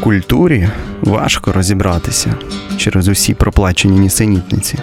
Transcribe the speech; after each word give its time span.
Культурі 0.00 0.68
важко 1.02 1.52
розібратися 1.52 2.34
через 2.76 3.08
усі 3.08 3.34
проплачені 3.34 3.98
нісенітниці. 3.98 4.78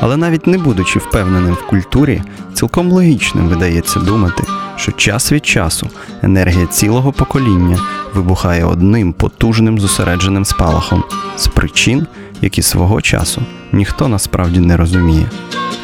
Але 0.00 0.16
навіть 0.16 0.46
не 0.46 0.58
будучи 0.58 0.98
впевненим 0.98 1.54
в 1.54 1.66
культурі, 1.66 2.22
цілком 2.54 2.92
логічним 2.92 3.48
видається 3.48 4.00
думати, 4.00 4.44
що 4.76 4.92
час 4.92 5.32
від 5.32 5.46
часу 5.46 5.88
енергія 6.22 6.66
цілого 6.66 7.12
покоління 7.12 7.78
вибухає 8.14 8.64
одним 8.64 9.12
потужним 9.12 9.78
зосередженим 9.78 10.44
спалахом 10.44 11.04
з 11.36 11.46
причин, 11.46 12.06
які 12.40 12.62
свого 12.62 13.00
часу 13.00 13.42
ніхто 13.72 14.08
насправді 14.08 14.60
не 14.60 14.76
розуміє, 14.76 15.30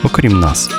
окрім 0.05 0.41
нас. 0.41 0.71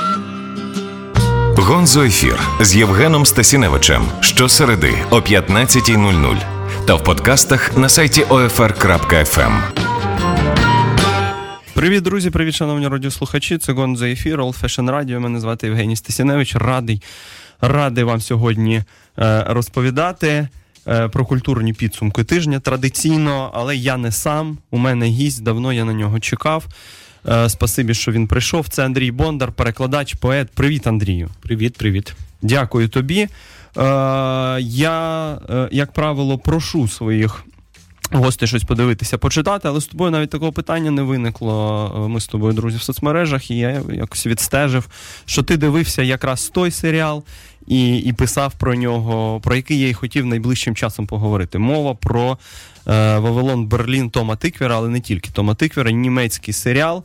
Гонзо 1.57 2.03
ефір 2.03 2.39
з 2.61 2.75
Євгеном 2.75 3.25
Стасіневичем 3.25 4.01
щосереди 4.21 4.93
о 5.09 5.15
15.00 5.15 6.56
та 6.87 6.95
в 6.95 7.03
подкастах 7.03 7.77
на 7.77 7.89
сайті 7.89 8.23
OFR.FM. 8.23 9.61
Привіт, 11.73 12.03
друзі! 12.03 12.29
Привіт, 12.29 12.55
шановні 12.55 12.87
радіослухачі. 12.87 13.57
Це 13.57 13.73
Гонзо 13.73 14.05
ефір, 14.05 14.41
All 14.41 14.61
Fashion 14.61 14.91
Radio. 14.91 15.19
Мене 15.19 15.39
звати 15.39 15.67
Євгеній 15.67 15.95
Стасіневич. 15.95 16.55
Радий, 16.55 17.01
радий 17.61 18.03
вам 18.03 18.21
сьогодні 18.21 18.83
е, 19.19 19.45
розповідати. 19.47 20.47
Е, 20.87 21.07
про 21.07 21.25
культурні 21.25 21.73
підсумки 21.73 22.23
тижня 22.23 22.59
традиційно, 22.59 23.51
але 23.53 23.75
я 23.75 23.97
не 23.97 24.11
сам. 24.11 24.57
У 24.71 24.77
мене 24.77 25.05
гість, 25.05 25.43
давно 25.43 25.73
я 25.73 25.85
на 25.85 25.93
нього 25.93 26.19
чекав. 26.19 26.65
Е, 27.29 27.49
спасибі, 27.49 27.93
що 27.93 28.11
він 28.11 28.27
прийшов. 28.27 28.67
Це 28.67 28.85
Андрій 28.85 29.11
Бондар, 29.11 29.51
перекладач, 29.51 30.13
поет. 30.13 30.49
Привіт, 30.51 30.87
Андрію. 30.87 31.29
Привіт, 31.41 31.77
привіт. 31.77 32.13
Дякую 32.41 32.89
тобі. 32.89 33.27
Е, 33.77 34.61
я, 34.61 35.37
як 35.71 35.91
правило, 35.91 36.37
прошу 36.37 36.87
своїх. 36.87 37.43
Гости 38.11 38.47
щось 38.47 38.63
подивитися, 38.63 39.17
почитати, 39.17 39.67
але 39.67 39.81
з 39.81 39.85
тобою 39.85 40.11
навіть 40.11 40.29
такого 40.29 40.51
питання 40.51 40.91
не 40.91 41.01
виникло. 41.01 42.07
Ми 42.09 42.19
з 42.19 42.27
тобою, 42.27 42.53
друзі, 42.53 42.77
в 42.77 42.81
соцмережах, 42.81 43.51
і 43.51 43.57
я 43.57 43.81
якось 43.93 44.27
відстежив, 44.27 44.87
що 45.25 45.43
ти 45.43 45.57
дивився 45.57 46.01
якраз 46.03 46.49
той 46.49 46.71
серіал, 46.71 47.23
і 47.67 47.97
і 47.97 48.13
писав 48.13 48.53
про 48.53 48.75
нього, 48.75 49.39
про 49.43 49.55
який 49.55 49.79
я 49.79 49.87
й 49.87 49.93
хотів 49.93 50.25
найближчим 50.25 50.75
часом 50.75 51.07
поговорити. 51.07 51.59
Мова 51.59 51.93
про 51.93 52.31
е, 52.87 53.17
Вавилон 53.17 53.65
Берлін 53.65 54.09
Тома 54.09 54.35
Тиквера, 54.35 54.75
але 54.75 54.89
не 54.89 54.99
тільки 54.99 55.31
Тома 55.31 55.55
Тиквера, 55.55 55.91
німецький 55.91 56.53
серіал, 56.53 57.03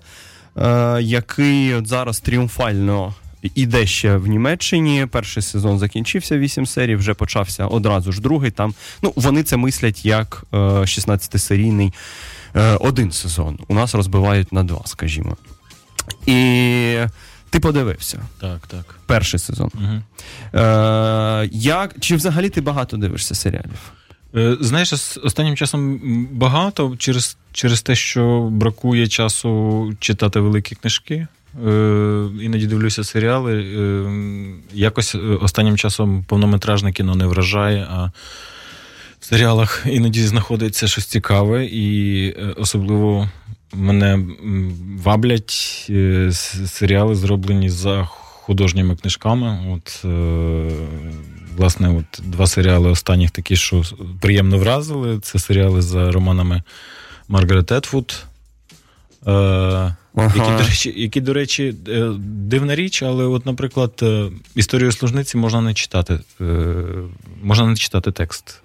е, 0.57 0.99
який 1.03 1.75
от 1.75 1.87
зараз 1.87 2.21
тріумфально 2.21 3.15
іде 3.55 3.87
ще 3.87 4.17
в 4.17 4.27
Німеччині. 4.27 5.07
Перший 5.11 5.43
сезон 5.43 5.79
закінчився 5.79 6.39
8 6.39 6.67
серій, 6.67 6.97
вже 6.97 7.15
почався 7.15 7.67
одразу 7.67 8.13
ж 8.13 8.21
другий. 8.21 8.51
Там 8.51 8.75
ну 9.03 9.13
вони 9.17 9.43
це 9.43 9.57
мислять 9.57 10.05
як 10.05 10.45
е, 10.53 10.57
16-серійний 10.57 11.93
е, 12.57 12.77
один 12.81 13.13
сезон. 13.13 13.59
У 13.69 13.75
нас 13.75 13.95
розбивають 13.95 14.53
на 14.53 14.63
два, 14.65 14.81
скажімо. 14.85 15.37
І 16.27 16.99
ти 17.51 17.61
подивився. 17.61 18.23
Так, 18.41 18.67
так. 18.67 18.99
Перший 19.07 19.41
сезон. 19.41 19.71
Угу. 19.75 20.03
Е, 20.63 21.49
як, 21.53 21.95
Чи 22.01 22.17
взагалі 22.17 22.49
ти 22.49 22.61
багато 22.61 22.97
дивишся 22.97 23.35
серіалів? 23.35 23.93
Е, 24.37 24.57
знаєш, 24.61 24.93
останнім 25.25 25.57
часом 25.57 26.01
багато 26.33 26.97
через 26.99 27.37
через 27.53 27.83
те, 27.83 27.95
що 27.95 28.49
бракує 28.53 29.09
часу 29.09 29.93
читати 30.01 30.41
великі 30.41 30.77
книжки. 30.77 31.27
Е, 31.67 32.29
іноді 32.41 32.67
дивлюся 32.67 33.05
серіали. 33.05 33.63
Е, 33.63 34.05
якось 34.73 35.17
останнім 35.41 35.77
часом 35.77 36.25
повнометражне 36.29 36.93
кіно 36.93 37.15
не 37.15 37.27
вражає, 37.27 37.87
а 37.91 38.11
в 39.21 39.25
серіалах 39.25 39.87
іноді 39.87 40.23
знаходиться 40.23 40.87
щось 40.87 41.07
цікаве, 41.07 41.65
і 41.65 42.33
особливо 42.57 43.29
мене 43.75 44.19
ваблять 45.05 45.87
е, 45.91 46.33
серіали, 46.67 47.15
зроблені 47.15 47.71
за 47.71 48.05
художніми 48.05 48.97
книжками. 48.97 49.59
От, 49.75 50.05
е, 50.05 50.71
Власне, 51.57 51.89
от 51.89 52.23
два 52.25 52.47
серіали 52.47 52.91
останніх 52.91 53.31
такі, 53.31 53.57
що 53.57 53.83
приємно 54.21 54.59
вразили. 54.59 55.19
Це 55.21 55.39
серіали 55.39 55.83
за 55.83 56.13
романами 56.13 56.63
Маргарет 57.29 57.73
Етфуд. 57.73 58.25
Ага. 60.15 60.35
Які, 60.37 60.63
до 60.63 60.69
речі, 60.69 60.95
які, 60.97 61.21
до 61.21 61.33
речі, 61.33 61.75
е, 61.89 62.11
дивна 62.19 62.75
річ, 62.75 63.03
але, 63.03 63.25
от, 63.25 63.47
наприклад, 63.47 63.93
е, 64.03 64.31
історію 64.55 64.93
служниці 64.93 65.37
можна 65.37 65.61
не 65.61 65.75
читати. 65.75 66.19
Е, 66.41 66.45
можна 67.43 67.67
не 67.67 67.77
читати 67.77 68.13
текст. 68.13 68.63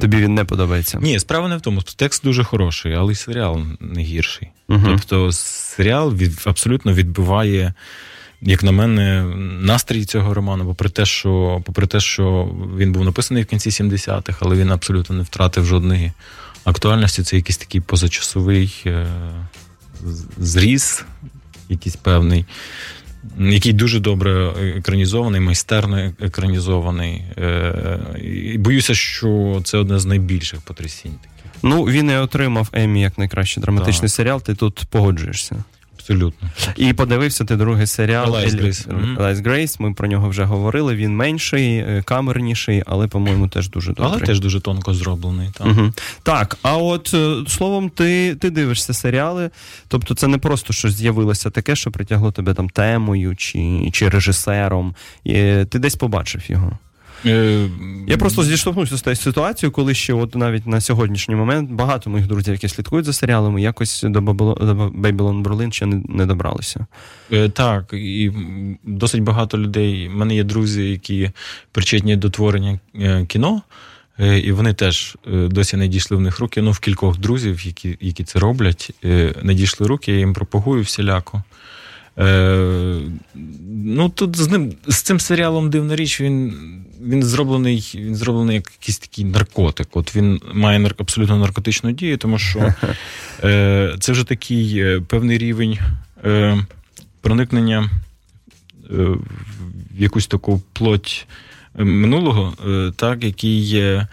Тобі 0.00 0.16
він 0.16 0.34
не 0.34 0.44
подобається? 0.44 0.98
Ні, 1.02 1.18
справа 1.18 1.48
не 1.48 1.56
в 1.56 1.60
тому. 1.60 1.82
Текст 1.96 2.24
дуже 2.24 2.44
хороший, 2.44 2.94
але 2.94 3.12
й 3.12 3.16
серіал 3.16 3.62
не 3.80 4.02
гірший. 4.02 4.48
Угу. 4.68 4.82
Тобто, 4.84 5.32
серіал 5.32 6.14
від, 6.14 6.42
абсолютно 6.44 6.92
відбиває. 6.92 7.74
Як 8.42 8.62
на 8.62 8.72
мене, 8.72 9.22
настрій 9.60 10.04
цього 10.04 10.34
роману, 10.34 10.64
попри 10.66 10.88
те, 10.88 11.06
що 11.06 11.62
попри 11.64 11.86
те, 11.86 12.00
що 12.00 12.48
він 12.76 12.92
був 12.92 13.04
написаний 13.04 13.42
в 13.42 13.46
кінці 13.46 13.70
70-х, 13.70 14.38
але 14.40 14.56
він 14.56 14.70
абсолютно 14.70 15.16
не 15.16 15.22
втратив 15.22 15.64
жодної 15.64 16.12
актуальності. 16.64 17.22
Це 17.22 17.36
якийсь 17.36 17.56
такий 17.56 17.80
позачасовий 17.80 18.84
зріс, 20.38 21.04
якийсь 21.68 21.96
певний, 21.96 22.44
який 23.38 23.72
дуже 23.72 24.00
добре 24.00 24.52
екранізований, 24.76 25.40
майстерно 25.40 26.12
екранізований. 26.20 27.24
Е, 27.38 27.98
і 28.22 28.58
Боюся, 28.58 28.94
що 28.94 29.60
це 29.64 29.78
одне 29.78 29.98
з 29.98 30.06
найбільших 30.06 30.60
потрясінь. 30.60 31.14
Ну, 31.62 31.84
він 31.84 32.10
і 32.10 32.16
отримав 32.16 32.68
Емі 32.72 33.00
як 33.00 33.18
найкращий 33.18 33.62
драматичний 33.62 34.08
так. 34.08 34.10
серіал. 34.10 34.42
Ти 34.42 34.54
тут 34.54 34.84
погоджуєшся. 34.90 35.64
Абсолютно. 36.10 36.48
І 36.76 36.92
подивився 36.92 37.44
ти 37.44 37.56
другий 37.56 37.86
серіал 37.86 38.30
Alias 39.18 39.38
Grace. 39.38 39.80
Ми 39.80 39.92
про 39.92 40.08
нього 40.08 40.28
вже 40.28 40.44
говорили. 40.44 40.94
Він 40.94 41.16
менший, 41.16 41.76
е, 41.76 42.02
камерніший, 42.04 42.82
але, 42.86 43.08
по-моєму, 43.08 43.48
теж 43.48 43.70
дуже 43.70 43.92
добрий. 43.92 44.12
Але 44.12 44.20
теж 44.20 44.40
дуже 44.40 44.60
тонко 44.60 44.94
зроблений. 44.94 45.48
Так, 45.58 45.66
угу. 45.66 45.92
так 46.22 46.58
а 46.62 46.76
от 46.76 47.14
е, 47.14 47.36
словом, 47.48 47.90
ти 47.90 48.34
ти 48.34 48.50
дивишся 48.50 48.94
серіали. 48.94 49.50
Тобто, 49.88 50.14
це 50.14 50.26
не 50.26 50.38
просто 50.38 50.72
щось 50.72 50.94
з'явилося 50.94 51.50
таке, 51.50 51.76
що 51.76 51.90
притягло 51.90 52.32
тебе 52.32 52.54
там 52.54 52.68
темою 52.68 53.36
чи, 53.36 53.90
чи 53.92 54.08
режисером. 54.08 54.94
І 55.24 55.32
Ти 55.70 55.78
десь 55.78 55.96
побачив 55.96 56.50
його. 56.50 56.78
Е, 57.26 57.68
Я 58.06 58.16
просто 58.16 58.44
зіштовхнувся 58.44 58.96
з 58.96 59.02
тією 59.02 59.16
ситуацією, 59.16 59.72
коли 59.72 59.94
ще 59.94 60.12
от 60.12 60.34
навіть 60.34 60.66
на 60.66 60.80
сьогоднішній 60.80 61.34
момент 61.34 61.70
багато 61.70 62.10
моїх 62.10 62.26
друзів, 62.26 62.54
які 62.54 62.68
слідкують 62.68 63.06
за 63.06 63.12
серіалами, 63.12 63.62
якось 63.62 64.02
до 64.02 64.20
Babylon 64.20 65.42
Berlin 65.42 65.72
ще 65.72 65.86
не, 65.86 66.02
не 66.08 66.26
добралися. 66.26 66.86
Е, 67.32 67.48
так, 67.48 67.90
і 67.92 68.32
досить 68.84 69.22
багато 69.22 69.58
людей. 69.58 70.08
У 70.08 70.16
мене 70.16 70.34
є 70.34 70.44
друзі, 70.44 70.90
які 70.90 71.30
причетні 71.72 72.16
до 72.16 72.30
творення 72.30 72.80
е, 72.94 73.26
кіно. 73.26 73.62
І 74.42 74.52
вони 74.52 74.74
теж 74.74 75.16
досі 75.26 75.76
не 75.76 75.88
дійшли 75.88 76.16
в 76.16 76.20
них 76.20 76.38
руки. 76.38 76.62
Ну, 76.62 76.70
в 76.70 76.78
кількох 76.78 77.18
друзів, 77.18 77.66
які 77.66 77.98
які 78.00 78.24
це 78.24 78.38
роблять, 78.38 78.90
не 79.42 79.54
дійшли 79.54 79.86
руки, 79.86 80.12
я 80.12 80.18
їм 80.18 80.34
пропагую 80.34 80.82
всіляко. 80.82 81.42
Е, 82.18 83.00
Ну, 83.88 84.08
тут 84.08 84.36
з 84.36 84.48
ним 84.48 84.72
з 84.88 85.02
цим 85.02 85.20
серіалом 85.20 85.70
дивна 85.70 85.96
річ, 85.96 86.20
він 86.20 86.54
він 87.02 87.22
зроблений 87.22 87.92
він 87.94 88.16
зроблений 88.16 88.54
як 88.56 88.72
якийсь 88.80 88.98
такий 88.98 89.24
наркотик. 89.24 89.88
От 89.96 90.16
він 90.16 90.40
має 90.52 90.78
нар- 90.78 90.94
абсолютно 90.98 91.36
наркотичну 91.36 91.92
дію, 91.92 92.16
тому 92.16 92.38
що 92.38 92.74
е, 93.44 93.96
це 94.00 94.12
вже 94.12 94.24
такий 94.24 94.78
е, 94.78 95.00
певний 95.00 95.38
рівень 95.38 95.78
е, 96.24 96.58
проникнення 97.20 97.90
е, 98.90 98.94
в 98.94 100.02
якусь 100.02 100.26
таку 100.26 100.62
плоть 100.72 101.26
минулого, 101.74 102.54
е, 102.68 102.92
так, 102.96 103.24
який 103.24 103.60
є. 103.60 104.06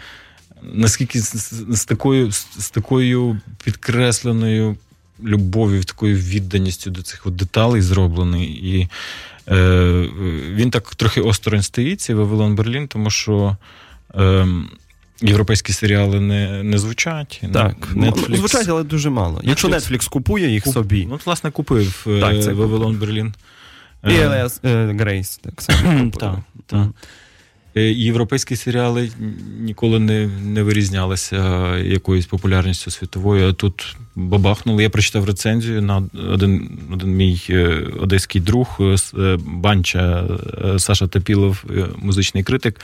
Наскільки 0.73 1.19
з, 1.21 1.31
з, 1.37 1.65
з 1.79 1.85
такою 1.85 2.31
з 2.31 2.69
такою 2.73 3.39
підкресленою 3.63 4.77
любов'ю, 5.25 5.83
такою 5.83 6.15
відданістю 6.15 6.91
до 6.91 7.01
цих 7.01 7.27
от 7.27 7.35
деталей 7.35 7.81
зроблений. 7.81 8.45
І 8.45 8.89
е, 9.47 10.09
він 10.49 10.71
так 10.71 10.95
трохи 10.95 11.21
осторонь 11.21 11.63
стоїть, 11.63 12.01
цей 12.01 12.15
Вавилон 12.15 12.55
Берлін, 12.55 12.87
тому 12.87 13.09
що. 13.09 13.57
Е, 14.15 14.47
Європейські 15.21 15.73
серіали 15.73 16.19
не 16.19 16.63
не 16.63 16.77
звучать. 16.77 17.41
Так, 17.53 17.89
Netflix... 17.95 18.25
Ну, 18.29 18.35
звучать, 18.35 18.67
але 18.69 18.83
дуже 18.83 19.09
мало. 19.09 19.37
Netflix... 19.37 19.49
Якщо 19.49 19.67
Netflix 19.67 20.09
купує 20.09 20.49
їх 20.49 20.63
Куп... 20.63 20.73
собі. 20.73 21.07
Ну, 21.09 21.19
власне, 21.25 21.51
купив 21.51 22.05
е, 22.07 22.19
так, 22.19 22.43
це 22.43 22.53
Вавилон 22.53 22.95
Берлін. 22.95 23.33
І 24.07 24.13
Елес 24.13 24.59
Грейс, 24.63 25.37
так 25.37 25.61
само. 25.61 26.11
Так, 26.19 26.39
так. 26.65 26.87
Європейські 27.75 28.55
серіали 28.55 29.11
ніколи 29.59 29.99
не 29.99 30.27
не 30.27 30.63
вирізнялися 30.63 31.77
якоюсь 31.77 32.25
популярністю 32.25 32.91
світовою, 32.91 33.49
а 33.49 33.53
тут 33.53 33.95
бабахнули. 34.15 34.83
Я 34.83 34.89
прочитав 34.89 35.25
рецензію 35.25 35.81
на 35.81 36.03
один 36.33 36.69
один 36.93 37.15
мій 37.15 37.41
е, 37.49 37.83
одеський 37.99 38.41
друг 38.41 38.77
е, 38.79 39.37
банча 39.45 40.23
Саша 40.77 41.07
Тапілов, 41.07 41.63
музичний 41.97 42.43
критик, 42.43 42.81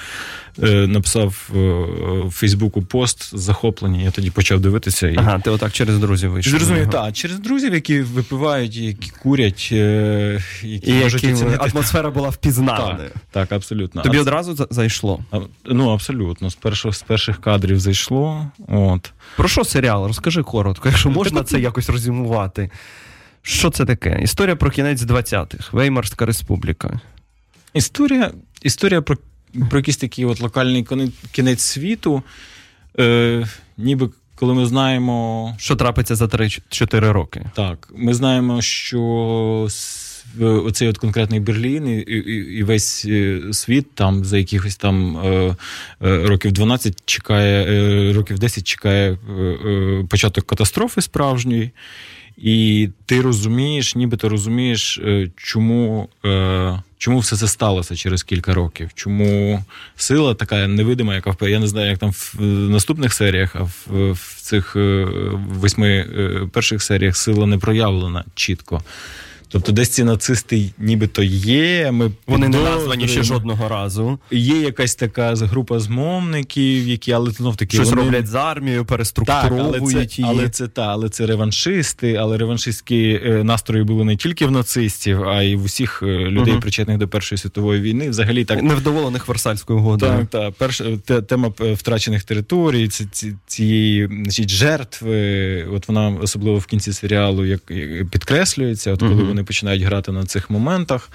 написав 0.88 1.50
в 1.50 2.32
Фейсбуку 2.32 2.82
пост 2.82 3.38
захоплення. 3.38 4.02
Я 4.02 4.12
тоді 4.12 4.30
почав 4.30 4.60
дивитися. 4.60 5.10
І... 5.10 5.16
Ага, 5.18 5.40
ти 5.40 5.50
отак 5.50 5.72
через 5.72 6.00
друзів 6.00 6.32
вийшов. 6.32 6.52
Зрозумів, 6.52 6.90
так, 6.90 7.14
через 7.14 7.40
друзів, 7.40 7.74
які 7.74 8.02
випивають, 8.02 8.76
які 8.76 9.12
курять, 9.24 9.72
які, 9.72 10.92
і 10.92 10.94
які 10.94 11.36
атмосфера 11.60 12.10
була 12.10 12.30
впізнана. 12.30 12.98
Так, 12.98 13.12
так, 13.32 13.52
абсолютно. 13.52 14.02
Тобі 14.02 14.18
одразу 14.18 14.68
зайшло? 14.70 15.20
Ну, 15.66 15.90
абсолютно. 15.90 16.50
З 16.50 16.56
перших 16.56 16.96
з 16.96 17.02
перших 17.02 17.42
кадрів 17.42 17.80
зайшло. 17.80 18.48
От. 18.68 19.12
Про 19.38 19.48
що 19.48 19.64
серіал? 19.64 20.08
Розкажи 20.08 20.44
коротко, 20.44 20.90
якщо 20.90 21.10
можна 21.10 21.19
це 21.46 21.60
якось 21.60 21.90
розімувати. 21.90 22.70
Що 23.42 23.70
це 23.70 23.86
таке? 23.86 24.20
Історія 24.22 24.56
про 24.56 24.72
кінець 24.72 25.02
20-х, 25.02 25.74
Веймарська 25.74 26.26
республіка. 26.26 27.00
Історія 27.74 28.32
історія 28.62 29.02
про 29.02 29.18
про 29.70 29.80
якийсь 29.80 29.98
такий 29.98 30.26
от 30.26 30.42
локальний 30.42 30.88
кінець 31.32 31.62
світу. 31.62 32.24
Е, 33.00 33.48
Ніби 33.78 34.10
коли 34.40 34.54
ми 34.54 34.66
знаємо. 34.66 35.56
Що 35.60 35.76
трапиться 35.76 36.16
за 36.16 36.26
3-4 36.26 37.12
роки. 37.12 37.46
Так, 37.56 37.90
ми 37.96 38.14
знаємо, 38.14 38.62
що 38.62 39.68
оцей 40.40 40.88
от 40.88 40.98
конкретний 40.98 41.40
Берлін 41.40 41.88
і, 41.88 41.98
і 41.98 42.58
і, 42.60 42.64
весь 42.64 43.06
е, 43.06 43.42
світ 43.52 43.96
там 43.96 44.26
за 44.26 44.38
якихось 44.38 44.76
там 44.76 45.18
е, 45.18 45.56
е, 46.02 46.28
років 46.28 46.52
12 46.52 46.98
чекає, 47.06 47.66
е, 47.66 48.14
років 48.14 48.40
10 48.40 48.64
чекає 48.64 49.12
е, 49.12 49.42
е, 49.42 50.06
початок 50.10 50.46
катастрофи 50.46 51.02
справжньої. 51.02 51.72
І 52.38 52.90
ти 53.06 53.22
розумієш, 53.22 53.96
нібито 53.96 54.30
розумієш, 54.30 55.02
чому 55.36 56.10
чому 56.98 57.20
все 57.20 57.36
це 57.36 57.48
сталося 57.48 57.96
через 57.96 58.24
кілька 58.24 58.54
років. 58.54 58.90
Чому 58.96 59.64
сила 59.96 60.34
така 60.34 60.68
невидима, 60.68 61.16
яка 61.16 61.48
я 61.48 61.60
не 61.60 61.68
знаю, 61.68 61.90
як 61.90 62.00
там 62.00 62.12
в 62.12 62.42
наступних 62.70 63.14
серіях, 63.14 63.56
а 63.56 63.64
в, 63.64 64.12
в 64.12 64.42
цих 64.42 64.76
восьми 65.50 66.08
перших 66.54 66.84
серіях 66.84 67.18
сила 67.18 67.46
не 67.46 67.58
проявлена 67.58 68.24
чітко. 68.36 68.82
Тобто, 69.52 69.72
десь 69.72 69.90
ці 69.90 70.04
нацисти 70.04 70.70
нібито 70.78 71.24
є. 71.24 71.92
Ми 71.92 72.12
Вони 72.28 72.48
не 72.48 72.58
названі 72.58 73.08
ще 73.08 73.24
жодного 73.24 73.70
разу. 73.70 74.20
Є 74.32 74.62
якась 74.62 74.96
така 74.96 75.36
група 75.36 75.80
змовників, 75.80 76.88
які 76.88 77.12
але 77.12 77.32
знов 77.32 77.56
таки 77.56 77.78
щось 77.78 77.90
вони... 77.90 78.02
роблять 78.02 78.28
з 78.28 78.36
армією, 78.36 78.86
переструктуровують 78.86 80.16
так, 80.16 80.26
але 80.26 80.38
це, 80.40 80.40
Але 80.40 80.50
це 80.50 80.68
та, 80.68 80.88
але 80.88 81.10
це 81.10 81.26
реваншисти, 81.26 82.16
але 82.16 82.38
реваншистські 82.38 83.22
е, 83.26 83.44
настрої 83.44 83.84
були 83.84 84.06
не 84.06 84.16
тільки 84.16 84.46
в 84.46 84.52
нацистів, 84.52 85.24
а 85.24 85.42
й 85.42 85.56
в 85.56 85.64
усіх 85.64 86.04
е, 86.04 86.06
людей, 86.06 86.54
угу. 86.54 86.62
причетних 86.62 86.98
до 86.98 87.08
Першої 87.08 87.40
світової 87.40 87.82
війни. 87.82 88.10
Взагалі 88.10 88.46
так 88.46 88.64
невдоволених 88.64 89.28
Версальською 89.28 89.80
угодою. 89.80 90.12
Так, 90.12 90.28
так. 90.30 90.54
Перша 90.54 90.98
тема 91.28 91.52
е, 91.62 91.74
втрачених 91.74 92.24
територій, 92.24 92.88
ці, 92.88 93.08
ці, 93.12 93.34
цієї 93.48 94.08
значить, 94.08 94.50
жертви. 94.50 95.64
От 95.64 95.88
вона 95.88 96.18
особливо 96.22 96.58
в 96.58 96.66
кінці 96.66 96.94
серіалу 96.94 97.46
як 97.46 97.62
підкреслюється, 98.12 98.94
от 98.94 99.00
коли 99.00 99.14
угу. 99.14 99.26
вони 99.26 99.39
вони 99.40 99.46
починають 99.46 99.84
грати 99.84 100.12
на 100.12 100.26
цих 100.26 100.50
моментах. 100.50 101.10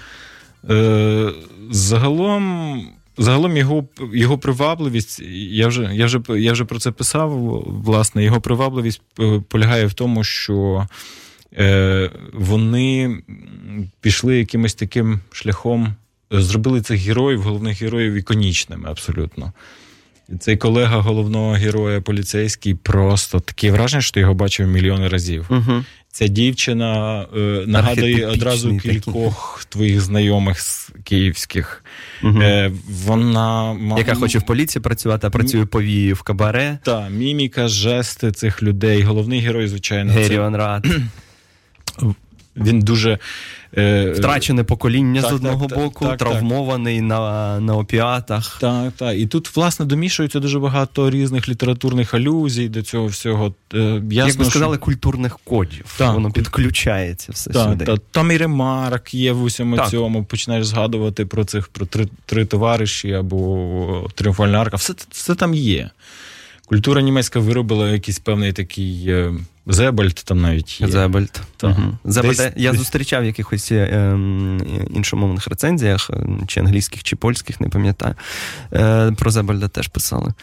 Е, 0.69 1.31
Загалом 1.71 2.87
загалом 3.17 3.57
його 3.57 3.87
його 4.13 4.37
привабливість, 4.37 5.19
я 5.51 5.67
вже 5.67 5.89
я, 5.93 6.05
вже, 6.05 6.19
я 6.29 6.51
вже 6.51 6.65
про 6.65 6.79
це 6.79 6.91
писав. 6.91 7.29
Власне, 7.85 8.23
його 8.23 8.41
привабливість 8.41 9.01
е, 9.19 9.41
полягає 9.47 9.85
в 9.85 9.93
тому, 9.93 10.23
що 10.23 10.87
е, 11.57 12.09
вони 12.33 13.17
пішли 14.01 14.37
якимось 14.37 14.73
таким 14.73 15.19
шляхом, 15.31 15.95
зробили 16.31 16.81
цих 16.81 16.99
героїв, 17.01 17.41
головних 17.41 17.81
героїв 17.81 18.13
іконічними 18.13 18.89
абсолютно. 18.89 19.53
Цей 20.39 20.57
колега 20.57 20.97
головного 21.01 21.53
героя 21.53 22.01
поліцейський 22.01 22.75
просто 22.75 23.39
таке 23.39 23.71
враження, 23.71 24.01
що 24.01 24.11
ти 24.11 24.19
його 24.19 24.33
бачив 24.33 24.67
мільйони 24.67 25.07
разів. 25.07 25.45
Угу. 25.49 25.83
Ця 26.15 26.27
дівчина 26.27 27.21
е, 27.37 27.63
нагадує 27.67 28.27
одразу 28.27 28.77
кількох 28.77 29.57
такі. 29.57 29.69
твоїх 29.69 30.01
знайомих 30.01 30.59
з 30.59 30.91
київських. 31.03 31.83
Угу. 32.23 32.41
Е, 32.41 32.71
Вона 33.05 33.77
яка 33.97 34.15
хоче 34.15 34.39
в 34.39 34.45
поліції 34.45 34.81
працювати, 34.81 35.27
а 35.27 35.29
працює 35.29 35.65
повії 35.65 36.13
в 36.13 36.21
кабаре. 36.21 36.77
Так, 36.83 37.11
міміка, 37.11 37.67
жести 37.67 38.31
цих 38.31 38.63
людей. 38.63 39.01
Головний 39.01 39.39
герой, 39.39 39.67
звичайно, 39.67 40.13
Геріон 40.13 40.55
Рад. 40.55 40.87
Він 42.57 42.79
дуже 42.79 43.19
Е, 43.77 44.11
Втрачене 44.11 44.63
покоління 44.63 45.21
так, 45.21 45.31
з 45.31 45.33
одного 45.33 45.67
так, 45.67 45.77
боку, 45.79 46.05
так, 46.05 46.17
травмований 46.17 47.01
на 47.01 47.59
на 47.59 47.75
опіатах. 47.75 48.57
Так, 48.61 48.93
так. 48.97 49.17
І 49.17 49.27
тут, 49.27 49.55
власне, 49.55 49.85
домішується 49.85 50.39
дуже 50.39 50.59
багато 50.59 51.09
різних 51.09 51.49
літературних 51.49 52.13
алюзій 52.13 52.69
до 52.69 52.81
цього 52.81 53.07
всього. 53.07 53.53
Е, 53.73 53.77
ясно, 53.77 54.27
Як 54.27 54.35
ви 54.35 54.45
сказали, 54.45 54.75
що... 54.75 54.85
культурних 54.85 55.39
кодів. 55.43 55.95
Так. 55.97 56.13
Воно 56.13 56.31
підключається 56.31 57.31
все 57.31 57.49
так, 57.49 57.69
сюди. 57.71 57.85
Так. 57.85 57.99
Там 58.11 58.31
і 58.31 58.37
ремарк 58.37 59.13
є 59.13 59.31
в 59.31 59.43
усьому 59.43 59.75
так. 59.75 59.89
цьому. 59.89 60.23
Починаєш 60.23 60.65
згадувати 60.65 61.25
про 61.25 61.45
цих 61.45 61.67
про 61.67 61.85
три 61.85 62.07
три 62.25 62.45
товариші 62.45 63.13
або 63.13 64.09
тріумфальна 64.15 64.61
арка. 64.61 64.77
Все, 64.77 64.93
все 65.11 65.35
там 65.35 65.53
є. 65.53 65.89
Культура 66.65 67.01
німецька 67.01 67.39
виробила 67.39 67.89
якийсь 67.89 68.19
певний 68.19 68.53
такий. 68.53 69.13
Зебальд 69.67 70.13
там 70.13 70.41
навіть 70.41 70.81
є. 70.81 70.87
Зебальд. 70.87 71.41
Угу. 71.63 71.97
Зебальд. 72.05 72.37
Десь, 72.37 72.51
я 72.55 72.73
зустрічав 72.73 73.21
в 73.21 73.25
якихось 73.25 73.71
е, 73.71 73.89
ем, 73.91 74.61
іншомовних 74.93 75.47
рецензіях, 75.47 76.09
е, 76.09 76.27
чи 76.47 76.59
англійських, 76.59 77.03
чи 77.03 77.15
польських, 77.15 77.61
не 77.61 77.69
пам'ятаю. 77.69 78.15
Е, 78.73 79.11
Про 79.11 79.31
Зебальда 79.31 79.67
теж 79.67 79.87
писали. 79.87 80.33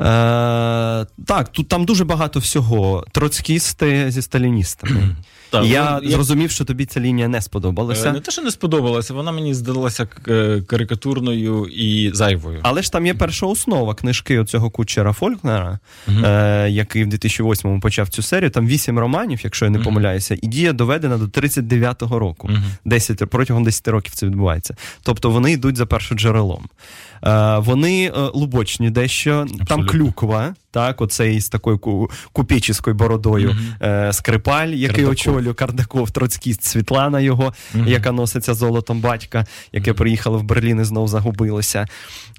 Е, 0.00 1.06
Так, 1.26 1.48
тут 1.52 1.68
там 1.68 1.84
дуже 1.84 2.04
багато 2.04 2.40
всього. 2.40 3.04
Троцкісти 3.12 4.10
зі 4.10 4.22
сталіністами. 4.22 5.16
Так, 5.52 5.64
Я 5.66 6.00
ну, 6.02 6.10
зрозумів, 6.10 6.50
що 6.50 6.64
тобі 6.64 6.86
ця 6.86 7.00
лінія 7.00 7.28
не 7.28 7.42
сподобалася. 7.42 8.08
Е, 8.08 8.12
не 8.12 8.20
те, 8.20 8.32
що 8.32 8.42
не 8.42 8.50
сподобалася, 8.50 9.14
вона 9.14 9.32
мені 9.32 9.54
здалася 9.54 10.08
е, 10.28 10.62
карикатурною 10.66 11.66
і 11.66 12.10
зайвою. 12.14 12.60
Але 12.62 12.82
ж 12.82 12.92
там 12.92 13.06
є 13.06 13.14
перша 13.14 13.46
основа 13.46 13.94
книжки 13.94 14.38
оцього 14.38 14.70
кучера 14.70 15.12
Фолькнера, 15.12 15.78
угу. 16.08 16.16
е, 16.24 16.70
який 16.70 17.04
в 17.04 17.08
2008-му 17.08 17.80
почав 17.80 18.08
цю 18.08 18.22
серію. 18.22 18.50
Там 18.50 18.66
вісім 18.66 18.98
романів, 18.98 19.40
якщо 19.44 19.64
я 19.64 19.70
не 19.70 19.78
помиляюся, 19.78 20.36
і 20.42 20.46
дія 20.46 20.72
доведена 20.72 21.18
до 21.18 21.24
39-го 21.24 22.18
року. 22.18 22.50
10, 22.84 23.30
Протягом 23.30 23.64
10 23.64 23.88
років 23.88 24.12
це 24.14 24.26
відбувається. 24.26 24.76
Тобто 25.02 25.30
вони 25.30 25.52
йдуть 25.52 25.76
за 25.76 25.86
першоджерелом. 25.86 26.64
Е, 26.64 27.11
вони 27.58 28.06
е, 28.06 28.12
лубочні 28.34 28.90
дещо, 28.90 29.32
Абсолютно. 29.32 29.64
там 29.64 29.86
клюква, 29.86 30.54
так, 30.70 31.00
оцей 31.00 31.40
з 31.40 31.48
такою 31.48 32.08
купічською 32.32 32.96
бородою 32.96 33.56
mm-hmm. 33.80 34.12
скрипаль, 34.12 34.68
який 34.68 35.04
очолює 35.04 35.54
Кардаков, 35.54 36.10
Троцькіст, 36.10 36.64
Світлана 36.64 37.20
його, 37.20 37.54
mm-hmm. 37.74 37.88
яка 37.88 38.12
носиться 38.12 38.54
золотом 38.54 39.00
батька, 39.00 39.46
яке 39.72 39.92
приїхало 39.92 40.38
в 40.38 40.42
Берлін 40.42 40.80
і 40.80 40.84
знов 40.84 41.08
загубилося. 41.08 41.86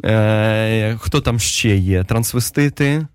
Е, 0.05 0.98
Хто 1.00 1.22
там 1.22 1.39
ще 1.39 1.77
є? 1.77 2.03
Трансвестити. 2.03 3.08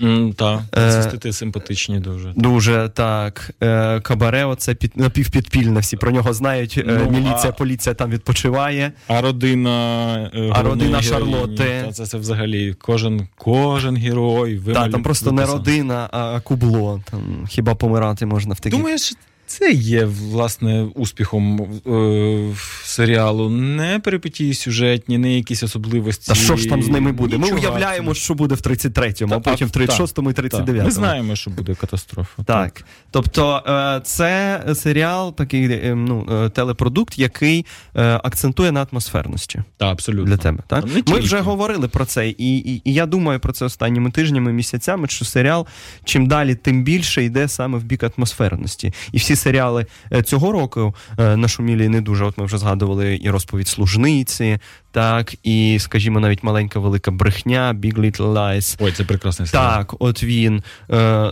Mm, 0.00 0.34
так, 0.34 0.60
Цистити 0.92 1.32
симпатичні 1.32 1.98
дуже. 1.98 2.32
Дуже 2.36 2.90
так. 2.94 3.50
Е, 3.62 4.00
Кабаре, 4.00 4.44
оце 4.44 4.74
під, 4.74 4.96
напівпідпільне, 4.96 5.80
всі 5.80 5.96
про 5.96 6.10
нього 6.10 6.32
знають. 6.32 6.78
Е, 6.78 7.00
ну, 7.04 7.10
Міліція, 7.10 7.48
а... 7.48 7.52
поліція 7.52 7.94
там 7.94 8.10
відпочиває. 8.10 8.92
А 9.08 9.20
родина 9.20 10.16
е, 10.34 10.50
А 10.54 10.62
родина 10.62 11.02
Шарлотти. 11.02 11.82
Та, 11.86 11.92
це, 11.92 12.06
це 12.06 12.18
взагалі 12.18 12.74
кожен 12.78 13.28
кожен 13.36 13.96
герой. 13.96 14.60
Так, 14.74 14.90
там 14.90 15.02
просто 15.02 15.32
не 15.32 15.46
родина, 15.46 16.08
а 16.12 16.40
кубло. 16.40 17.00
Там 17.10 17.46
Хіба 17.48 17.74
помирати 17.74 18.26
можна 18.26 18.54
в 18.54 18.60
таких... 18.60 18.78
Думаєш, 18.78 19.14
це 19.48 19.72
є 19.72 20.04
власне 20.04 20.82
успіхом 20.94 21.62
е, 21.86 22.54
серіалу. 22.84 23.50
Не 23.50 23.98
перипетії 23.98 24.54
сюжетні, 24.54 25.18
не 25.18 25.36
якісь 25.36 25.62
особливості. 25.62 26.26
Та 26.26 26.34
що 26.34 26.56
ж 26.56 26.68
там 26.68 26.82
з 26.82 26.88
ними 26.88 27.12
буде? 27.12 27.36
Нічого. 27.36 27.54
Ми 27.54 27.60
уявляємо, 27.60 28.14
що 28.14 28.34
буде 28.34 28.54
в 28.54 28.58
33-му, 28.58 29.34
а 29.34 29.40
потім 29.40 29.68
в 29.68 29.70
36-му 29.70 30.30
і 30.30 30.34
39-му. 30.34 30.82
Ми 30.82 30.90
знаємо, 30.90 31.36
що 31.36 31.50
буде 31.50 31.74
катастрофа. 31.74 32.42
Так. 32.42 32.84
Тобто, 33.10 33.62
е, 33.66 34.00
це 34.04 34.62
серіал, 34.74 35.34
такий 35.34 35.72
е, 35.72 35.94
ну, 35.94 36.26
е, 36.30 36.48
телепродукт, 36.48 37.18
який 37.18 37.66
акцентує 37.94 38.72
на 38.72 38.86
атмосферності. 38.92 39.62
Так, 39.76 39.92
абсолютно. 39.92 40.24
Для 40.24 40.36
тебе. 40.36 40.62
Так? 40.66 40.84
Ми 41.06 41.18
вже 41.20 41.40
говорили 41.40 41.88
про 41.88 42.04
це, 42.04 42.28
і, 42.28 42.58
і, 42.58 42.82
і 42.84 42.94
я 42.94 43.06
думаю 43.06 43.40
про 43.40 43.52
це 43.52 43.64
останніми 43.64 44.10
тижнями, 44.10 44.52
місяцями, 44.52 45.08
що 45.08 45.24
серіал 45.24 45.66
чим 46.04 46.26
далі, 46.26 46.54
тим 46.54 46.84
більше 46.84 47.24
йде 47.24 47.48
саме 47.48 47.78
в 47.78 47.84
бік 47.84 48.04
атмосферності. 48.16 48.92
І 49.12 49.18
всі 49.18 49.36
серіали 49.38 49.86
цього 50.24 50.52
року 50.52 50.94
нашумілі 51.18 51.88
не 51.88 52.00
дуже. 52.00 52.24
От 52.24 52.38
ми 52.38 52.44
вже 52.44 52.58
згадували 52.58 53.20
і 53.22 53.30
розповідь 53.30 53.68
служниці, 53.68 54.58
так, 54.90 55.34
і, 55.42 55.78
скажімо, 55.80 56.20
навіть 56.20 56.42
маленька 56.42 56.80
велика 56.80 57.10
брехня, 57.10 57.76
Big 57.82 57.98
Little 57.98 58.32
Lies. 58.32 58.76
Ой, 58.80 58.92
це 58.92 59.04
прекрасний 59.04 59.48
серіал. 59.48 59.78
Так, 59.78 59.94
от 59.98 60.22
він. 60.22 60.62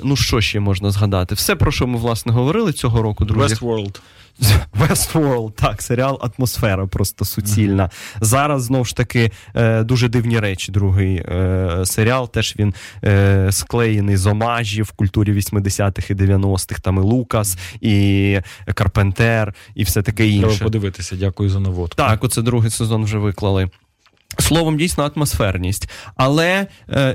Ну 0.05 0.17
що 0.17 0.41
ще 0.41 0.61
можна 0.61 0.91
згадати? 0.91 1.35
Все, 1.35 1.57
про 1.57 1.73
що 1.73 1.87
ми 1.87 1.99
власне 1.99 2.33
говорили 2.33 2.73
цього 2.73 3.03
року, 3.03 3.25
друзі. 3.25 3.55
Westworld. 3.55 4.01
Westworld, 4.81 5.53
так, 5.53 5.83
серіал 5.83 6.21
Атмосфера 6.23 6.87
просто 6.87 7.25
суцільна. 7.25 7.85
Mm-hmm. 7.85 8.25
Зараз 8.25 8.63
знову 8.63 8.85
ж 8.85 8.97
таки 8.97 9.31
е, 9.55 9.83
дуже 9.83 10.09
дивні 10.09 10.39
речі. 10.39 10.73
Другий 10.73 11.17
е, 11.17 11.83
серіал. 11.85 12.31
Теж 12.31 12.55
він 12.59 12.75
е, 13.05 13.49
склеєний 13.53 14.17
з 14.17 14.27
омажів 14.27 14.85
в 14.85 14.93
культурі 14.93 15.33
80-х 15.33 16.11
і 16.11 16.15
90-х. 16.15 16.81
Там 16.81 16.97
і 16.97 17.01
Лукас, 17.01 17.59
і 17.81 18.39
Карпентер, 18.75 19.55
і 19.75 19.85
все 19.85 20.03
таке 20.03 20.29
інше. 20.29 20.47
Треба 20.47 20.65
подивитися, 20.65 21.17
дякую 21.17 21.51
за 21.51 21.61
наводку. 21.61 21.97
Так, 21.97 22.25
оце 22.25 22.43
другий 22.43 22.71
сезон 22.71 23.05
вже 23.05 23.19
виклали. 23.19 23.71
Словом, 24.39 24.77
дійсно 24.77 25.11
атмосферність. 25.15 25.91
Але 26.17 26.67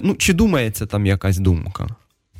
ну, 0.02 0.16
чи 0.16 0.34
думається 0.34 0.86
там 0.86 1.06
якась 1.06 1.38
думка? 1.38 1.88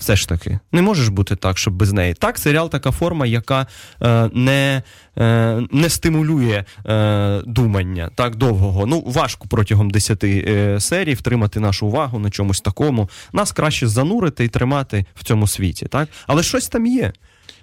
Все 0.02 0.16
ж 0.16 0.30
таки, 0.30 0.60
не 0.72 0.82
можеш 0.82 1.08
бути 1.08 1.36
так, 1.36 1.58
щоб 1.58 1.74
без 1.74 1.94
неї. 1.94 2.14
Так, 2.14 2.38
серіал 2.38 2.70
така 2.70 2.92
форма, 2.92 3.26
яка 3.26 3.68
е, 4.02 4.30
не 4.34 4.84
е, 5.18 5.62
не 5.72 5.90
стимулює 5.90 6.64
е, 6.86 7.42
думання 7.46 8.10
так 8.16 8.36
довгого. 8.36 8.86
Ну, 8.86 9.04
важко 9.06 9.48
протягом 9.48 9.90
10 9.90 10.24
е, 10.24 10.80
серій 10.80 11.14
втримати 11.14 11.60
нашу 11.60 11.88
увагу 11.88 12.20
на 12.20 12.30
чомусь 12.30 12.62
такому. 12.62 13.10
Нас 13.34 13.52
краще 13.52 13.88
занурити 13.88 14.46
і 14.46 14.48
тримати 14.48 15.06
в 15.16 15.24
цьому 15.24 15.48
світі. 15.48 15.86
так? 15.86 16.10
Але 16.28 16.44
щось 16.44 16.68
там 16.68 16.86
є. 16.86 17.14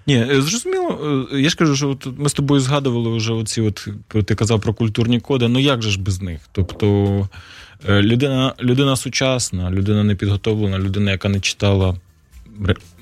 Ні, 0.07 0.15
е, 0.15 0.41
зрозуміло, 0.41 1.27
е, 1.33 1.41
я 1.41 1.49
ж 1.49 1.55
кажу, 1.55 1.75
що 1.75 1.89
от 1.89 2.07
ми 2.17 2.29
з 2.29 2.33
тобою 2.33 2.61
згадували 2.61 3.17
вже 3.17 3.33
оці, 3.33 3.61
от 3.61 3.87
ти 4.25 4.35
казав 4.35 4.61
про 4.61 4.73
культурні 4.73 5.19
коди. 5.19 5.47
Ну 5.47 5.59
як 5.59 5.81
же 5.81 5.89
ж 5.89 6.01
без 6.01 6.21
них? 6.21 6.39
Тобто 6.51 7.29
людина, 7.89 8.53
людина 8.61 8.95
сучасна, 8.95 9.71
людина 9.71 10.03
непідготовлена, 10.03 10.79
людина, 10.79 11.11
яка 11.11 11.29
не 11.29 11.39
читала 11.39 11.95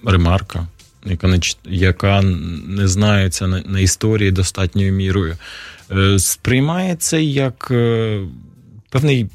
ремарка, 0.05 0.67
яка 1.05 1.27
не 1.27 1.39
яка 1.65 2.21
не 2.67 2.87
знається 2.87 3.47
на, 3.47 3.61
на 3.61 3.79
історії 3.79 4.31
достатньою 4.31 4.93
мірою, 4.93 5.37
е, 5.91 6.19
сприймається 6.19 7.17
як 7.17 7.67
е, 7.71 8.21
певний 8.89 9.27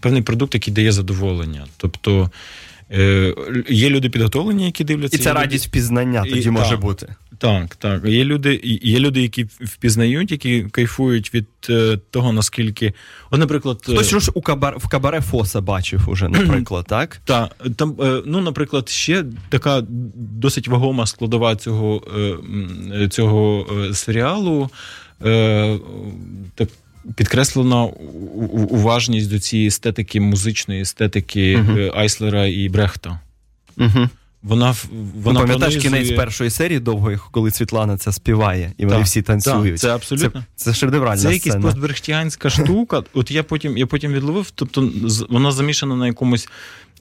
певний 0.00 0.22
продукт, 0.22 0.54
який 0.54 0.74
дає 0.74 0.92
задоволення. 0.92 1.66
Тобто 1.76 2.30
е, 2.92 3.34
є 3.68 3.90
люди 3.90 4.10
підготовлені, 4.10 4.64
які 4.64 4.84
дивляться. 4.84 5.16
І 5.16 5.20
це 5.20 5.32
радість 5.32 5.66
впізнання 5.66 6.24
тоді 6.24 6.48
і, 6.48 6.50
може 6.50 6.70
та, 6.70 6.76
бути. 6.76 7.14
Так, 7.38 7.76
так. 7.76 8.04
Є 8.04 8.24
люди, 8.24 8.60
є 8.82 8.98
люди, 8.98 9.22
які 9.22 9.44
впізнають, 9.44 10.30
які 10.30 10.62
кайфують 10.62 11.34
від 11.34 11.46
е, 11.70 11.98
того, 12.10 12.32
наскільки. 12.32 12.92
От, 13.30 13.40
наприклад, 13.40 13.82
е, 13.88 13.92
Хтось 13.92 14.22
ж 14.22 14.30
у 14.34 14.40
кабар 14.40 14.78
в 14.78 14.88
кабаре 14.88 15.20
Фоса 15.20 15.60
бачив 15.60 16.08
уже, 16.08 16.28
наприклад, 16.28 16.86
так? 16.88 17.20
Так. 17.24 17.56
Там, 17.76 17.96
е, 18.00 18.22
ну, 18.26 18.40
наприклад, 18.40 18.88
ще 18.88 19.24
така 19.48 19.82
досить 20.14 20.68
вагома 20.68 21.06
складова 21.06 21.56
цього 21.56 22.02
цього 23.10 23.66
серіалу. 23.94 24.70
Так. 26.54 26.68
Підкреслена 27.16 27.82
уважність 28.70 29.30
до 29.30 29.38
цієї 29.38 29.68
естетики, 29.68 30.20
музичної 30.20 30.80
естетики 30.80 31.56
uh-huh. 31.56 31.98
Айслера 31.98 32.46
і 32.46 32.68
Брехта. 32.68 33.20
Uh-huh. 33.76 34.08
Вона 34.46 34.74
вона 35.22 35.40
ну, 35.40 35.46
пам'ятаєш 35.46 35.74
пронизує... 35.74 36.02
кінець 36.02 36.16
першої 36.16 36.50
серії 36.50 36.80
довгої, 36.80 37.18
коли 37.30 37.50
Світлана 37.50 37.96
це 37.96 38.12
співає, 38.12 38.72
і 38.78 38.84
вони 38.84 38.96
так, 38.96 39.06
всі 39.06 39.22
танцюють. 39.22 39.72
Так, 39.72 39.80
це 39.80 39.94
абсолютно 39.94 40.44
це, 40.56 40.64
це 40.64 40.74
шедевральна 40.74 41.22
Це 41.22 41.32
якась 41.32 41.62
постбрехтіанська 41.62 42.50
штука. 42.50 43.02
От 43.14 43.30
я 43.30 43.42
потім 43.42 43.76
я 43.76 43.86
потім 43.86 44.12
відловив, 44.12 44.50
тобто 44.54 44.90
вона 45.28 45.52
замішана 45.52 45.96
на 45.96 46.06
якомусь. 46.06 46.48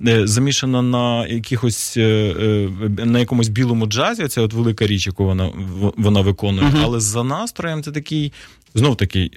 Е, 0.07 0.27
замішана 0.27 0.81
на 0.81 1.27
якихось 1.27 1.97
е, 1.97 2.01
е, 2.01 3.05
на 3.05 3.19
якомусь 3.19 3.47
білому 3.47 3.85
джазі, 3.85 4.27
це 4.27 4.41
от 4.41 4.53
велика 4.53 4.87
річ, 4.87 5.07
яку 5.07 5.25
вона 5.25 5.51
вона 5.97 6.21
виконує. 6.21 6.67
Uh-huh. 6.67 6.81
Але 6.83 6.99
за 6.99 7.23
настроєм 7.23 7.83
це 7.83 7.91
такий, 7.91 8.33
знов 8.73 8.97
такий, 8.97 9.31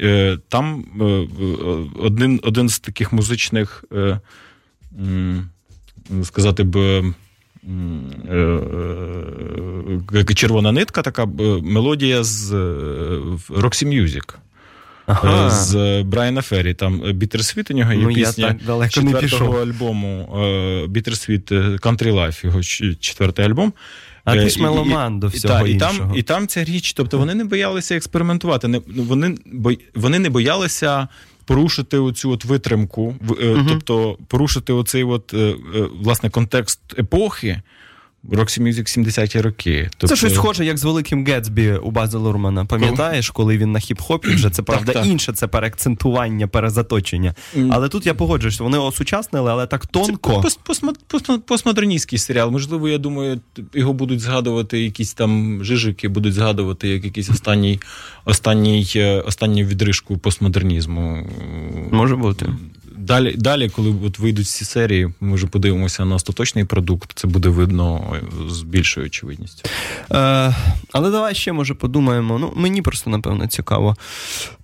там 0.48 0.84
один 2.00 2.40
один 2.42 2.68
з 2.68 2.78
таких 2.78 3.12
музичних, 3.12 3.84
сказати 6.22 6.64
б. 6.64 7.04
Е, 8.30 8.36
е, 10.14 10.34
червона 10.34 10.72
нитка, 10.72 11.02
така 11.02 11.26
мелодія 11.62 12.24
з 12.24 12.52
Roxy 13.50 13.84
Music. 13.84 14.34
Ага. 15.06 15.50
З 15.50 16.02
Брайана 16.02 16.42
Феррі. 16.42 16.74
Там 16.74 17.02
Bittersweet 17.02 17.72
у 17.72 17.76
нього 17.76 17.92
є 17.92 18.02
ну, 18.02 18.14
пісня 18.14 18.56
четвертого 18.88 19.62
альбому 19.62 20.28
Bittersweet 20.88 21.52
Country 21.80 22.12
Life, 22.12 22.46
його 22.46 22.62
четвертий 23.00 23.44
альбом. 23.44 23.72
А 24.24 24.34
ти 24.34 24.48
ж 24.48 24.62
меломан 24.62 25.20
до 25.20 25.26
всього 25.26 25.66
і, 25.66 25.72
іншого. 25.72 25.92
І 25.92 25.98
там 25.98 26.12
і 26.16 26.22
там 26.22 26.46
ця 26.46 26.64
річ, 26.64 26.92
тобто 26.92 27.18
вони 27.18 27.34
не 27.34 27.44
боялися 27.44 27.96
експериментувати. 27.96 28.68
Не, 28.68 28.80
ну, 28.86 29.02
Вони 29.02 29.34
вони 29.94 30.18
не 30.18 30.30
боялися 30.30 31.08
порушити 31.48 31.98
оцю 31.98 32.30
от 32.30 32.44
витримку, 32.44 33.14
угу. 33.28 33.66
тобто 33.68 34.18
порушити 34.28 34.72
оцей 34.72 35.04
от, 35.04 35.34
е, 35.34 35.54
власне 36.00 36.30
контекст 36.30 36.80
епохи. 36.98 37.62
Roxy 38.28 38.62
Music 38.62 38.98
70-ті 38.98 39.40
роки. 39.40 39.90
Тобто... 39.90 40.06
Це 40.06 40.16
щось 40.16 40.34
схоже, 40.34 40.64
як 40.64 40.78
з 40.78 40.84
великим 40.84 41.26
Гетсбі 41.26 41.72
у 41.72 41.90
База 41.90 42.18
Лурмана. 42.18 42.64
Пам'ятаєш, 42.64 43.30
коли 43.30 43.58
він 43.58 43.72
на 43.72 43.78
хіп-хопі 43.78 44.34
вже 44.34 44.50
це 44.50 44.62
правда 44.62 44.92
так, 44.92 45.02
так. 45.02 45.12
інше, 45.12 45.32
це 45.32 45.46
переакцентування, 45.46 46.48
перезаточення. 46.48 47.34
Mm. 47.56 47.68
Але 47.72 47.88
тут 47.88 48.06
я 48.06 48.14
погоджуюсь, 48.14 48.60
вони 48.60 48.78
осучаснили, 48.78 49.50
але 49.50 49.66
так 49.66 49.86
тонко. 49.86 50.44
Це 51.08 51.38
постмодерністський 51.38 52.18
серіал. 52.18 52.50
Можливо, 52.50 52.88
я 52.88 52.98
думаю, 52.98 53.40
його 53.74 53.92
будуть 53.92 54.20
згадувати 54.20 54.80
якісь 54.80 55.14
там 55.14 55.64
жижики, 55.64 56.08
будуть 56.08 56.34
згадувати 56.34 56.88
як 56.88 57.04
якийсь 57.04 57.30
останній 57.30 57.80
останній, 58.24 58.92
е, 58.96 59.20
останній 59.20 59.64
відрижку 59.64 60.18
постмодернізму. 60.18 61.26
Може 61.90 62.16
бути. 62.16 62.46
Далі, 63.08 63.34
далі, 63.38 63.68
коли 63.68 63.94
от 64.06 64.18
вийдуть 64.18 64.48
ці 64.48 64.64
серії, 64.64 65.08
ми 65.20 65.34
вже 65.34 65.46
подивимося 65.46 66.04
на 66.04 66.14
остаточний 66.14 66.64
продукт. 66.64 67.12
Це 67.14 67.28
буде 67.28 67.48
видно 67.48 68.16
з 68.48 68.62
більшою 68.62 69.06
очевидністю. 69.06 69.68
Е, 70.12 70.54
Але 70.92 71.10
давай 71.10 71.34
ще 71.34 71.52
може 71.52 71.74
подумаємо. 71.74 72.38
Ну, 72.38 72.52
мені 72.56 72.82
просто 72.82 73.10
напевно 73.10 73.46
цікаво 73.46 73.96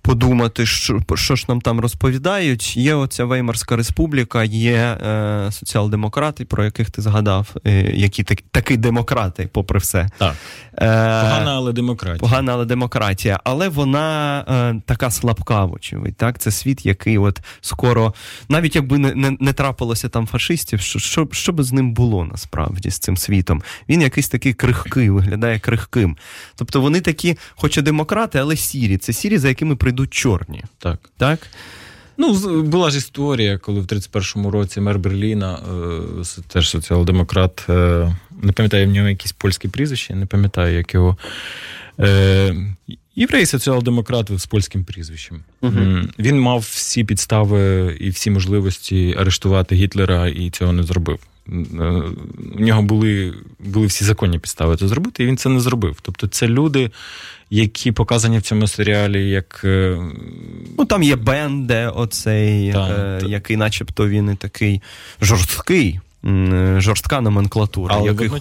подумати, 0.05 0.65
що 0.65 0.99
що 1.15 1.35
ж 1.35 1.45
нам 1.47 1.61
там 1.61 1.79
розповідають. 1.79 2.77
Є 2.77 2.95
оця 2.95 3.25
Веймарська 3.25 3.75
республіка, 3.75 4.43
є 4.43 4.75
е, 4.75 5.47
соціал-демократи, 5.51 6.45
про 6.45 6.65
яких 6.65 6.91
ти 6.91 7.01
згадав, 7.01 7.55
е, 7.65 7.91
які 7.93 8.23
так, 8.23 8.43
такі 8.51 8.77
демократи, 8.77 9.49
попри 9.53 9.79
все. 9.79 10.09
Так. 10.17 10.35
Е, 10.73 11.21
Погана, 11.21 11.55
але 11.55 11.73
демократія. 11.73 12.19
Погана, 12.19 12.53
але 12.53 12.65
демократія. 12.65 13.39
Але 13.43 13.69
вона 13.69 14.39
е, 14.49 14.81
така 14.85 15.11
слабка, 15.11 15.65
вочевидь. 15.65 16.15
Так? 16.15 16.39
Це 16.39 16.51
світ, 16.51 16.85
який 16.85 17.17
от 17.17 17.39
скоро, 17.61 18.13
навіть 18.49 18.75
якби 18.75 18.97
не 18.97 19.15
не, 19.15 19.37
не 19.39 19.53
трапилося 19.53 20.09
там 20.09 20.27
фашистів, 20.27 20.81
що, 20.81 20.99
що 20.99 21.27
що 21.31 21.53
би 21.53 21.63
з 21.63 21.71
ним 21.71 21.93
було 21.93 22.25
насправді 22.25 22.89
з 22.89 22.99
цим 22.99 23.17
світом? 23.17 23.63
Він 23.89 24.01
якийсь 24.01 24.29
такий 24.29 24.53
крихкий, 24.53 25.09
виглядає 25.09 25.59
крихким. 25.59 26.17
Тобто 26.55 26.81
вони 26.81 27.01
такі, 27.01 27.37
хоч 27.55 27.77
і 27.77 27.81
демократи, 27.81 28.39
але 28.39 28.55
сірі. 28.55 28.97
Це 28.97 29.13
сірі, 29.13 29.37
за 29.37 29.47
якими 29.47 29.75
прийдуть 29.75 30.13
чорні. 30.13 30.63
Так. 30.79 30.99
Так? 31.17 31.39
Ну, 32.17 32.33
була 32.61 32.89
ж 32.89 32.97
історія, 32.97 33.57
коли 33.57 33.81
в 33.81 33.85
31-му 33.85 34.51
році 34.51 34.81
мер 34.81 34.99
Берліна, 34.99 35.59
е, 36.19 36.41
теж 36.47 36.69
соціал-демократ, 36.69 37.65
е, 37.69 38.15
не 38.41 38.51
пам'ятаю 38.51 38.87
в 38.87 38.91
нього 38.91 39.09
якісь 39.09 39.31
польські 39.31 39.67
прізвище, 39.67 40.15
не 40.15 40.25
пам'ятаю, 40.25 40.77
як 40.77 40.93
його. 40.93 41.17
Е, 41.99 42.55
єврей 43.15 43.45
соціал-демократ 43.45 44.31
з 44.39 44.45
польським 44.45 44.83
прізвищем. 44.83 45.43
uh 45.61 46.09
Він 46.19 46.39
мав 46.39 46.59
всі 46.59 47.03
підстави 47.03 47.95
і 47.99 48.09
всі 48.09 48.31
можливості 48.31 49.15
арештувати 49.17 49.75
Гітлера 49.75 50.27
і 50.27 50.49
цього 50.49 50.73
не 50.73 50.83
зробив. 50.83 51.19
У 52.55 52.59
нього 52.59 52.81
були 52.81 53.33
були 53.59 53.87
всі 53.87 54.05
законні 54.05 54.39
підстави 54.39 54.77
це 54.77 54.87
зробити, 54.87 55.23
і 55.23 55.25
він 55.25 55.37
це 55.37 55.49
не 55.49 55.59
зробив. 55.59 55.97
Тобто, 56.01 56.27
це 56.27 56.47
люди, 56.47 56.91
які 57.49 57.91
показані 57.91 58.37
в 58.37 58.41
цьому 58.41 58.67
серіалі, 58.67 59.29
як. 59.29 59.61
Е, 59.63 59.97
ну 60.77 60.85
там 60.85 61.03
є 61.03 61.15
Бенде, 61.15 61.87
оцей, 61.87 62.73
та, 62.73 62.89
е, 62.89 63.21
та. 63.21 63.27
який, 63.27 63.57
начебто, 63.57 64.07
він 64.07 64.31
і 64.31 64.35
такий 64.35 64.81
жорсткий. 65.21 65.99
Е, 66.25 66.75
жорстка 66.81 67.21
номенклатура. 67.21 67.95
Але 67.95 68.07
яких... 68.07 68.31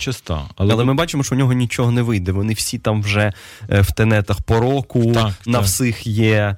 Але... 0.57 0.73
Але 0.73 0.85
ми 0.85 0.95
бачимо, 0.95 1.23
що 1.23 1.35
у 1.35 1.39
нього 1.39 1.53
нічого 1.53 1.91
не 1.91 2.03
вийде. 2.03 2.33
Вони 2.33 2.53
всі 2.53 2.79
там 2.79 3.03
вже 3.03 3.33
е, 3.71 3.81
в 3.81 3.93
тенетах 3.93 4.41
пороку, 4.41 5.13
так, 5.13 5.33
на 5.47 5.59
так. 5.59 5.63
всіх 5.63 6.07
є 6.07 6.57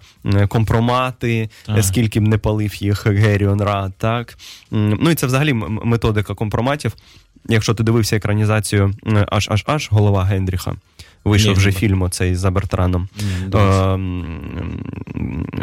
компромати, 0.49 1.51
так. 1.67 1.85
скільки 1.85 2.21
б 2.21 2.29
не 2.29 2.39
палив 2.39 2.83
їх 2.83 3.07
Геріон 3.07 3.63
Рад. 3.63 3.93
Так? 3.99 4.39
Ну 4.71 5.11
і 5.11 5.15
це 5.15 5.27
взагалі 5.27 5.53
методика 5.69 6.35
компроматів. 6.35 6.93
Якщо 7.49 7.75
ти 7.75 7.83
дивився 7.83 8.17
екранізацію 8.17 8.95
аж 9.29 9.49
аж 9.51 9.65
аж 9.67 9.89
голова 9.91 10.25
Генріха 10.25 10.75
Вийшов 11.25 11.55
вже 11.55 11.73
фільм 11.73 12.03
оцей 12.03 12.35
за 12.35 12.51
Бертраном. 12.51 13.09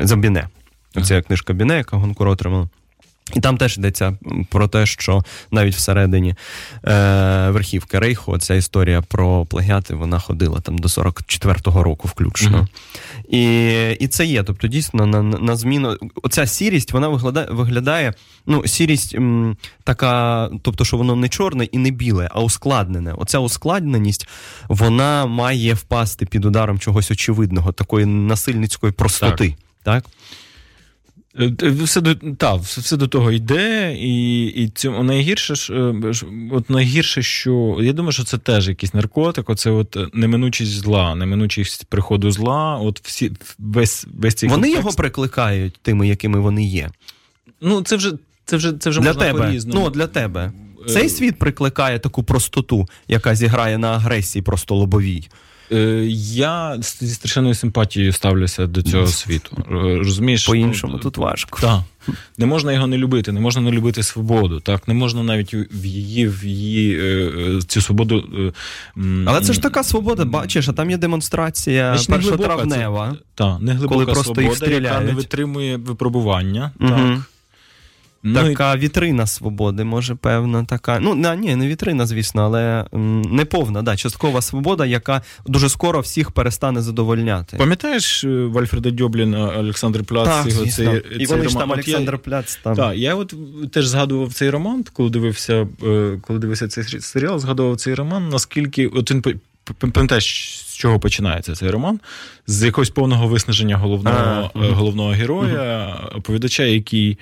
Забіне. 0.01 0.47
Оця 0.95 1.21
книжка 1.21 1.53
Біне, 1.53 1.77
яка 1.77 1.97
Гонкур 1.97 2.27
отримала. 2.27 2.67
І 3.35 3.39
там 3.39 3.57
теж 3.57 3.77
йдеться 3.77 4.17
про 4.49 4.67
те, 4.67 4.85
що 4.85 5.23
навіть 5.51 5.75
всередині 5.75 6.35
е, 6.85 7.49
верхівки 7.49 7.99
Рейху 7.99 8.37
ця 8.37 8.53
історія 8.55 9.01
про 9.01 9.45
плагіати 9.45 9.95
вона 9.95 10.19
ходила 10.19 10.59
там 10.59 10.77
до 10.77 10.87
44-го 10.87 11.83
року, 11.83 12.07
включно. 12.07 12.57
Mm-hmm. 12.57 13.35
І 13.35 13.91
і 13.91 14.07
це 14.07 14.25
є. 14.25 14.43
Тобто, 14.43 14.67
дійсно, 14.67 15.05
на 15.05 15.23
на 15.23 15.55
зміну 15.55 15.97
оця 16.23 16.47
сірість 16.47 16.93
вона 16.93 17.07
виглядає, 17.07 17.47
виглядає 17.51 18.13
ну, 18.45 18.67
сірість 18.67 19.15
м, 19.15 19.57
така, 19.83 20.49
тобто, 20.61 20.85
що 20.85 20.97
воно 20.97 21.15
не 21.15 21.29
чорне 21.29 21.63
і 21.65 21.77
не 21.77 21.91
біле, 21.91 22.29
а 22.31 22.41
ускладнене. 22.41 23.13
Оця 23.13 23.39
ускладненість 23.39 24.27
вона 24.67 25.25
має 25.25 25.73
впасти 25.73 26.25
під 26.25 26.45
ударом 26.45 26.79
чогось 26.79 27.11
очевидного, 27.11 27.71
такої 27.71 28.05
насильницької 28.05 28.93
простоти. 28.93 29.55
Так? 29.83 30.03
так? 30.03 30.13
Е, 31.39 31.69
все 31.69 32.01
до 32.01 32.15
та, 32.15 32.55
все 32.55 32.97
до 32.97 33.07
того 33.07 33.31
йде, 33.31 33.95
і 33.99 34.45
і 34.45 34.69
цьому 34.69 35.03
найгірше 35.03 35.55
ж 35.55 35.73
е, 35.73 36.13
от 36.51 36.69
найгірше, 36.69 37.21
що 37.21 37.77
я 37.81 37.93
думаю, 37.93 38.11
що 38.11 38.23
це 38.23 38.37
теж 38.37 38.69
якийсь 38.69 38.93
наркотик. 38.93 39.49
Оце 39.49 39.71
от 39.71 39.97
неминучість 40.13 40.71
зла, 40.71 41.15
неминучість 41.15 41.85
приходу 41.85 42.31
зла. 42.31 42.77
От 42.77 43.01
всі 43.03 43.31
весь 43.59 44.07
весь 44.13 44.35
цей 44.35 44.49
вони 44.49 44.61
контекст. 44.61 44.85
його 44.85 44.95
прикликають 44.95 45.79
тими, 45.81 46.07
якими 46.07 46.39
вони 46.39 46.65
є. 46.65 46.89
Ну 47.61 47.81
це 47.81 47.95
вже 47.95 48.11
це 48.45 48.57
вже 48.57 48.73
це 48.73 48.89
вже 48.89 49.01
для 49.01 49.07
можна 49.07 49.21
тебе. 49.21 49.39
по-різному. 49.39 49.79
Ну 49.83 49.89
для 49.89 50.07
тебе 50.07 50.51
цей 50.87 51.05
е, 51.05 51.09
світ 51.09 51.39
прикликає 51.39 51.99
таку 51.99 52.23
простоту, 52.23 52.87
яка 53.07 53.35
зіграє 53.35 53.77
на 53.77 53.91
агресії, 53.93 54.41
просто 54.41 54.75
лобовій. 54.75 55.29
Е, 55.71 55.77
я 56.35 56.77
зі 56.81 57.13
страшенною 57.13 57.55
симпатією 57.55 58.13
ставлюся 58.13 58.67
до 58.67 58.81
цього 58.81 59.07
світу. 59.07 59.57
Розумієш? 59.69 60.47
По-іншому 60.47 60.97
тут 60.97 61.17
важко. 61.17 61.59
Так. 61.61 61.81
Не 62.37 62.45
можна 62.45 62.73
його 62.73 62.87
не 62.87 62.97
любити, 62.97 63.31
не 63.31 63.39
можна 63.39 63.61
не 63.61 63.71
любити 63.71 64.03
свободу. 64.03 64.59
Так, 64.59 64.87
не 64.87 64.93
можна 64.93 65.23
навіть 65.23 65.53
в 65.53 65.85
її 65.85 66.27
в 66.27 66.45
її 66.45 66.99
е, 66.99 67.31
е, 67.57 67.61
цю 67.61 67.81
свободу. 67.81 68.23
Але 69.25 69.41
це 69.41 69.53
ж 69.53 69.61
така 69.61 69.83
свобода, 69.83 70.25
бачиш, 70.25 70.69
а 70.69 70.73
там 70.73 70.89
є 70.89 70.97
демонстрація 70.97 71.97
першотравнева. 72.09 73.15
Так, 73.35 73.61
не 73.61 73.71
глибока 73.73 73.93
коли 73.93 74.05
просто 74.05 74.23
свобода, 74.23 74.65
яка 74.65 74.99
не 74.99 75.11
витримує 75.11 75.77
випробування. 75.77 76.71
Угу. 76.79 76.89
Так. 76.89 77.19
Ну, 78.23 78.43
така 78.43 78.75
і... 78.75 78.77
вітрина 78.77 79.27
свободи, 79.27 79.83
може, 79.83 80.15
певна 80.15 80.63
така. 80.63 80.99
Ну, 80.99 81.15
не, 81.15 81.35
ні, 81.35 81.55
не 81.55 81.67
вітрина, 81.67 82.05
звісно, 82.05 82.41
але 82.41 82.85
не 83.31 83.45
повна, 83.45 83.81
да, 83.81 83.95
часткова 83.95 84.41
свобода, 84.41 84.85
яка 84.85 85.21
дуже 85.45 85.69
скоро 85.69 85.99
всіх 85.99 86.31
перестане 86.31 86.81
задовольняти. 86.81 87.57
Пам'ятаєш 87.57 88.23
е, 88.23 88.27
Вальфреда 88.45 88.91
Дьобліна, 88.91 89.57
Олександр 89.57 90.03
Пляц? 90.03 90.27
Так, 90.27 90.47
його, 90.47 90.65
цей, 90.65 91.01
І 91.19 91.25
вони 91.25 91.49
ж 91.49 91.57
там 91.57 91.71
Олександр. 91.71 92.17
Пляц. 92.17 92.59
Там. 92.63 92.75
Так, 92.75 92.97
я 92.97 93.15
от 93.15 93.33
теж 93.71 93.87
згадував 93.87 94.33
цей 94.33 94.49
роман, 94.49 94.85
коли 94.93 95.09
дивився, 95.09 95.67
е, 95.83 96.19
коли 96.21 96.39
дивився 96.39 96.67
цей 96.67 96.83
серіал, 96.83 97.39
згадував 97.39 97.77
цей 97.77 97.93
роман, 97.93 98.29
наскільки 98.29 98.87
от 98.87 99.11
він 99.11 99.21
пам'ятаєш, 99.91 100.57
з 100.67 100.75
чого 100.75 100.99
починається 100.99 101.55
цей 101.55 101.69
роман? 101.69 101.99
З 102.47 102.63
якогось 102.63 102.89
повного 102.89 103.27
виснаження 103.27 103.77
головного, 103.77 104.51
а, 104.53 104.59
головного 104.59 105.09
героя, 105.09 105.97
угу. 105.99 106.17
оповідача, 106.17 106.63
який 106.63 107.17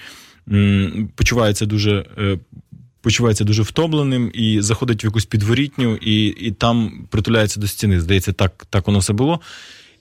почувається 1.15 1.65
дуже. 1.65 2.05
Е, 2.17 2.39
почувається 3.01 3.43
дуже 3.43 3.61
втомленим 3.61 4.31
і 4.33 4.61
заходить 4.61 5.03
в 5.03 5.05
якусь 5.05 5.25
підворітню, 5.25 5.95
і 5.95 6.25
і 6.25 6.51
там 6.51 7.07
притуляється 7.09 7.59
до 7.59 7.67
стіни. 7.67 8.01
Здається, 8.01 8.33
так 8.33 8.65
так 8.69 8.87
воно 8.87 8.99
все 8.99 9.13
було. 9.13 9.41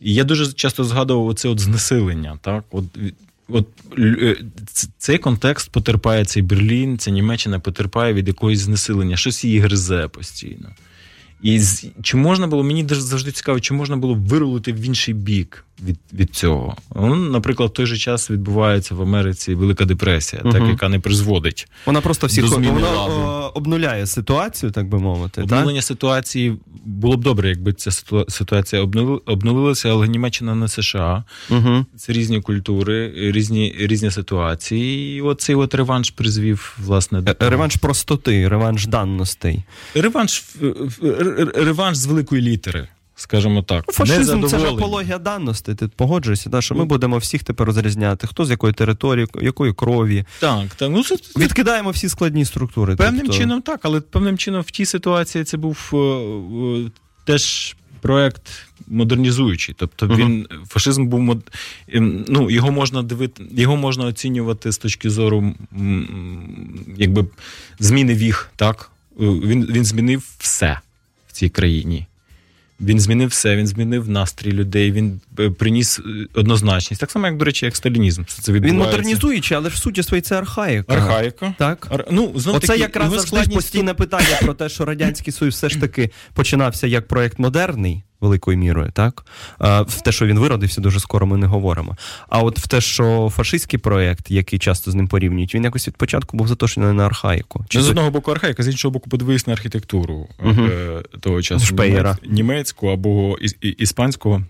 І 0.00 0.14
я 0.14 0.25
дуже 0.25 0.52
часто 0.52 0.85
згадував 0.85 1.26
оце 1.26 1.49
от 1.49 1.61
знесилення. 1.61 2.38
Так? 2.42 2.64
От, 2.70 2.85
от 3.49 3.66
е, 3.99 4.37
Цей 4.99 5.18
контекст 5.18 5.70
потерпає 5.73 6.25
цей 6.25 6.42
Берлін, 6.42 6.99
ця 6.99 7.11
Німеччина 7.11 7.61
потерпає 7.61 8.14
від 8.14 8.28
якогось 8.28 8.59
знесилення, 8.59 9.16
щось 9.16 9.44
її 9.44 9.59
гризе 9.59 10.09
постійно. 10.09 10.68
І 11.42 11.61
чи 12.02 12.16
можна 12.16 12.47
було, 12.47 12.62
мені 12.62 12.87
завжди 12.88 13.32
цікаво, 13.32 13.61
чи 13.61 13.75
можна 13.75 13.97
було 13.97 14.14
вирулити 14.14 14.73
в 14.73 14.80
інший 14.80 15.14
бік 15.14 15.64
від 15.85 15.99
від 16.12 16.35
цього? 16.35 16.76
Ну, 16.94 17.14
Наприклад, 17.14 17.70
в 17.70 17.73
той 17.73 17.87
же 17.87 17.97
час 17.97 18.30
відбувається 18.30 18.94
в 18.94 19.02
Америці 19.02 19.54
Велика 19.54 19.85
депресія, 19.85 20.42
угу. 20.44 20.52
так 20.52 20.68
яка 20.68 20.88
не 20.88 20.99
призводить. 20.99 21.68
Вона 21.87 22.00
просто 22.00 22.26
всіх 22.26 22.49
вона 22.49 23.50
обнуляє 23.54 24.07
ситуацію, 24.07 24.73
так 24.73 24.88
би 24.88 24.99
мовити. 24.99 25.42
Обнулення 25.42 25.78
так? 25.78 25.85
ситуації 25.85 26.57
було 26.85 27.16
б 27.16 27.23
добре, 27.23 27.49
якби 27.49 27.73
ця 27.73 27.91
ситуація 28.28 28.82
обнулилася, 29.26 29.89
але 29.89 30.08
Німеччина 30.08 30.54
не 30.54 30.69
США. 30.69 31.25
Угу. 31.50 31.86
Це 31.97 32.13
різні 32.13 32.41
культури, 32.41 33.13
різні 33.17 33.75
різні 33.78 34.10
ситуації. 34.10 35.17
І 35.17 35.21
оцей 35.21 35.54
от 35.54 35.75
реванш 35.75 36.10
призвів, 36.10 36.78
власне, 36.78 37.21
до 37.21 37.34
реванш 37.41 37.76
простоти, 37.76 38.49
реванш 38.49 38.86
данностей. 38.86 39.63
Реванш 39.95 40.45
реванш 41.54 41.97
з 41.97 42.06
великої 42.06 42.43
літери. 42.43 42.89
Скажімо 43.21 43.63
так, 43.63 43.85
ну, 43.89 43.95
фашизм 43.95 44.47
це 44.47 44.59
ж 44.59 44.67
апологія 44.67 45.19
данності. 45.19 45.75
Ти 45.75 45.89
погоджуєшся, 45.89 46.50
да, 46.50 46.63
що 46.63 46.75
ми 46.75 46.80
ну. 46.80 46.87
будемо 46.87 47.19
всіх 47.19 47.45
тепер 47.45 47.67
розрізняти, 47.67 48.26
хто 48.26 48.45
з 48.45 48.50
якої 48.50 48.73
території, 48.73 49.26
якої 49.43 49.73
крові. 49.73 50.25
Так, 50.39 50.67
так. 50.76 50.91
Ну, 50.91 51.04
це... 51.04 51.17
Відкидаємо 51.37 51.91
всі 51.91 52.09
складні 52.09 52.45
структури. 52.45 52.97
Певним 52.97 53.21
тобто... 53.21 53.39
чином 53.39 53.63
так, 53.63 53.80
але 53.83 54.00
певним 54.00 54.39
чином 54.39 54.63
в 54.63 54.71
тій 54.71 54.85
ситуації 54.85 55.45
це 55.45 55.56
був 55.56 55.91
е, 55.95 56.91
теж 57.25 57.76
проект 58.00 58.43
модернізуючий. 58.87 59.75
Тобто 59.78 60.06
він 60.09 60.47
uh 60.50 60.67
фашизм 60.67 61.06
був 61.06 61.21
мод... 61.21 61.50
Ем, 61.89 62.25
ну, 62.28 62.50
його 62.50 62.73
можна 62.73 63.02
дивити, 63.02 63.45
його 63.50 63.76
можна 63.76 64.04
оцінювати 64.04 64.73
з 64.73 64.78
точки 64.78 65.11
зору 65.11 65.54
якби 66.97 67.26
зміни 67.78 68.15
віг, 68.15 68.50
так? 68.56 68.91
Е, 69.21 69.25
він, 69.25 69.65
Він 69.65 69.85
змінив 69.85 70.30
все 70.39 70.80
в 71.28 71.33
цій 71.33 71.49
країні. 71.49 72.06
Він 72.80 73.00
змінив 73.00 73.28
все, 73.28 73.56
він 73.56 73.66
змінив 73.66 74.08
настрій 74.08 74.52
людей, 74.52 74.93
він 74.93 75.21
е, 75.38 75.50
приніс 75.50 75.99
е, 75.99 76.02
однозначність. 76.34 77.00
Так 77.00 77.10
само, 77.10 77.26
як, 77.26 77.36
до 77.36 77.45
речі, 77.45 77.64
як 77.64 77.76
сталінізм. 77.76 78.23
Це 78.25 78.52
Він 78.52 78.76
модернізуючий, 78.76 79.56
але 79.56 79.69
в 79.69 79.75
суті 79.75 80.02
своїй 80.02 80.21
це 80.21 80.38
архаїка. 80.38 80.95
Архаїка. 80.95 81.54
Так. 81.58 81.86
Ар... 81.90 82.04
Ну, 82.10 82.32
Оце 82.34 82.66
такі, 82.66 82.80
якраз 82.80 83.12
завжди 83.12 83.54
постійне 83.54 83.95
питання 83.95 84.38
про 84.43 84.54
те, 84.54 84.69
що 84.69 84.84
Радянський 84.84 85.32
Союз 85.32 85.54
все 85.54 85.69
ж 85.69 85.80
таки 85.80 86.10
починався 86.34 86.86
як 86.86 87.08
проект 87.08 87.38
модерний 87.38 88.02
великою 88.21 88.59
мірою, 88.59 88.91
так 88.93 89.25
в 89.61 90.00
те, 90.04 90.13
що 90.13 90.26
він 90.26 90.39
виродився, 90.39 90.80
дуже 90.80 91.00
скоро 91.00 91.26
ми 91.26 91.37
не 91.37 91.47
говоримо. 91.47 91.97
А 92.28 92.39
от 92.39 92.59
в 92.59 92.69
те, 92.69 92.80
що 92.80 93.33
фашистський 93.37 93.78
проєкт, 93.78 94.30
який 94.30 94.59
часто 94.59 94.91
з 94.91 94.95
ним 94.95 95.09
порівнюють, 95.09 95.54
він 95.54 95.65
якось 95.65 95.89
від 95.89 95.97
початку 95.97 96.37
був 96.37 96.49
заточений 96.49 96.93
на 96.93 97.06
архаїку. 97.06 97.65
Чи 97.69 97.83
з 97.83 97.89
одного 97.89 98.11
боку 98.11 98.30
архаїка, 98.30 98.63
з 98.63 98.69
іншого 98.69 98.93
боку, 98.93 99.11
подивись 99.11 99.47
на 99.47 99.52
архітектуру 99.52 100.28
угу. 100.45 100.69
того 101.21 101.43
часу 101.43 101.67
Шпеєра. 101.67 102.19
німецьку 102.28 102.89
або 102.89 103.39
іспанського 103.63 104.43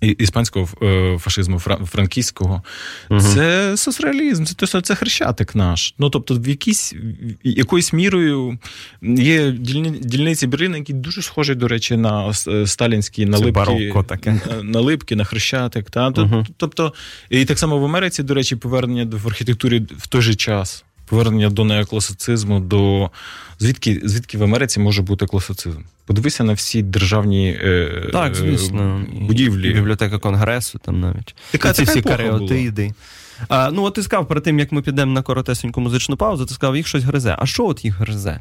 іспанського 0.00 0.68
е, 0.82 1.18
фашизму, 1.18 1.58
франкійського, 1.58 2.62
угу. 3.10 3.20
це 3.20 3.76
соцреалізм, 3.76 4.44
це 4.44 4.80
це 4.80 4.94
хрещатик 4.94 5.54
наш. 5.54 5.94
Ну 5.98 6.10
тобто, 6.10 6.34
в 6.34 6.48
якійсь 6.48 6.94
якоюсь 7.44 7.92
мірою 7.92 8.58
є 9.02 9.52
дільниці 9.52 10.46
Берліна, 10.46 10.76
які 10.76 10.92
дуже 10.92 11.22
схожі, 11.22 11.54
до 11.54 11.68
речі, 11.68 11.96
на 11.96 12.32
е, 12.48 12.66
сталінські 12.66 13.26
налипки, 13.26 13.94
таке. 14.08 14.40
налипки 14.62 15.16
на 15.16 15.24
хрещатик. 15.24 15.90
Та? 15.90 16.08
Угу. 16.08 16.46
Тобто, 16.56 16.92
і 17.30 17.44
так 17.44 17.58
само 17.58 17.78
в 17.78 17.84
Америці, 17.84 18.22
до 18.22 18.34
речі, 18.34 18.56
повернення 18.56 19.08
в 19.12 19.26
архітектурі 19.26 19.86
в 19.98 20.06
той 20.06 20.22
же 20.22 20.34
час. 20.34 20.84
Повернення 21.06 21.50
до 21.50 21.64
неокласицизму, 21.64 22.60
до 22.60 23.10
звідки 23.58 24.00
звідки 24.04 24.38
в 24.38 24.42
Америці 24.42 24.80
може 24.80 25.02
бути 25.02 25.26
класицизм? 25.26 25.80
Подивися 26.06 26.44
на 26.44 26.52
всі 26.52 26.82
державні 26.82 27.50
е, 27.50 28.08
так, 28.12 28.34
звісно. 28.34 29.06
будівлі. 29.20 29.72
Бібліотека 29.72 30.18
Конгресу, 30.18 30.80
там 30.84 31.00
навіть. 31.00 31.34
Така, 31.50 31.72
Ці 31.72 31.84
така 31.84 31.92
всі 31.92 32.02
кареотиди. 32.02 32.92
А, 33.48 33.70
Ну, 33.70 33.82
от 33.84 33.94
ти 33.94 34.02
сказав, 34.02 34.28
перед 34.28 34.44
тим, 34.44 34.58
як 34.58 34.72
ми 34.72 34.82
підемо 34.82 35.12
на 35.12 35.22
коротесеньку 35.22 35.80
музичну 35.80 36.16
паузу, 36.16 36.46
ти 36.46 36.54
сказав, 36.54 36.76
їх 36.76 36.86
щось 36.86 37.04
гризе. 37.04 37.36
А 37.38 37.46
що 37.46 37.66
от 37.66 37.84
їх 37.84 38.00
гризе? 38.00 38.40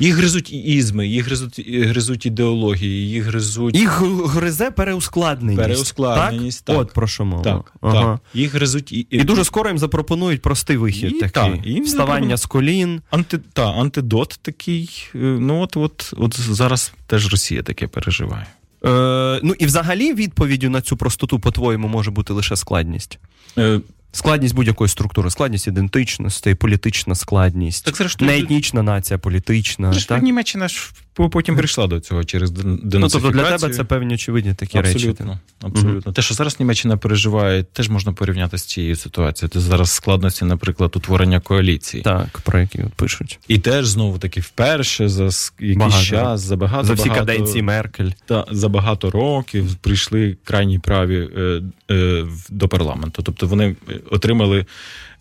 Їх 0.00 0.14
гризуть 0.16 0.52
ізми, 0.52 1.06
їх 1.06 1.26
гризуть 1.26 1.68
гризуть 1.68 2.26
ідеології, 2.26 3.08
їх 3.08 3.24
гризуть. 3.24 3.76
Їх 3.76 4.02
гризе 4.26 4.70
переускладненість. 4.70 5.62
Переускладненість, 5.62 6.64
так? 6.64 6.76
так. 6.76 6.82
От 6.82 6.92
про 6.92 7.06
що 7.06 7.24
мова. 7.24 7.42
Так, 7.42 7.72
ага. 7.80 8.02
так. 8.02 8.20
Їх 8.34 8.54
гризуть 8.54 8.92
і... 8.92 9.06
і 9.10 9.24
дуже 9.24 9.44
скоро 9.44 9.68
їм 9.70 9.78
запропонують 9.78 10.42
простий 10.42 10.76
вихід. 10.76 11.12
І, 11.16 11.18
такий. 11.18 11.30
Так, 11.32 11.84
Вставання 11.84 11.86
запропонують... 11.86 12.40
з 12.40 12.46
колін. 12.46 13.02
Анти... 13.10 13.38
Та, 13.52 13.72
антидот 13.72 14.38
такий. 14.42 15.08
Е, 15.14 15.18
ну, 15.18 15.60
от, 15.60 15.76
от, 15.76 16.14
от 16.16 16.40
зараз 16.40 16.92
теж 17.06 17.30
Росія 17.30 17.62
таке 17.62 17.86
переживає. 17.86 18.46
Е, 18.84 19.40
Ну 19.42 19.54
і 19.58 19.66
взагалі 19.66 20.14
відповіддю 20.14 20.70
на 20.70 20.80
цю 20.80 20.96
простоту, 20.96 21.38
по-твоєму, 21.38 21.88
може 21.88 22.10
бути 22.10 22.32
лише 22.32 22.56
складність. 22.56 23.18
Е, 23.58 23.80
Складність 24.16 24.54
будь-якої 24.54 24.88
структури, 24.88 25.30
складність 25.30 25.66
ідентичності, 25.66 26.54
політична 26.54 27.14
складність, 27.14 27.84
Так, 27.84 27.96
зрештою, 27.96 28.30
не 28.30 28.38
етнічна 28.38 28.82
нація, 28.82 29.18
політична. 29.18 29.92
Зрештою, 29.92 30.18
так? 30.18 30.24
Німеччина 30.24 30.68
ж 30.68 30.90
потім 31.16 31.56
прийшла 31.56 31.86
до 31.86 32.00
цього 32.00 32.24
через 32.24 32.50
денацифікацію. 32.50 33.00
Ну, 33.00 33.08
тобто 33.08 33.30
для 33.30 33.58
тебе 33.58 33.74
це 33.74 33.84
певні 33.84 34.14
очевидні 34.14 34.54
такі 34.54 34.78
абсолютно, 34.78 35.26
речі. 35.26 35.40
Абсолютно. 35.62 36.12
Те, 36.12 36.22
що 36.22 36.34
зараз 36.34 36.60
Німеччина 36.60 36.96
переживає, 36.96 37.62
теж 37.62 37.88
можна 37.88 38.12
порівняти 38.12 38.58
з 38.58 38.64
цією 38.64 38.96
ситуацією. 38.96 39.50
Це 39.50 39.60
зараз 39.60 39.90
складності, 39.90 40.44
наприклад, 40.44 40.92
утворення 40.96 41.40
коаліції. 41.40 42.02
Так, 42.02 42.38
про 42.44 42.58
які 42.58 42.84
пишуть. 42.96 43.38
І 43.48 43.58
теж 43.58 43.86
знову 43.86 44.18
таки 44.18 44.40
вперше 44.40 45.08
за 45.08 45.24
якийсь 45.60 45.76
Багато. 45.76 46.04
час, 46.04 46.40
за 46.40 46.56
багато 46.56 46.84
За 46.84 46.94
всі 46.94 47.08
багато, 47.08 47.26
каденції 47.26 47.62
Меркель. 47.62 48.10
та, 48.26 48.44
за 48.50 48.68
багато 48.68 49.10
років 49.10 49.74
прийшли 49.74 50.36
крайні 50.44 50.78
праві 50.78 51.28
е, 51.36 51.62
е, 51.90 52.26
до 52.48 52.68
парламенту. 52.68 53.22
Тобто 53.22 53.46
вони 53.46 53.76
е, 53.90 54.00
отримали 54.10 54.66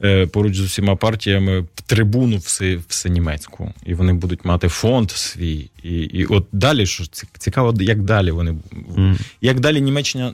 е, 0.04 0.28
поруч 0.28 0.56
з 0.56 0.60
усіма 0.60 0.96
партіями 0.96 1.66
трибуну 1.86 2.38
все, 2.38 2.80
всенімецьку. 2.88 3.74
І 3.86 3.94
вони 3.94 4.14
будуть 4.14 4.46
мати 4.46 4.68
фонд 4.68 5.12
свій. 5.12 5.70
І, 5.86 5.96
і 5.98 6.26
от 6.26 6.46
далі, 6.52 6.86
що 6.86 7.04
цікаво, 7.40 7.74
як 7.80 8.02
далі 8.04 8.32
вони 8.32 8.56
Мгм. 8.98 9.18
як 9.42 9.60
далі 9.60 9.82
Німеччина, 9.82 10.34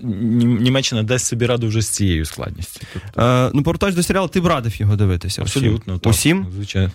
Німеччина 0.61 1.03
дасть 1.03 1.25
собі 1.25 1.45
раду 1.45 1.67
вже 1.67 1.81
з 1.81 1.89
цією 1.89 2.25
складністю. 2.25 2.79
Тобто, 2.93 3.21
Е, 3.21 3.51
ну, 3.53 3.63
повертаючись 3.63 3.95
до 3.97 4.03
серіалу, 4.03 4.27
ти 4.27 4.41
б 4.41 4.47
радив 4.47 4.81
його 4.81 4.95
дивитися. 4.95 5.41
усім? 5.41 5.61
абсолютно 5.63 5.97
так, 5.97 6.11
Усім? 6.11 6.45
звичайно. 6.55 6.91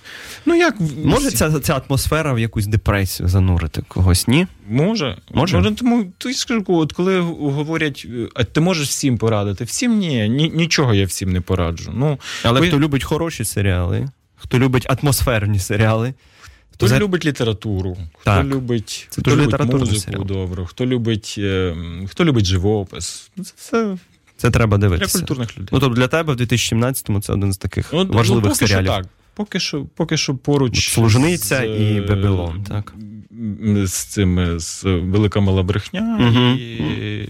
Ну 0.46 0.54
як 0.54 0.76
Може 1.04 1.30
ця, 1.30 1.60
ця 1.60 1.82
атмосфера 1.88 2.32
в 2.32 2.38
якусь 2.38 2.66
депресію 2.66 3.28
занурити 3.28 3.82
когось, 3.88 4.28
ні? 4.28 4.46
Може, 4.68 5.16
Може? 5.34 5.56
може 5.56 5.70
тому 5.74 6.12
то 6.18 6.28
я 6.28 6.34
скажу, 6.34 6.64
от 6.68 6.92
коли 6.92 7.20
говорять, 7.20 8.06
а 8.34 8.44
ти 8.44 8.60
можеш 8.60 8.88
всім 8.88 9.18
порадити? 9.18 9.64
Всім 9.64 9.98
ні, 9.98 10.28
ні 10.28 10.52
нічого 10.54 10.94
я 10.94 11.06
всім 11.06 11.32
не 11.32 11.40
пораджу. 11.40 11.92
Ну 11.94 12.18
Але 12.42 12.60
ви- 12.60 12.68
хто 12.68 12.80
любить 12.80 13.04
хороші 13.04 13.44
серіали, 13.44 14.08
хто 14.36 14.58
любить 14.58 14.86
атмосферні 14.90 15.58
серіали, 15.58 16.14
хто 16.76 16.88
за- 16.88 16.98
любить 16.98 17.24
літературу, 17.24 17.96
Так. 18.24 18.46
хто 18.46 18.56
любить, 18.56 19.06
Це 19.10 19.22
хто 19.22 19.30
дуже 19.30 19.42
любить 19.46 19.60
музику 19.80 20.00
серіал. 20.00 20.24
добру, 20.24 20.66
хто 20.66 20.86
любить, 20.86 21.34
е, 21.38 21.76
хто 22.08 22.24
любить 22.24 22.44
живопис. 22.44 23.30
Ну, 23.36 23.44
Це 23.44 23.52
все 23.56 23.96
це 24.36 24.50
треба 24.50 24.78
для 24.78 24.88
культурних 24.98 25.56
людей. 25.58 25.68
Ну, 25.72 25.80
тобто 25.80 25.96
для 25.96 26.08
тебе 26.08 26.32
в 26.32 26.36
2017-му 26.36 27.20
це 27.20 27.32
один 27.32 27.52
з 27.52 27.56
таких 27.56 27.88
От, 27.94 28.08
важливих 28.08 28.44
ну, 28.44 28.50
поки 28.50 28.66
серіалів. 28.66 28.92
Що 28.92 29.02
так. 29.02 29.06
Поки 29.34 29.60
що, 29.60 29.84
поки 29.94 30.16
що 30.16 30.34
поруч 30.34 30.88
Служниця 30.92 31.58
з, 31.60 31.64
і 31.64 31.98
е, 31.98 32.06
Бабилон, 32.08 32.64
так. 32.64 32.94
З 33.84 33.92
цим 33.92 34.60
з 34.60 34.84
велика 34.84 35.40
мала 35.40 35.62
брехня 35.62 36.00
Мгм. 36.00 36.56
і, 36.58 37.28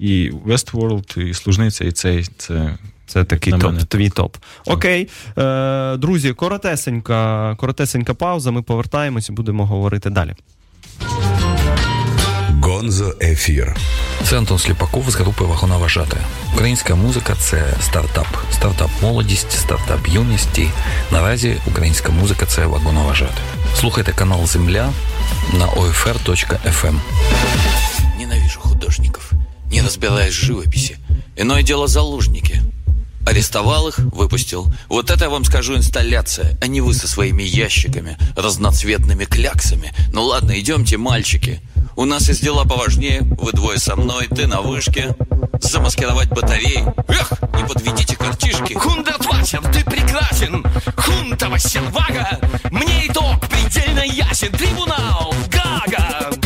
і 0.00 0.30
Westworld, 0.46 1.20
і 1.20 1.34
служниця, 1.34 1.84
і 1.84 1.92
цей 1.92 2.26
це 2.38 2.78
Це 3.06 3.24
такий 3.24 3.52
топ, 3.52 3.62
мене. 3.62 3.84
твій 3.84 4.10
топ. 4.10 4.36
Окей. 4.66 5.08
Е, 5.38 5.96
друзі, 5.96 6.32
коротесенька, 6.32 7.54
коротесенька 7.56 8.14
пауза. 8.14 8.50
Ми 8.50 8.62
повертаємося, 8.62 9.32
будемо 9.32 9.66
говорити 9.66 10.10
далі. 10.10 10.34
Гонзо 12.62 13.14
Ефір. 13.20 13.76
Це 14.24 14.38
Антон 14.38 14.58
Сліпаков 14.58 15.10
з 15.10 15.14
групи 15.14 15.44
Вагоноважати. 15.44 16.16
Українська 16.54 16.94
музика 16.94 17.34
це 17.34 17.74
стартап. 17.80 18.26
Стартап 18.52 18.90
молодість, 19.02 19.52
стартап 19.52 20.08
юності. 20.08 20.70
Наразі 21.12 21.56
українська 21.66 22.12
музика 22.12 22.46
це 22.46 22.66
вагоноважати. 22.66 23.40
Слухайте 23.74 24.12
канал 24.12 24.46
Земля 24.46 24.90
на 25.58 25.66
OFR.FM. 25.66 26.94
Ненавижу 28.18 28.60
художников, 28.60 29.30
не 29.70 29.80
разбираясь 29.80 30.34
в 30.34 30.42
живописи. 30.42 30.98
Иное 31.36 31.62
дело 31.62 31.86
заложники. 31.86 32.60
Арестовал 33.26 33.88
их, 33.88 33.98
выпустил. 33.98 34.72
Вот 34.88 35.10
это 35.10 35.24
я 35.24 35.30
вам 35.30 35.44
скажу 35.44 35.76
инсталляция, 35.76 36.56
а 36.62 36.66
не 36.66 36.80
вы 36.80 36.94
со 36.94 37.06
своими 37.06 37.42
ящиками, 37.42 38.16
разноцветными 38.36 39.24
кляксами. 39.24 39.92
Ну 40.12 40.24
ладно, 40.24 40.58
идемте, 40.58 40.96
мальчики. 40.96 41.60
У 41.94 42.04
нас 42.04 42.28
есть 42.28 42.42
дела 42.42 42.64
поважнее. 42.64 43.20
Вы 43.22 43.52
двое 43.52 43.78
со 43.78 43.96
мной, 43.96 44.28
ты 44.28 44.46
на 44.46 44.62
вышке. 44.62 45.14
Замаскировать 45.60 46.28
батареи. 46.28 46.84
Эх, 47.08 47.32
не 47.54 47.64
подведите 47.64 48.16
картишки. 48.16 48.74
Хундертлачер, 48.74 49.60
ты 49.72 49.84
прекрасен! 49.84 50.64
Хунтова 50.96 51.58
сервага! 51.58 52.38
Мне 52.70 53.08
итог 53.08 53.40
предельно 53.48 54.04
ясен! 54.04 54.52
Трибунал! 54.52 55.34
Гага! 55.50 56.37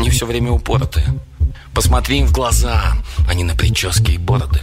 Они 0.00 0.08
все 0.08 0.24
время 0.24 0.50
упоротые. 0.50 1.06
Посмотри 1.74 2.20
им 2.20 2.26
в 2.26 2.32
глаза, 2.32 2.94
они 3.28 3.44
на 3.44 3.54
прически 3.54 4.12
и 4.12 4.18
бороды. 4.18 4.58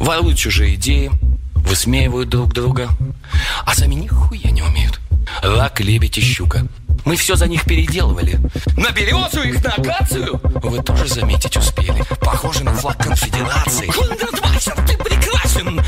Воруют 0.00 0.36
чужие 0.36 0.74
идеи, 0.74 1.12
высмеивают 1.54 2.28
друг 2.28 2.52
друга, 2.52 2.88
а 3.64 3.76
сами 3.76 3.94
нихуя 3.94 4.50
не 4.50 4.60
умеют. 4.60 4.98
Рак, 5.40 5.78
лебедь 5.78 6.18
и 6.18 6.20
щука. 6.20 6.66
Мы 7.04 7.14
все 7.14 7.36
за 7.36 7.46
них 7.46 7.64
переделывали. 7.64 8.40
На 8.76 8.90
березу 8.90 9.42
их, 9.42 9.62
на 9.62 9.70
акацию! 9.70 10.40
Вы 10.42 10.82
тоже 10.82 11.06
заметить 11.06 11.56
успели. 11.56 12.02
Похоже 12.18 12.64
на 12.64 12.74
флаг 12.74 12.98
конфедерации. 12.98 13.86
Хундертлачер, 13.86 14.74
ты 14.84 14.96
прекрасен! 14.96 15.80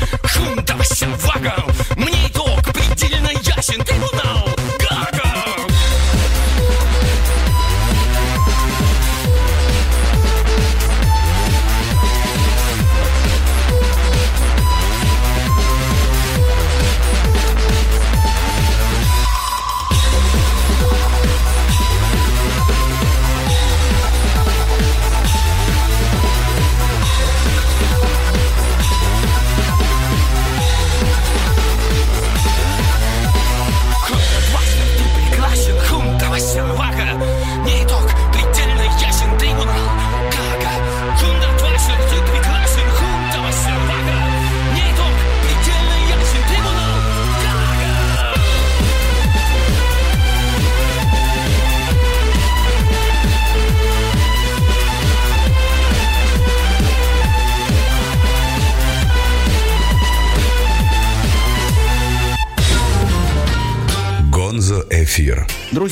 Сервага! 0.85 1.65
Мне 1.97 2.15
предельно 2.15 2.44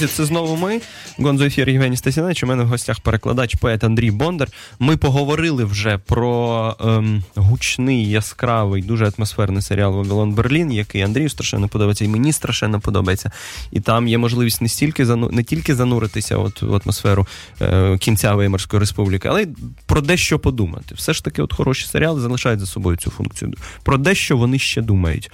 Друзі, 0.04 0.16
це 0.16 0.26
знову 0.26 0.56
ми. 0.56 0.82
Гонзо 1.18 1.46
ефір 1.46 1.70
Євгеній 1.70 1.98
Стасіневич. 1.98 2.44
У 2.44 2.48
мене 2.48 2.64
в 2.64 2.68
гостях 2.68 3.00
перекладач, 3.00 3.56
поет 3.56 3.84
Андрій 3.84 4.12
Бондар. 4.12 4.48
Ми 4.80 4.98
поговорили 4.98 5.64
вже 5.66 5.98
про 5.98 6.76
ем, 6.80 7.24
гучний, 7.36 8.10
яскравий, 8.10 8.84
дуже 8.84 9.12
атмосферний 9.18 9.62
серіал 9.62 9.94
Вавилон 9.94 10.32
Берлін, 10.32 10.72
який 10.72 11.02
Андрію 11.02 11.30
страшенно 11.30 11.68
подобається, 11.68 12.06
і 12.06 12.08
мені 12.08 12.34
страшенно 12.34 12.80
подобається. 12.80 13.32
І 13.72 13.80
там 13.80 14.08
є 14.08 14.18
можливість 14.18 14.62
не 14.62 14.70
стільки 14.70 15.06
не 15.06 15.44
тільки 15.44 15.76
зануритися 15.76 16.38
от, 16.38 16.62
в 16.62 16.82
атмосферу 16.84 17.28
е, 17.62 17.98
кінця 17.98 18.36
Веймарської 18.36 18.80
республіки, 18.80 19.28
але 19.28 19.44
й 19.44 19.48
про 19.86 20.02
дещо 20.02 20.40
подумати. 20.40 20.96
Все 20.96 21.14
ж 21.14 21.24
таки, 21.24 21.42
от 21.42 21.54
хороші 21.54 21.88
серіали 21.88 22.22
залишають 22.22 22.60
за 22.60 22.66
собою 22.66 22.98
цю 22.98 23.10
функцію. 23.10 23.54
Про 23.84 23.98
дещо 23.98 24.38
вони 24.38 24.60
ще 24.60 24.82
думають. 24.82 25.32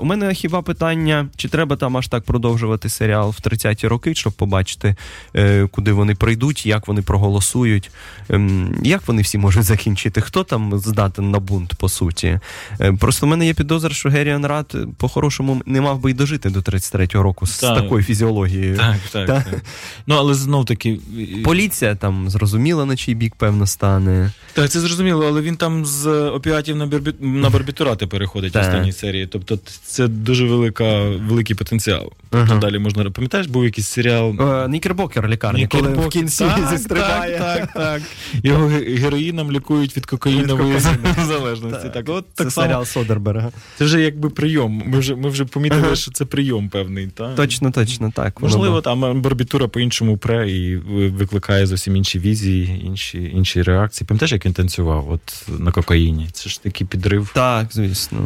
У 0.00 0.04
мене 0.04 0.34
хіба 0.34 0.62
питання, 0.62 1.28
чи 1.36 1.48
треба 1.48 1.76
там 1.76 1.96
аж 1.96 2.08
так 2.08 2.24
продовжувати? 2.24 2.88
серіал 2.88 3.30
в 3.30 3.48
30-ті 3.48 3.88
роки, 3.88 4.14
щоб 4.14 4.32
побачити, 4.32 4.96
е, 5.36 5.66
куди 5.66 5.92
вони 5.92 6.14
прийдуть, 6.14 6.66
як 6.66 6.88
вони 6.88 7.02
проголосують, 7.02 7.90
ем, 8.28 8.76
як 8.82 9.08
вони 9.08 9.22
всі 9.22 9.38
можуть 9.38 9.64
закінчити, 9.64 10.20
хто 10.20 10.44
там 10.44 10.78
здатен 10.78 11.30
на 11.30 11.38
бунт, 11.38 11.74
по 11.74 11.88
суті. 11.88 12.40
Е, 12.80 12.92
Просто 12.92 13.26
в 13.26 13.28
мене 13.28 13.46
є 13.46 13.54
підозра, 13.54 13.90
що 13.90 14.08
Геріан 14.08 14.46
Рад 14.46 14.76
по-хорошому 14.96 15.62
не 15.66 15.80
мав 15.80 16.00
би 16.00 16.10
й 16.10 16.14
дожити 16.14 16.50
до 16.50 16.60
33-го 16.60 17.22
року 17.22 17.46
з 17.46 17.58
Так. 17.58 17.82
такою 17.82 18.02
фізіологією. 18.02 18.76
Так, 18.76 18.96
так, 19.12 19.26
Та. 19.26 19.40
так. 19.50 19.62
Ну, 20.06 20.14
але 20.14 20.34
знов 20.34 20.64
таки. 20.64 20.98
Поліція 21.44 21.94
там 21.94 22.30
зрозуміла, 22.30 22.84
на 22.84 22.96
чий 22.96 23.14
бік, 23.14 23.34
певно, 23.38 23.66
стане. 23.66 24.32
Так, 24.52 24.70
це 24.70 24.80
зрозуміло, 24.80 25.26
але 25.28 25.40
він 25.40 25.56
там 25.56 25.84
з 25.86 26.06
опіатів 26.10 26.76
на, 26.76 26.86
барбі... 26.86 27.14
на 27.20 27.50
барбітурати 27.50 28.06
переходить 28.06 28.54
в 28.54 28.58
останній 28.58 28.92
серії. 28.92 29.15
Тобто 29.26 29.58
це 29.84 30.08
дуже 30.08 30.44
велика, 30.44 31.04
великий 31.04 31.56
потенціал. 31.56 32.12
Тобто 32.30 32.46
Ага. 32.52 32.60
далі 32.60 32.78
можна. 32.78 33.10
Пам'ятаєш, 33.10 33.46
був 33.46 33.64
якийсь 33.64 33.88
серіал. 33.88 34.34
Е, 34.40 34.68
Нікербокер 34.68 35.28
лікарня, 35.28 35.66
коли 35.66 35.88
в 35.88 36.08
кінці 36.08 36.44
Так, 36.44 36.68
зістрибає. 36.70 37.38
Так, 37.38 37.58
так, 37.58 37.72
так. 37.74 38.02
Його 38.42 38.66
ге- 38.66 38.96
героїном 38.96 39.52
лікують 39.52 39.96
від 39.96 40.06
кокаїнової 40.06 40.78
залежності. 41.26 41.88
Так, 41.94 42.08
от 42.08 42.24
так 42.34 42.50
само. 42.52 42.66
серіал 42.66 42.84
Содерберга. 42.84 43.50
Це 43.78 43.84
вже 43.84 44.00
якби 44.00 44.30
прийом. 44.30 44.82
Ми 44.86 44.98
вже, 44.98 45.14
ми 45.14 45.28
вже 45.28 45.44
помітили, 45.44 45.96
що 45.96 46.10
це 46.10 46.24
прийом 46.24 46.68
певний. 46.68 47.06
Та? 47.06 47.34
Точно, 47.34 47.70
точно, 47.70 48.12
так. 48.14 48.40
Можливо, 48.42 48.80
там 48.80 49.22
барбітура 49.22 49.68
по-іншому 49.68 50.16
пре 50.16 50.50
і 50.50 50.76
викликає 50.76 51.66
зовсім 51.66 51.96
інші 51.96 52.18
візії, 52.18 52.82
інші, 52.84 53.30
інші 53.34 53.62
реакції. 53.62 54.06
Пам'ятаєш, 54.08 54.32
як 54.32 54.46
він 54.46 54.52
танцював 54.52 55.10
от 55.10 55.48
на 55.60 55.72
кокаїні? 55.72 56.28
Це 56.32 56.50
ж 56.50 56.62
такий 56.62 56.86
підрив. 56.86 57.30
Так, 57.34 57.66
звісно. 57.72 58.18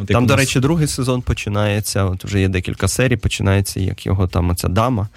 От 0.00 0.06
Там, 0.06 0.24
у 0.24 0.26
до 0.26 0.34
нас- 0.34 0.40
речі, 0.40 0.60
другий 0.60 0.86
сезон 0.86 1.22
починається. 1.22 2.04
От 2.04 2.24
вже 2.24 2.40
є 2.40 2.48
декілька 2.48 2.88
серій, 2.88 3.16
починається, 3.16 3.80
як 3.80 4.06
його 4.06 4.26
там 4.26 4.50
оця 4.50 4.68
дама. 4.68 5.08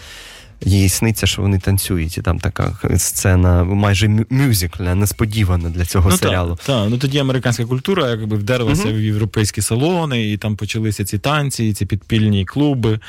Їй 0.65 0.89
сниться, 0.89 1.27
що 1.27 1.41
вони 1.41 1.59
танцюють, 1.59 2.17
і 2.17 2.21
там 2.21 2.39
така 2.39 2.77
сцена 2.97 3.63
майже 3.63 4.07
мю- 4.07 4.25
мюзикля, 4.29 4.95
несподівана 4.95 5.69
для 5.69 5.85
цього 5.85 6.09
ну, 6.09 6.17
серіалу. 6.17 6.55
Так, 6.55 6.65
так. 6.65 6.87
Ну 6.89 6.97
тоді 6.97 7.17
американська 7.19 7.65
культура 7.65 8.09
якби 8.09 8.37
вдерлася 8.37 8.85
Мгм. 8.87 8.95
в 8.95 9.01
європейські 9.01 9.61
салони, 9.61 10.31
і 10.31 10.37
там 10.37 10.55
почалися 10.55 11.05
ці 11.05 11.17
танці, 11.17 11.65
і 11.65 11.73
ці 11.73 11.85
підпільні 11.85 12.45
клуби. 12.45 12.99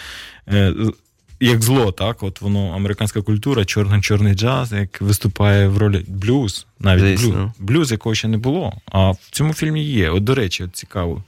Е, 0.49 0.75
Як 1.43 1.63
зло, 1.63 1.93
так, 1.93 2.23
от 2.23 2.41
воно 2.41 2.71
американська 2.75 3.23
культура, 3.23 3.65
чорно-чорний 3.65 4.35
джаз, 4.35 4.73
як 4.73 5.01
виступає 5.01 5.69
в 5.69 5.79
ролі 5.79 6.05
блюз, 6.09 6.67
навіть 6.81 7.21
блюз, 7.23 7.35
блюз, 7.59 7.91
якого 7.93 8.15
ще 8.15 8.29
не 8.29 8.39
було. 8.39 8.73
А 8.87 9.11
в 9.11 9.19
цьому 9.31 9.55
фільмі 9.55 9.85
є. 9.85 10.11
От, 10.11 10.25
до 10.25 10.35
речі, 10.35 10.65
от 10.65 10.77
цікаво. 10.77 11.25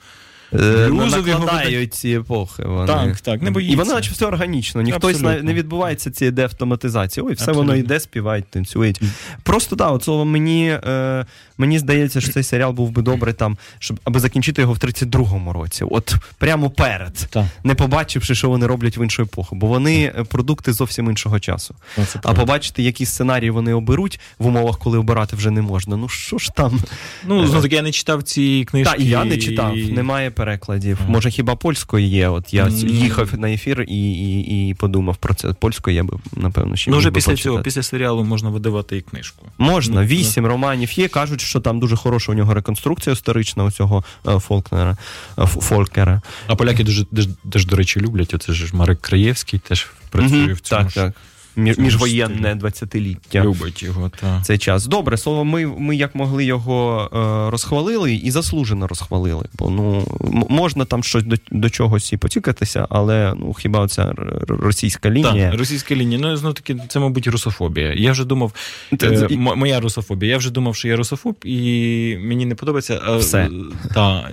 Е, 0.54 0.88
накладають 0.90 1.94
ці 1.94 2.08
епохи. 2.08 2.62
Вони. 2.62 2.86
Так, 2.86 3.20
так, 3.20 3.42
не 3.42 3.50
боїться. 3.50 3.72
І 3.74 3.76
воно 3.76 3.94
наче 3.94 4.10
все 4.10 4.26
органічно. 4.26 4.82
Ніхто 4.82 5.10
не 5.42 5.54
відбувається 5.54 6.10
цієї 6.10 6.32
деавтоматизації. 6.32 7.26
Ой, 7.26 7.34
все 7.34 7.52
воно 7.52 7.76
йде, 7.76 8.00
співають, 8.00 8.44
танцюють. 8.50 9.00
Просто 9.42 9.76
так, 9.76 9.92
от 9.92 10.26
мені, 10.26 10.78
е, 10.86 11.26
мені 11.58 11.78
здається, 11.78 12.20
що 12.20 12.32
цей 12.32 12.42
серіал 12.42 12.72
був 12.72 12.90
би 12.90 13.02
добре 13.02 13.32
там, 13.32 13.58
щоб 13.78 14.00
аби 14.04 14.20
закінчити 14.20 14.62
його 14.62 14.72
в 14.72 14.78
32-му 14.78 15.52
році. 15.52 15.84
От 15.90 16.14
прямо 16.38 16.70
перед. 16.70 17.14
Так. 17.14 17.44
Не 17.64 17.74
побачивши, 17.74 18.34
що 18.34 18.48
вони 18.48 18.66
роблять 18.66 18.98
в 18.98 19.02
іншу 19.02 19.22
епоху, 19.22 19.56
бо 19.56 19.66
вони 19.66 20.12
е, 20.18 20.24
продукти 20.24 20.72
зовсім 20.72 21.08
іншого 21.10 21.40
часу. 21.40 21.74
Ну, 21.98 22.04
А 22.22 22.34
побачити, 22.34 22.82
які 22.82 23.06
сценарії 23.06 23.50
вони 23.50 23.74
оберуть 23.74 24.20
в 24.38 24.46
умовах, 24.46 24.78
коли 24.78 24.98
обирати 24.98 25.36
вже 25.36 25.50
не 25.50 25.62
можна. 25.62 25.96
Ну 25.96 26.08
що 26.08 26.38
ж 26.38 26.50
там? 26.54 26.82
Ну, 27.26 27.46
знову 27.46 27.62
таки, 27.62 27.76
я 27.76 27.82
не 27.82 27.92
читав 27.92 28.22
ці 28.22 28.64
книжки. 28.70 28.92
Так, 28.92 29.00
і 29.00 29.08
я 29.08 29.24
не 29.24 29.36
читав, 29.36 29.76
немає 29.76 30.30
перекладів. 30.46 30.98
Може, 31.09 31.31
хіба 31.31 31.57
польською 31.57 32.07
є? 32.07 32.28
От 32.28 32.55
я 32.55 32.68
їхав 32.87 33.38
на 33.38 33.50
ефір 33.50 33.85
і, 33.88 34.12
і, 34.12 34.68
і 34.68 34.74
подумав 34.74 35.16
про 35.16 35.35
це. 35.35 35.52
Польською 35.52 35.96
я 35.96 36.05
би, 36.05 36.18
напевно, 36.37 36.76
ще 36.76 36.90
Ну, 36.90 36.98
вже 36.98 37.11
після 37.11 37.33
почитати. 37.33 37.42
цього, 37.42 37.62
після 37.62 37.83
серіалу 37.83 38.24
можна 38.24 38.48
видавати 38.50 38.96
і 38.96 39.00
книжку. 39.00 39.46
Можна, 39.59 40.00
Ну, 40.00 40.07
вісім 40.07 40.46
романів 40.46 40.98
є. 40.98 41.09
Кажуть, 41.09 41.40
що 41.40 41.61
там 41.61 41.81
дуже 41.81 41.96
хороша 41.96 42.33
у 42.33 42.35
нього 42.35 42.55
реконструкція 42.55 43.12
історична 43.12 43.64
у 43.64 43.70
цього 43.70 44.05
е, 44.28 44.38
Фолкнера, 44.38 44.96
е, 45.38 45.42
Ф- 45.42 45.59
Фолькера. 45.61 46.20
А 46.46 46.55
поляки 46.57 46.85
дуже, 46.85 47.05
теж, 47.05 47.28
теж, 47.52 47.66
до 47.66 47.76
речі, 47.76 48.00
люблять. 48.00 48.35
Оце 48.35 48.52
ж 48.52 48.76
Марек 48.76 49.00
Краєвський 49.00 49.59
теж 49.59 49.87
працює 50.11 50.44
Мгм, 50.44 50.52
в 50.55 50.61
цьому. 50.61 50.81
Так, 50.83 50.88
ж- 50.90 50.94
так. 50.94 51.12
Міжвоєнне 51.56 52.54
20-ліття. 52.54 53.44
Любить 53.44 53.82
його, 53.82 54.08
так. 54.20 54.44
Цей 54.44 54.58
час. 54.58 54.86
Добре, 54.86 55.16
слово, 55.18 55.44
ми, 55.44 55.66
ми 55.66 55.96
як 55.96 56.14
могли 56.14 56.44
його 56.44 57.10
е, 57.12 57.50
розхвалили 57.50 58.14
і 58.14 58.30
заслужено 58.30 58.86
розхвалили. 58.86 59.44
Бо 59.58 59.70
ну 59.70 60.06
можна 60.48 60.84
там 60.84 61.04
щось 61.04 61.24
до, 61.24 61.36
до 61.50 61.70
чогось 61.70 62.12
і 62.12 62.16
потікатися, 62.16 62.86
але 62.90 63.34
ну 63.36 63.54
хіба 63.54 63.80
оця 63.80 64.14
російська 64.48 65.10
лінія. 65.10 65.50
Так, 65.50 65.58
російська 65.58 65.94
лінія. 65.94 66.20
Ну, 66.20 66.36
знов 66.36 66.54
таки, 66.54 66.76
це, 66.88 67.00
мабуть, 67.00 67.26
русофобія. 67.26 67.92
Я 67.92 68.12
вже 68.12 68.24
думав, 68.24 68.52
Це- 68.98 69.28
е, 69.30 69.36
моя 69.36 69.80
русофобія. 69.80 70.32
Я 70.32 70.38
вже 70.38 70.50
думав, 70.50 70.76
що 70.76 70.88
я 70.88 70.96
русофоб, 70.96 71.36
і 71.44 72.18
мені 72.20 72.46
не 72.46 72.54
подобається. 72.54 73.16
Все. 73.18 73.50
Та, 73.94 74.30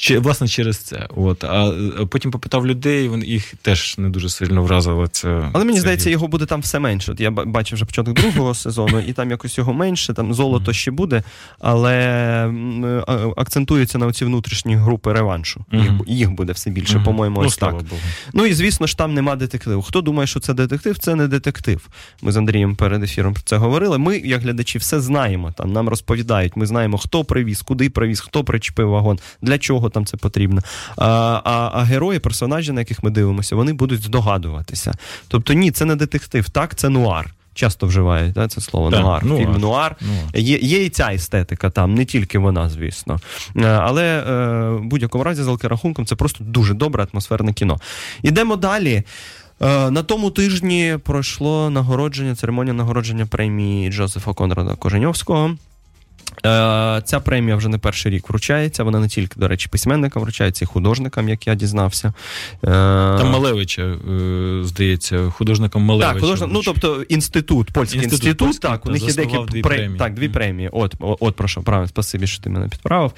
чи, 0.00 0.18
власне, 0.18 0.48
через 0.48 0.78
це. 0.78 1.08
От. 1.16 1.44
А 1.44 1.68
е, 1.68 2.06
потім 2.06 2.30
попитав 2.30 2.66
людей, 2.66 3.08
вони 3.08 3.26
їх 3.26 3.54
теж 3.62 3.98
не 3.98 4.08
дуже 4.08 4.28
сильно 4.28 4.62
вразило 4.62 5.06
це. 5.06 5.50
Але 5.52 5.64
мені 5.64 5.76
це 5.76 5.80
здається, 5.80 6.10
його 6.10 6.28
буде 6.28 6.46
там 6.46 6.60
все 6.60 6.78
менше. 6.78 7.12
От 7.12 7.20
я 7.20 7.30
бачив 7.30 7.76
вже 7.76 7.84
початок 7.84 8.14
другого 8.14 8.54
сезону, 8.54 9.00
і 9.00 9.12
там 9.12 9.30
якось 9.30 9.58
його 9.58 9.72
менше, 9.72 10.14
там 10.14 10.34
золото 10.34 10.72
ще 10.72 10.90
буде, 10.90 11.22
але 11.58 11.94
е, 11.94 13.04
акцентується 13.36 13.98
на 13.98 14.06
оці 14.06 14.24
внутрішні 14.24 14.76
групи 14.76 15.12
реваншу. 15.12 15.64
Їх, 15.72 15.92
їх 16.06 16.30
буде 16.30 16.52
все 16.52 16.70
більше, 16.70 17.00
по-моєму, 17.04 17.40
ну, 17.40 17.46
ось 17.46 17.56
так. 17.56 17.74
Ну 18.32 18.46
і 18.46 18.54
звісно 18.54 18.86
ж 18.86 18.98
там 18.98 19.14
нема 19.14 19.36
детективу. 19.36 19.82
Хто 19.82 20.00
думає, 20.00 20.26
що 20.26 20.40
це 20.40 20.54
детектив, 20.54 20.98
це 20.98 21.14
не 21.14 21.28
детектив. 21.28 21.88
Ми 22.22 22.32
з 22.32 22.36
Андрієм 22.36 22.76
перед 22.76 23.02
ефіром 23.02 23.34
про 23.34 23.42
це 23.42 23.56
говорили. 23.56 23.98
Ми, 23.98 24.18
як 24.18 24.42
глядачі, 24.42 24.78
все 24.78 25.00
знаємо. 25.00 25.52
Там 25.52 25.72
нам 25.72 25.88
розповідають. 25.88 26.56
Ми 26.56 26.66
знаємо, 26.66 26.98
хто 26.98 27.24
привіз, 27.24 27.62
куди 27.62 27.90
привіз, 27.90 28.20
хто 28.20 28.44
причепив 28.44 28.90
вагон, 28.90 29.18
для 29.42 29.58
чого 29.58 29.87
там 29.90 30.06
це 30.06 30.16
потрібно. 30.16 30.62
А, 30.96 31.06
а, 31.44 31.70
а 31.74 31.82
герої, 31.82 32.18
персонажі, 32.18 32.72
на 32.72 32.80
яких 32.80 33.02
ми 33.02 33.10
дивимося, 33.10 33.56
вони 33.56 33.72
будуть 33.72 34.02
здогадуватися. 34.02 34.92
Тобто, 35.28 35.52
ні, 35.52 35.70
це 35.70 35.84
не 35.84 35.96
детектив, 35.96 36.50
так, 36.50 36.74
це 36.74 36.88
нуар. 36.88 37.34
Часто 37.54 37.86
вживають 37.86 38.32
да, 38.32 38.48
це 38.48 38.60
слово 38.60 38.90
Так, 38.90 39.00
нуар. 39.00 39.24
нуар. 39.24 39.40
Фільм 39.40 39.60
нуар. 39.60 39.96
Ну, 40.00 40.40
Є, 40.40 40.58
є 40.58 40.84
і 40.84 40.88
ця 40.90 41.12
естетика 41.12 41.70
там, 41.70 41.94
не 41.94 42.04
тільки 42.04 42.38
вона, 42.38 42.68
звісно. 42.68 43.20
Е, 43.56 43.64
Але 43.66 44.04
е, 44.04 44.70
в 44.70 44.82
будь-якому 44.84 45.24
разі, 45.24 45.42
з 45.42 45.58
рахунком, 45.62 46.06
це 46.06 46.14
просто 46.16 46.44
дуже 46.44 46.74
добре 46.74 47.06
атмосферне 47.12 47.52
кіно. 47.52 47.78
Ідемо 48.22 48.56
далі. 48.56 49.02
Е, 49.62 49.90
На 49.90 50.02
тому 50.02 50.30
тижні 50.30 50.98
пройшло 51.04 51.70
нагородження, 51.70 52.34
церемонія 52.34 52.74
нагородження 52.74 53.26
премії 53.26 53.90
Джозефа 53.92 54.32
Конрада 54.32 54.74
Коженьовського. 54.74 55.56
Е, 56.46 57.02
Ця 57.04 57.20
премія 57.20 57.56
вже 57.56 57.68
не 57.68 57.78
перший 57.78 58.12
рік 58.12 58.28
вручається. 58.28 58.84
Вона 58.84 59.00
не 59.00 59.08
тільки, 59.08 59.40
до 59.40 59.48
речі, 59.48 59.68
письменникам 59.68 60.22
вручається, 60.22 60.64
і 60.64 60.68
художникам, 60.68 61.28
як 61.28 61.46
я 61.46 61.54
дізнався. 61.54 62.08
Е, 62.64 62.66
Там 63.18 63.30
Малевича, 63.30 63.82
е, 63.82 63.96
здається, 64.64 65.30
художником 65.30 65.82
Малевича. 65.82 66.12
так, 66.12 66.20
художник, 66.20 66.50
ну 66.52 66.60
тобто 66.64 67.02
інститут, 67.02 67.70
польський 67.70 67.98
Інститут 68.02 68.24
інститут, 68.24 68.48
польський, 68.48 68.70
так, 68.70 68.86
у 68.86 68.90
них 68.90 69.08
є 69.08 69.14
деякі 69.14 69.36
дві 69.52 69.58
пре- 69.62 69.62
премії. 69.62 69.98
Так, 69.98 70.14
дві 70.14 70.28
премії. 70.28 70.68
От, 70.72 70.94
от 71.00 71.36
про 71.36 71.48
що, 71.48 71.60
правильно, 71.60 71.88
спасибі, 71.88 72.26
що 72.26 72.42
ти 72.42 72.50
мене 72.50 72.68
підправив. 72.68 73.12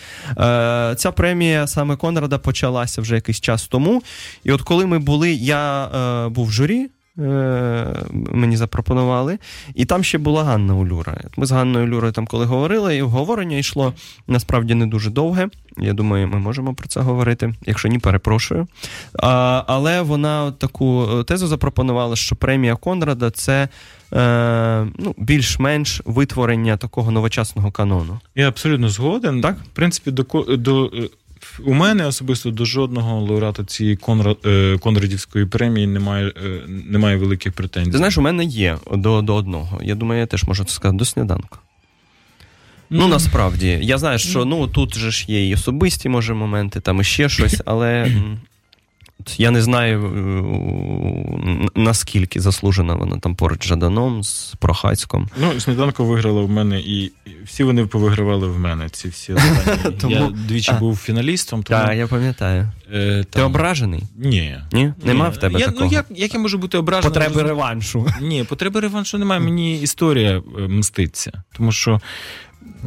Ця 0.96 1.12
премія 1.16 1.66
саме 1.66 1.96
Конрада 1.96 2.38
почалася 2.38 3.00
вже 3.02 3.14
якийсь 3.14 3.40
час 3.40 3.66
тому. 3.66 4.02
І 4.44 4.52
от 4.52 4.62
коли 4.62 4.87
ми 4.87 4.98
були, 4.98 5.33
я 5.33 5.88
був 6.28 6.46
в 6.46 6.52
журі. 6.52 6.87
Е, 7.20 8.04
Мені 8.12 8.56
запропонували, 8.56 9.38
і 9.74 9.85
там 9.85 10.04
ще 10.04 10.18
була 10.18 10.44
Ганна 10.44 10.74
Улюра. 10.74 11.20
Ми 11.37 11.46
з 11.46 11.50
Ганною 11.50 11.87
Улюрою 11.87 12.12
там 12.12 12.26
коли 12.26 12.44
говорили, 12.44 12.96
і 12.96 13.02
обговорення 13.02 13.56
йшло 13.56 13.94
насправді 14.26 14.74
не 14.74 14.87
дуже 14.87 15.11
довге. 15.11 15.48
Я 15.78 15.92
думаю, 15.92 16.28
ми 16.28 16.38
можемо 16.38 16.74
про 16.74 16.88
це 16.88 17.00
говорити. 17.00 17.54
Якщо 17.66 17.88
ні, 17.88 17.98
перепрошую. 17.98 18.66
А, 19.22 19.62
але 19.66 20.02
вона 20.02 20.52
таку 20.52 21.09
е, 21.20 21.24
тезу 21.24 21.46
запропонувала, 21.46 22.16
що 22.16 22.37
премія 22.37 22.76
Конрада 22.76 23.30
це 23.30 23.68
е, 24.12 24.87
ну, 24.98 25.14
більш-менш 25.18 26.02
витворення 26.04 26.76
такого 26.76 27.11
новочасного 27.11 27.70
канону. 27.70 28.20
Я 28.35 28.48
абсолютно 28.48 28.88
згоден. 28.88 29.40
Так? 29.40 29.56
В 29.56 29.68
принципі, 29.74 30.11
до, 30.11 30.24
до, 30.56 30.87
е, 30.87 31.09
у 31.64 31.74
мене 31.74 32.06
особисто 32.06 32.50
до 32.50 32.64
жодного 32.64 33.20
лауреата 33.20 33.64
цієї 33.64 33.96
Конрад, 33.96 34.36
е, 34.46 34.78
Конрадівської 34.78 35.46
премії 35.46 35.86
немає, 35.86 36.32
е, 36.44 36.60
немає 36.66 37.16
великих 37.16 37.52
претензій. 37.52 37.90
Ти 37.90 37.96
знаєш, 37.96 38.18
у 38.18 38.22
мене 38.22 38.44
є 38.44 38.78
до, 38.92 39.22
до 39.22 39.34
одного. 39.34 39.80
Я 39.82 39.94
думаю, 39.94 40.20
я 40.20 40.26
теж 40.26 40.44
можу 40.44 40.64
це 40.64 40.72
сказати 40.72 40.98
до 40.98 41.04
сніданку. 41.04 41.58
Ну, 42.90 43.08
насправді, 43.08 43.78
я 43.82 43.98
знаю, 43.98 44.18
що 44.18 44.44
ну 44.44 44.66
тут 44.66 44.94
же 44.94 45.10
ж 45.10 45.24
є 45.28 45.48
і 45.48 45.54
особисті, 45.54 46.08
може, 46.08 46.34
моменти, 46.34 46.80
там 46.80 47.00
і 47.00 47.04
ще 47.04 47.28
щось, 47.28 47.62
але 47.64 48.12
я 49.38 49.50
не 49.50 49.62
знаю, 49.62 50.04
е, 50.04 51.68
наскільки 51.74 52.40
заслужена 52.40 52.94
вона 52.94 53.18
там 53.18 53.35
поруч 53.35 53.64
з 53.64 53.66
Жаданом, 53.68 54.22
з 54.24 54.54
Прохацьком. 54.59 55.28
Ну, 55.40 55.61
сніданку 55.61 56.04
виграла 56.04 56.42
в 56.42 56.50
мене 56.50 56.80
і 56.80 57.12
всі 57.44 57.64
вони 57.64 57.87
повигравали 57.87 58.46
в 58.48 58.59
мене. 58.59 58.88
Ці 58.88 59.09
всі. 59.09 59.35
Тому- 60.00 60.14
Я 60.14 60.30
двічі 60.48 60.72
А. 60.74 60.78
був 60.78 60.96
фіналістом, 60.96 61.62
тому 61.62 61.83
Так, 61.87 61.96
я 61.96 62.06
пам'ятаю. 62.06 62.68
е, 62.94 63.24
Ти 63.30 63.42
ображений? 63.42 64.02
Ні. 64.16 64.56
Ні? 64.72 64.92
Нема 65.04 65.28
Ні. 65.28 65.35
в 65.35 65.37
тебе 65.37 65.61
я, 65.61 65.66
такого? 65.66 65.85
Ну, 65.87 65.92
як, 65.92 66.06
як 66.11 66.35
я 66.35 66.40
можу 66.40 66.59
бути 66.59 66.78
ображений? 66.78 67.14
Потреби 67.14 67.42
реваншу. 67.42 68.06
Ні, 68.20 68.44
потреби 68.44 68.80
реваншу 68.80 69.18
немає. 69.18 69.40
Мені 69.40 69.80
історія 69.80 70.42
е, 70.59 70.61
мститься. 70.68 71.42
Тому 71.56 71.72
що, 71.72 72.00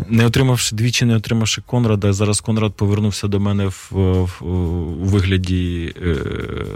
не 0.09 0.25
отримавши 0.25 0.75
двічі, 0.75 1.05
не 1.05 1.15
отримавши 1.15 1.61
Конрада, 1.61 2.13
зараз 2.13 2.41
Конрад 2.41 2.73
повернувся 2.73 3.27
до 3.27 3.39
мене 3.39 3.65
в, 3.65 3.91
в, 3.91 4.45
у 4.45 5.05
вигляді 5.05 5.93
е, 6.01 6.15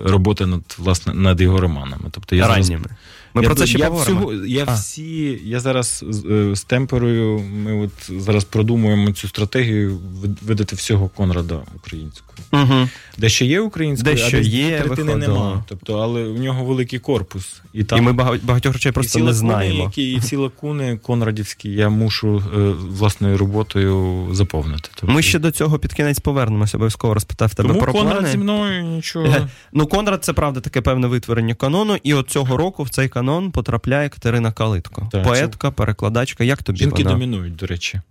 роботи 0.05 0.45
над 0.45 0.75
власне 0.77 1.13
над 1.13 1.41
його 1.41 1.61
романами. 1.61 2.03
Тобто 2.11 2.35
я 2.35 2.43
зараз 2.43 2.69
Ранніми. 2.69 2.89
Ми 3.37 3.43
я, 3.43 3.49
про 3.49 3.55
це 3.55 3.67
ще 3.67 3.77
я 3.79 3.85
поговоримо. 3.85 4.19
всього- 4.19 4.45
я 4.45 4.63
А. 4.67 4.73
всі, 4.73 5.39
я 5.43 5.59
зараз 5.59 6.03
з, 6.09 6.25
е, 6.25 6.55
з 6.55 6.63
темперою. 6.63 7.39
Ми 7.39 7.73
от 7.85 8.21
зараз 8.21 8.43
продумуємо 8.43 9.11
цю 9.11 9.27
стратегію 9.27 9.99
видати 10.41 10.75
всього 10.75 11.09
Конрада 11.09 11.59
українською. 11.75 12.37
Угу. 12.53 12.89
Дещо 13.17 13.45
є 13.45 13.59
українською, 13.61 14.15
Дещо 14.15 14.37
а 14.37 14.39
десь 14.39 14.49
є, 14.49 14.79
третини 14.79 15.15
немає. 15.15 15.63
Тобто, 15.67 15.97
але 15.99 16.23
в 16.23 16.39
нього 16.39 16.65
великий 16.65 16.99
корпус. 16.99 17.61
І 17.73 17.83
там 17.83 17.99
І 17.99 18.01
ми 18.01 18.13
багатьох 18.43 18.73
речей 18.73 18.89
і 18.89 18.93
просто 18.93 19.09
всі 19.09 19.17
не 19.17 19.23
лакуни, 19.23 19.39
знаємо. 19.39 19.83
Які, 19.83 20.11
і 20.11 20.17
всі 20.17 20.35
лакуни 20.47 20.99
конрадівські 21.03 21.69
я 21.69 21.89
мушу 21.89 22.43
е, 22.57 22.59
власною 22.89 23.37
роботою 23.37 24.27
заповнити. 24.31 24.89
Тобто, 24.95 25.15
Ми 25.15 25.21
ще 25.21 25.39
до 25.39 25.51
цього 25.51 25.79
під 25.79 25.93
кінець 25.93 26.19
повернемося, 26.19 26.77
обов'язково 26.77 27.13
розпитав 27.13 27.53
тебе 27.55 27.69
тому 27.69 27.81
про 27.81 27.93
Конрад 27.93 28.13
плани. 28.13 28.31
зі 28.31 28.37
мною 28.37 28.83
нічого. 28.83 29.25
Е, 29.25 29.47
Ну, 29.73 29.87
Конрад 29.87 30.23
це 30.23 30.33
правда 30.33 30.59
таке 30.59 30.81
певне 30.81 31.07
витворення 31.07 31.55
канону, 31.55 31.97
і 32.03 32.13
от 32.13 32.29
цього 32.29 32.57
року 32.57 32.83
в 32.83 32.89
цей 32.89 33.09
канон 33.09 33.26
потрапляє 33.53 34.09
Катерина 34.09 34.51
Калитко. 34.51 35.09
Так, 35.11 35.23
Поетка, 35.23 35.71
перекладачка. 35.71 36.43
Як 36.43 36.63
тобі 36.63 36.79
Жінки 36.79 37.03
вона? 37.03 37.15
домінують, 37.15 37.55
до 37.55 37.65
речі. 37.65 38.01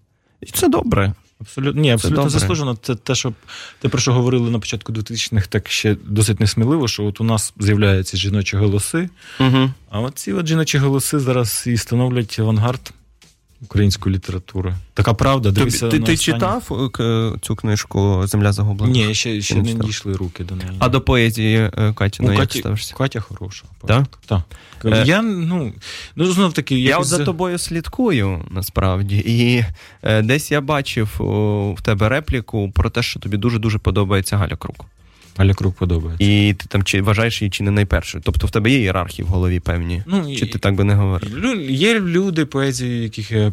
І 0.40 0.46
Це 0.46 0.68
добре. 0.68 1.14
Абсолютно 1.40 1.82
ні, 1.82 1.90
абсолютно 1.90 2.22
це 2.24 2.30
заслужено. 2.30 2.76
Це 2.82 2.94
те, 2.94 3.14
що 3.14 3.32
те, 3.80 3.88
про 3.88 4.00
що 4.00 4.12
говорили 4.12 4.50
на 4.50 4.58
початку 4.58 4.92
2000-х, 4.92 5.46
так 5.46 5.68
ще 5.68 5.96
досить 6.06 6.40
несміливо, 6.40 6.88
що 6.88 7.04
от 7.04 7.20
у 7.20 7.24
нас 7.24 7.54
з'являються 7.58 8.16
жіночі 8.16 8.56
голоси. 8.56 9.08
Угу. 9.40 9.70
А 9.90 10.00
от 10.00 10.18
ці 10.18 10.32
от 10.32 10.46
жіночі 10.46 10.78
голоси 10.78 11.18
зараз 11.18 11.64
і 11.66 11.76
становлять 11.76 12.38
авангард 12.38 12.92
української 13.62 14.14
літератури. 14.14 14.74
Така 14.94 15.14
правда, 15.14 15.48
Тобі, 15.48 15.58
дивися. 15.58 15.88
ти 15.88 15.98
на 15.98 16.06
ти 16.06 16.16
читав 16.16 16.90
е, 17.00 17.32
цю 17.42 17.56
книжку 17.56 18.22
Земля 18.26 18.52
загублена? 18.52 18.92
Ні, 18.92 19.14
ще, 19.14 19.40
ще 19.40 19.54
не 19.54 19.74
дійшли 19.74 20.12
руки 20.12 20.44
до 20.44 20.56
неї. 20.56 20.70
А 20.78 20.88
до 20.88 21.00
поезії 21.00 21.56
е, 21.58 21.92
Каті, 21.92 22.22
ну, 22.22 22.36
Каті, 22.36 22.58
ставишся? 22.58 22.94
Катя 22.94 23.20
хороша. 23.20 23.64
Так? 23.86 24.18
Так. 24.26 24.42
Е, 24.84 25.04
Я, 25.06 25.22
ну, 25.22 25.72
ну, 26.16 26.26
знов 26.26 26.52
таки, 26.52 26.78
Я 26.80 26.98
от 26.98 27.06
за 27.06 27.24
тобою 27.24 27.58
слідкую 27.58 28.44
насправді, 28.50 29.22
і 29.26 29.64
десь 30.22 30.50
я 30.50 30.60
бачив 30.60 31.08
в 31.78 31.82
тебе 31.82 32.08
репліку 32.08 32.70
про 32.74 32.90
те, 32.90 33.02
що 33.02 33.20
тобі 33.20 33.36
дуже 33.36 33.58
дуже 33.58 33.78
подобається 33.78 34.36
Галя 34.36 34.56
Крук. 34.56 34.86
Галя 35.38 35.54
Круг 35.54 35.72
подобається. 35.72 36.24
І 36.24 36.54
ти 36.54 36.66
там 36.68 36.82
чи 36.82 37.02
вважаєш 37.02 37.42
її 37.42 37.50
чи 37.50 37.64
не 37.64 37.70
найпершою. 37.70 38.22
Тобто 38.26 38.46
в 38.46 38.50
тебе 38.50 38.70
є 38.70 38.78
ієрархії 38.78 39.26
в 39.26 39.28
голові 39.28 39.60
певні. 39.60 40.02
Ну, 40.06 40.36
Чи 40.36 40.46
ти 40.46 40.58
так 40.58 40.74
би 40.74 40.84
не 40.84 40.94
говорив? 40.94 41.38
Лю- 41.44 41.70
Є 41.70 42.00
люди, 42.00 42.44
поезії, 42.46 43.02
яких 43.02 43.30
я 43.30 43.52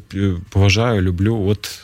поважаю, 0.49 1.01
люблю. 1.01 1.45
От, 1.47 1.79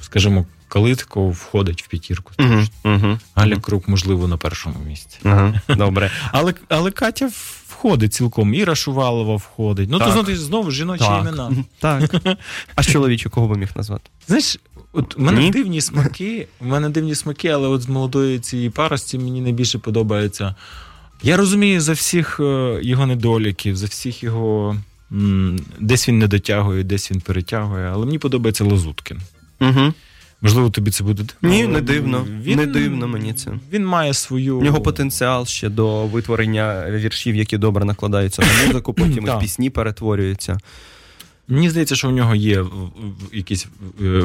скажімо, 0.00 0.46
Калитко 0.68 1.28
входить 1.28 1.82
в 1.82 1.86
п'ятірку. 1.88 2.32
Угу, 2.38 2.94
угу. 2.94 3.18
Галя 3.34 3.56
Круг, 3.56 3.82
можливо, 3.86 4.28
на 4.28 4.36
першому 4.36 4.76
місці. 4.86 5.18
Добре. 5.68 6.10
Але, 6.32 6.54
але 6.68 6.90
Катя 6.90 7.30
входить 7.68 8.14
цілком. 8.14 8.54
Іра 8.54 8.74
Шувалова 8.74 9.36
входить. 9.36 9.90
Ну, 9.90 9.98
Так. 9.98 10.06
то 10.08 10.12
знову, 10.12 10.36
знову 10.36 10.70
жіночі 10.70 11.04
Так. 11.04 11.20
імена. 11.20 11.50
Так. 11.78 12.14
А 12.74 12.82
з 12.82 12.92
кого 13.30 13.48
би 13.48 13.56
міг 13.56 13.68
назвати? 13.76 14.10
Знаєш, 14.26 14.58
от 14.94 15.18
у 15.18 15.22
мене 15.22 15.40
Ні? 15.40 15.50
дивні 15.50 15.80
смаки, 15.80 16.46
у 16.60 16.64
мене 16.64 16.88
дивні 16.88 17.14
смаки, 17.14 17.48
але 17.48 17.68
от 17.68 17.82
з 17.82 17.88
молодої 17.88 18.38
цієї 18.38 18.70
парості 18.70 19.18
мені 19.18 19.40
найбільше 19.40 19.78
подобається. 19.78 20.54
Я 21.22 21.36
розумію 21.36 21.80
за 21.80 21.92
всіх 21.92 22.40
е, 22.40 22.78
його 22.82 23.06
недоліків, 23.06 23.76
за 23.76 23.86
всіх 23.86 24.22
його. 24.22 24.76
Десь 25.80 26.08
він 26.08 26.18
не 26.18 26.28
дотягує, 26.28 26.84
десь 26.84 27.10
він 27.10 27.20
перетягує, 27.20 27.90
але 27.92 28.06
мені 28.06 28.18
подобається 28.18 28.64
Лазуткін. 28.64 29.18
Угу. 29.60 29.92
Можливо, 30.40 30.70
тобі 30.70 30.90
це 30.90 31.04
буде 31.04 31.22
дивно, 31.22 31.56
Ні, 31.56 31.66
не 31.66 31.80
дивно. 31.80 32.26
Не 32.46 32.66
дивно 32.66 33.08
мені 33.08 33.32
це. 33.32 33.50
Він 33.72 33.86
має 33.86 34.14
свою. 34.14 34.58
У 34.58 34.62
нього 34.62 34.80
потенціал 34.80 35.46
ще 35.46 35.68
до 35.68 36.06
витворення 36.06 36.90
віршів, 36.90 37.34
які 37.34 37.58
добре 37.58 37.84
накладаються 37.84 38.42
на 38.42 38.66
музику, 38.66 38.94
потім 38.94 39.24
в 39.36 39.38
пісні 39.40 39.70
перетворюються. 39.70 40.58
Мені 41.48 41.70
здається, 41.70 41.96
що 41.96 42.08
у 42.08 42.12
нього 42.12 42.34
є 42.34 42.60
в- 42.60 42.68
в- 42.86 43.34
якийсь. 43.36 43.66
е, 44.02 44.24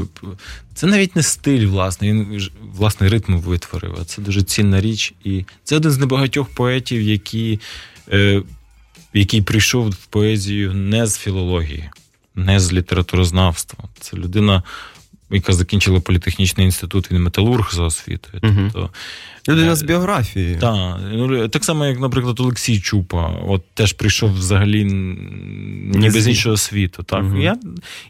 Це 0.73 0.87
навіть 0.87 1.15
не 1.15 1.23
стиль, 1.23 1.67
власне, 1.67 2.07
він 2.07 2.41
власний 2.75 3.09
ритм 3.09 3.37
витворив. 3.37 4.05
Це 4.05 4.21
дуже 4.21 4.43
цінна 4.43 4.81
річ. 4.81 5.13
І 5.23 5.45
це 5.63 5.75
один 5.75 5.91
з 5.91 5.97
небагатьох 5.97 6.49
поетів, 6.49 7.01
які, 7.01 7.59
е, 8.11 8.43
який 9.13 9.41
прийшов 9.41 9.89
в 9.89 10.05
поезію 10.05 10.73
не 10.73 11.07
з 11.07 11.17
філології, 11.17 11.89
не 12.35 12.59
з 12.59 12.73
літературознавства. 12.73 13.83
Це 13.99 14.17
людина. 14.17 14.63
Яка 15.31 15.53
закінчила 15.53 15.99
політехнічний 15.99 16.65
інститут, 16.65 17.11
він 17.11 17.23
металург 17.23 17.73
за 17.73 17.83
освітою. 17.83 18.39
Мгм. 18.43 18.69
Тобто, 18.73 18.89
Людина 19.49 19.71
Е, 19.71 19.75
з 19.75 19.83
біографією. 19.83 20.59
так, 20.59 20.99
ну, 21.11 21.47
так 21.47 21.65
само, 21.65 21.85
як, 21.85 21.99
наприклад, 21.99 22.39
Олексій 22.39 22.79
Чупа, 22.79 23.27
от 23.27 23.63
теж 23.73 23.93
прийшов 23.93 24.33
взагалі 24.33 24.83
ніби 25.93 26.21
з 26.21 26.27
іншого 26.27 26.57
світу. 26.57 27.03
Так. 27.03 27.23
Мгм. 27.23 27.41
Я, 27.41 27.57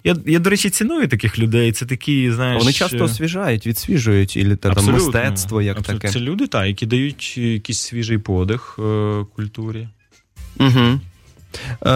я, 0.04 0.16
я, 0.26 0.40
до 0.40 0.50
речі, 0.50 0.70
ціную 0.70 1.08
таких 1.08 1.40
людей. 1.40 1.72
Це 1.72 1.86
такі, 1.86 2.32
знаєш. 2.32 2.60
Вони 2.60 2.74
часто 2.74 3.04
освіжають, 3.04 3.68
відсвіжують 3.68 4.38
і 4.38 4.56
там, 4.56 4.86
мистецтво 4.86 5.62
як 5.62 5.78
абсолютно. 5.78 6.00
таке. 6.02 6.14
Це 6.14 6.20
люди, 6.20 6.48
так, 6.48 6.68
які 6.68 6.86
дають 6.86 7.38
якийсь 7.38 7.80
свіжий 7.80 8.18
подих 8.18 8.80
е, 8.80 9.26
культурі. 9.36 9.88
Угу. 10.60 11.00
Е, 11.56 11.90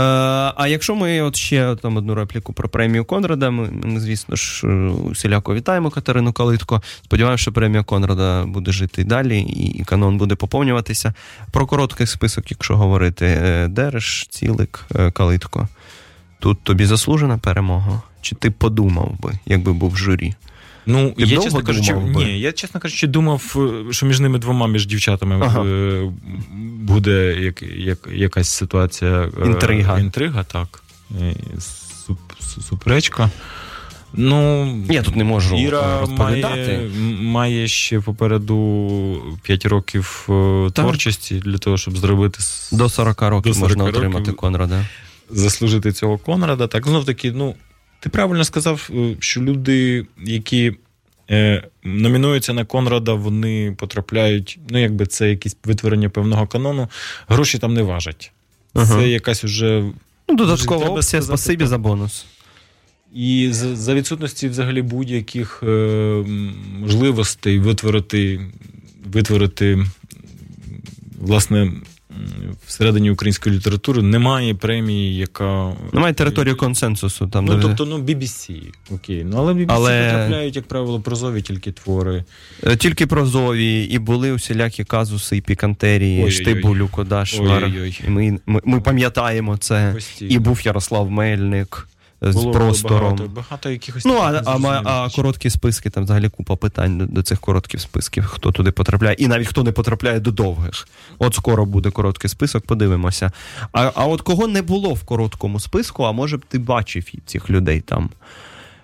а 0.55 0.65
якщо 0.67 0.95
ми 0.95 1.21
от 1.21 1.35
ще 1.35 1.75
там 1.75 1.97
одну 1.97 2.15
репліку 2.15 2.53
про 2.53 2.69
премію 2.69 3.05
Конрада, 3.05 3.49
ми, 3.49 3.69
ми 3.83 3.99
звісно 3.99 4.35
ж, 4.35 4.67
е, 4.67 4.69
усіляко 4.89 5.55
вітаємо 5.55 5.89
Катерину 5.89 6.33
Калитко. 6.33 6.81
Сподіваємося, 7.03 7.41
що 7.41 7.51
премія 7.51 7.83
Конрада 7.83 8.45
буде 8.45 8.71
жити 8.71 9.01
і 9.01 9.05
далі, 9.05 9.39
і, 9.39 9.83
канон 9.83 10.17
буде 10.17 10.35
поповнюватися. 10.35 11.13
Про 11.51 11.67
короткий 11.67 12.07
список, 12.07 12.51
якщо 12.51 12.77
говорити, 12.77 13.25
е, 13.25 13.67
Дереш, 13.67 14.27
Цілик, 14.29 14.85
Калитко. 15.13 15.67
Тут 16.39 16.63
тобі 16.63 16.85
заслужена 16.85 17.37
перемога? 17.37 18.01
Чи 18.21 18.35
ти 18.35 18.51
подумав 18.51 19.19
би, 19.19 19.31
якби 19.45 19.73
був 19.73 19.91
в 19.91 19.97
журі? 19.97 20.33
Ну, 20.85 21.11
Ти 21.11 21.23
я 21.23 21.27
довго 21.27 21.43
чесно 21.43 21.63
кажучи, 21.63 21.93
думав 21.93 22.11
би? 22.13 22.23
ні, 22.25 22.39
я 22.39 22.51
чесно 22.51 22.79
кажучи, 22.79 23.07
думав, 23.07 23.55
е, 23.89 23.93
що 23.93 24.05
між 24.05 24.19
ними 24.19 24.39
двома, 24.39 24.67
між 24.67 24.85
дівчатами 24.85 25.39
Ага. 25.45 25.63
е, 25.65 26.11
буде 26.79 27.37
як, 27.41 27.61
як, 27.61 27.99
якась 28.13 28.49
ситуація. 28.49 29.29
е, 29.43 29.45
Інтрига. 29.45 29.99
Інтрига, 29.99 30.43
так. 30.43 30.83
Е, 31.21 31.33
суп, 32.05 32.19
су- 32.41 32.61
суперечка. 32.61 33.29
Ну, 34.15 34.65
Я 34.89 35.01
тут 35.01 35.15
не 35.15 35.23
можу 35.23 35.55
Іра 35.55 35.99
розповідати. 35.99 36.55
має, 36.57 36.79
м- 36.85 37.25
має 37.25 37.67
ще 37.67 37.99
попереду 37.99 39.21
5 39.43 39.65
років 39.65 40.25
е, 40.29 40.69
Так. 40.73 40.85
творчості 40.85 41.35
для 41.45 41.57
того, 41.57 41.77
щоб 41.77 41.97
зробити 41.97 42.39
с- 42.41 42.71
До 42.71 42.89
40 42.89 43.29
років 43.29 43.53
До 43.53 43.59
40 43.59 43.77
можна 43.77 43.83
отримати 43.83 44.17
років. 44.19 44.35
Конрада. 44.35 44.85
заслужити 45.29 45.91
цього 45.91 46.17
Конрада. 46.17 46.67
Так, 46.67 46.87
знов 46.87 47.05
таки, 47.05 47.31
ну, 47.31 47.55
ти 48.03 48.09
правильно 48.09 48.43
сказав, 48.43 48.89
е, 48.93 49.15
що 49.19 49.41
люди, 49.41 50.05
які 50.25 50.73
е, 51.31 51.63
номінуються 51.83 52.53
на 52.53 52.65
Конрада, 52.65 53.13
вони 53.13 53.75
потрапляють, 53.77 54.59
ну, 54.69 54.81
якби 54.81 55.05
це 55.05 55.29
якесь 55.29 55.57
витворення 55.63 56.09
певного 56.09 56.47
канону, 56.47 56.89
гроші 57.27 57.59
там 57.59 57.73
не 57.73 57.81
важать. 57.81 58.31
Ага. 58.73 58.85
Це 58.95 59.07
якась 59.07 59.43
уже. 59.43 59.91
Ну, 60.29 60.35
додаткова 60.35 60.85
опція, 60.85 61.21
спасибі 61.21 61.65
за 61.65 61.77
бонус. 61.77 62.25
І 63.15 63.49
за, 63.51 63.75
за 63.75 63.93
відсутності 63.93 64.47
взагалі 64.47 64.81
будь-яких 64.81 65.63
е, 65.63 65.67
можливостей 66.79 67.59
витворити, 67.59 68.41
витворити, 69.05 69.85
власне, 71.19 71.71
всередині 72.67 73.11
української 73.11 73.55
літератури 73.55 74.01
немає 74.01 74.55
премії, 74.55 75.15
яка. 75.15 75.73
Немає 75.93 76.13
території 76.13 76.55
консенсусу. 76.55 77.27
Там, 77.27 77.45
Ну, 77.45 77.55
де- 77.55 77.61
тобто, 77.61 77.85
ну, 77.85 77.97
BBC, 77.97 78.61
окей. 78.91 79.23
Ну, 79.23 79.37
але 79.37 79.53
BBC 79.53 79.65
Але- 79.69 80.05
потрапляють, 80.11 80.55
як 80.55 80.65
правило, 80.67 80.99
прозові 80.99 81.41
тільки 81.41 81.71
твори. 81.71 82.23
Е, 82.63 82.75
Тільки 82.75 83.07
прозові, 83.07 83.83
і 83.83 83.99
були 83.99 84.31
усілякі 84.31 84.83
казуси 84.83 85.37
і 85.37 85.41
пікантерії. 85.41 86.31
Штибулю, 86.31 86.87
Кодашвар. 86.91 87.71
Ми, 88.07 88.39
ми, 88.45 88.61
ми 88.65 88.81
пам'ятаємо 88.81 89.57
це. 89.57 89.91
Постійно. 89.93 90.31
І 90.31 90.39
був 90.39 90.61
Ярослав 90.65 91.11
Мельник 91.11 91.87
з 92.23 92.35
Було 92.35 92.51
простором. 92.51 93.01
Багато, 93.01 93.27
багато 93.27 93.69
якихось. 93.69 94.05
Ну, 94.05 94.13
а, 94.13 94.41
а, 94.45 94.81
а 94.85 95.09
короткі 95.09 95.49
списки, 95.49 95.89
там 95.89 96.03
взагалі 96.03 96.29
купа 96.29 96.55
питань 96.55 96.97
до, 96.97 97.05
до 97.05 97.23
цих 97.23 97.39
коротких 97.39 97.81
списків, 97.81 98.25
хто 98.25 98.51
туди 98.51 98.71
потрапляє, 98.71 99.15
і 99.19 99.27
навіть 99.27 99.47
хто 99.47 99.63
не 99.63 99.71
потрапляє 99.71 100.19
до 100.19 100.31
довгих. 100.31 100.87
От 101.19 101.35
скоро 101.35 101.65
буде 101.65 101.91
короткий 101.91 102.29
список, 102.29 102.65
подивимося. 102.65 103.31
А, 103.71 103.91
а 103.95 104.05
от 104.05 104.21
кого 104.21 104.47
не 104.47 104.61
було 104.61 104.93
в 104.93 105.03
короткому 105.03 105.59
списку, 105.59 106.03
а 106.03 106.11
може 106.11 106.37
б 106.37 106.45
ти 106.45 106.59
бачив 106.59 107.05
цих 107.25 107.49
людей 107.49 107.81
там? 107.81 108.09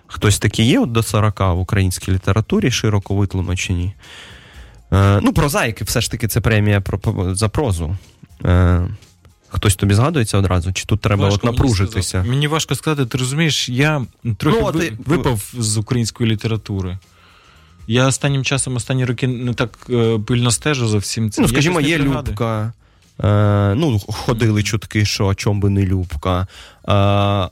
Хтось 0.06 0.38
такий 0.38 0.66
є 0.66 0.78
от 0.78 0.92
до 0.92 1.02
40 1.02 1.40
в 1.40 1.58
українській 1.58 2.12
літературі, 2.12 2.70
широко 2.70 3.14
витлумачені. 3.14 3.94
Е, 4.92 5.20
ну, 5.22 5.32
прозаїки, 5.32 5.84
все 5.84 6.00
ж 6.00 6.10
таки, 6.10 6.28
це 6.28 6.40
премія 6.40 6.80
про, 6.80 7.00
за 7.34 7.48
прозу. 7.48 7.96
Е, 8.44 8.82
хтось 9.50 9.76
тобі 9.76 9.94
згадується 9.94 10.38
одразу? 10.38 10.72
Чи 10.72 10.84
тут 10.84 11.00
треба 11.00 11.24
Важко 11.24 11.40
от 11.48 11.52
напружитися? 11.52 12.08
сказати. 12.08 12.30
Мені 12.30 12.46
важко 12.48 12.74
сказати, 12.74 13.06
ти 13.06 13.18
розумієш, 13.18 13.68
я 13.68 14.02
трохи 14.36 14.58
Ну, 14.62 14.70
ви- 14.74 14.86
і- 14.86 14.92
випав 15.06 15.52
з 15.58 15.76
української 15.76 16.30
літератури. 16.30 16.98
Я 17.86 18.06
останнім 18.06 18.44
часом, 18.44 18.76
останні 18.76 19.04
роки 19.04 19.26
не 19.28 19.54
так 19.54 19.78
е, 19.90 20.18
пильно 20.26 20.50
стежу 20.50 20.88
за 20.88 20.98
всім 20.98 21.30
цим. 21.30 21.42
Ну, 21.42 21.48
скажімо, 21.48 21.80
є 21.80 21.98
пригадую. 21.98 22.32
Любка. 22.32 22.72
Е, 23.24 23.74
ну, 23.76 23.98
ходили 23.98 24.62
чутки, 24.62 25.04
що 25.04 25.34
чом 25.34 25.60
би 25.60 25.70
не 25.70 25.86
Любка. 25.86 26.46
Е, 26.88 26.92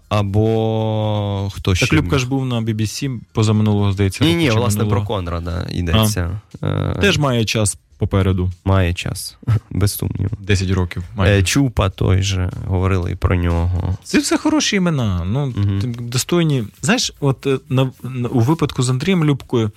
або 0.09 1.51
хто 1.55 1.75
ще. 1.75 1.87
Так 1.87 1.93
Любка 1.93 2.19
ж 2.19 2.27
був 2.29 2.47
на 2.47 2.61
BBC 2.61 3.19
позаминулого, 3.33 3.93
здається. 3.93 4.25
Ні, 4.25 4.35
ні, 4.35 4.51
власне, 4.51 4.79
про 4.79 4.87
минулого. 4.87 5.07
Конрада 5.07 5.67
йдеться. 5.73 6.41
Е, 6.63 6.97
Теж 7.01 7.19
має 7.19 7.45
час 7.45 7.79
попереду. 7.99 8.51
має 8.65 8.95
час, 8.95 9.37
без 9.71 9.93
сумніву. 9.93 10.31
10 10.41 10.71
років. 10.71 11.05
Має. 11.17 11.39
Е, 11.39 11.43
Чупа 11.43 11.91
той 11.91 12.23
же, 12.23 12.51
говорили 12.67 13.13
і 13.13 13.15
про 13.15 13.37
нього. 13.37 13.97
Це 14.05 14.19
все 14.19 14.37
хороші 14.39 14.77
імена. 14.77 15.25
Ну, 15.25 15.55
угу. 15.57 15.95
достойні. 16.01 16.65
Знаєш, 16.83 17.13
от 17.21 17.47
е, 17.47 17.59
на, 17.69 17.91
на, 18.03 18.29
у 18.29 18.41
випадку 18.41 18.83
з 18.83 18.91
Андрієм 18.91 19.25
Любкою, 19.25 19.71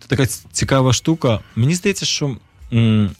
це 0.00 0.08
така 0.08 0.26
цікава 0.52 0.92
штука. 0.92 1.40
Мені 1.56 1.74
здається, 1.74 2.06
що 2.06 2.36
м, 2.72 3.10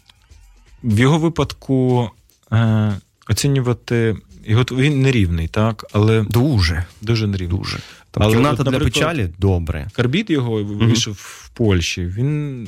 в 0.83 0.99
його 0.99 1.17
випадку 1.19 2.09
е, 2.51 2.93
оцінювати 3.29 4.17
його 4.47 4.63
він 4.71 5.01
нерівний, 5.01 5.47
так, 5.47 5.85
але 5.93 6.25
Дуже, 6.29 6.85
дуже 7.01 7.27
нерівний. 7.27 7.59
дуже. 7.59 7.77
Там 8.11 8.23
Але 8.23 8.33
кімната 8.35 8.63
от, 8.63 8.69
для 8.69 8.79
печалі 8.79 9.29
добре. 9.37 9.87
Карбіт 9.93 10.29
його 10.29 10.63
вийшов 10.63 11.13
в 11.13 11.49
Польщі. 11.49 12.05
Він 12.05 12.67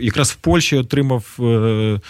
якраз 0.00 0.30
в 0.30 0.36
Польщі 0.36 0.76
отримав, 0.76 1.36
е, 1.40 2.00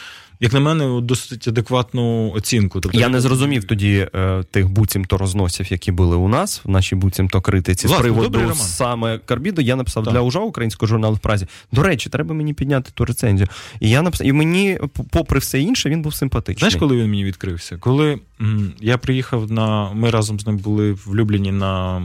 як 0.41 0.53
на 0.53 0.61
мене, 0.61 1.01
досить 1.01 1.49
адекватну 1.49 2.33
оцінку. 2.33 2.81
Тобто, 2.81 2.99
Я 2.99 3.09
не 3.09 3.21
зрозумів 3.21 3.65
тоді 3.65 4.09
е, 4.15 4.45
тих 4.51 4.69
буцімто 4.69 5.19
розносів, 5.19 5.73
які 5.73 5.93
були 5.93 6.17
у 6.17 6.29
нас 6.29 6.61
в 6.65 6.71
нашій 6.71 6.95
буцімто 6.95 7.41
критиці 7.41 7.89
з 7.89 7.93
приводу 7.93 8.29
добрий 8.29 8.55
саме 8.55 9.19
Карбіду. 9.19 9.63
Я 9.63 9.77
написав 9.77 10.05
Так. 10.05 10.13
для 10.13 10.21
ужа 10.21 10.41
українського 10.41 10.89
журналу 10.89 11.15
в 11.15 11.19
Празі. 11.19 11.47
До 11.73 11.83
речі, 11.83 12.11
треба 12.11 12.35
мені 12.35 12.55
підняти 12.55 12.91
ту 12.95 13.05
рецензію. 13.05 13.49
І 13.81 13.91
я 13.91 14.03
написав, 14.03 14.27
і 14.27 14.33
мені, 14.33 14.79
попри 15.11 15.39
все 15.39 15.61
інше, 15.61 15.91
він 15.91 16.03
був 16.03 16.15
симпатичний. 16.15 16.59
Знаєш, 16.59 16.77
коли 16.77 16.97
він 16.97 17.11
мені 17.11 17.25
відкрився? 17.25 17.77
Коли 17.77 18.19
м, 18.41 18.73
я 18.81 18.99
приїхав 18.99 19.53
на. 19.53 19.93
Ми 19.93 20.11
разом 20.11 20.41
з 20.41 20.47
ним 20.47 20.57
були 20.57 20.93
в 20.93 21.15
Любліні 21.15 21.53
на, 21.53 22.01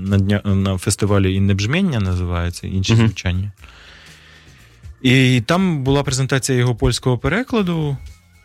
на, 0.00 0.18
дня, 0.18 0.40
на 0.44 0.78
фестивалі 0.78 1.34
«Іннебжмення» 1.34 2.00
називається, 2.00 2.66
інші 2.66 2.96
звучання. 2.96 3.52
І 5.04 5.40
там 5.46 5.84
була 5.84 6.02
презентація 6.02 6.58
його 6.58 6.74
польського 6.74 7.18
перекладу. 7.18 7.96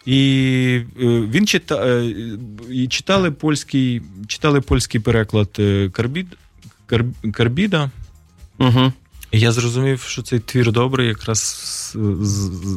І 0.05 0.81
е, 1.01 1.05
він 1.05 1.47
чита, 1.47 1.87
е, 1.87 2.13
і 2.69 2.87
читали 2.87 3.31
польський, 3.31 4.01
читали 4.27 4.61
польський 4.61 5.01
переклад 5.01 5.49
е, 5.59 5.89
Карбід, 5.93 6.27
Кар, 6.85 7.05
Карбіда. 7.33 7.91
Угу. 8.57 8.93
І 9.31 9.39
я 9.39 9.51
зрозумів, 9.51 10.01
що 10.01 10.21
цей 10.21 10.39
твір 10.39 10.71
добрий 10.71 11.07
якраз 11.07 11.97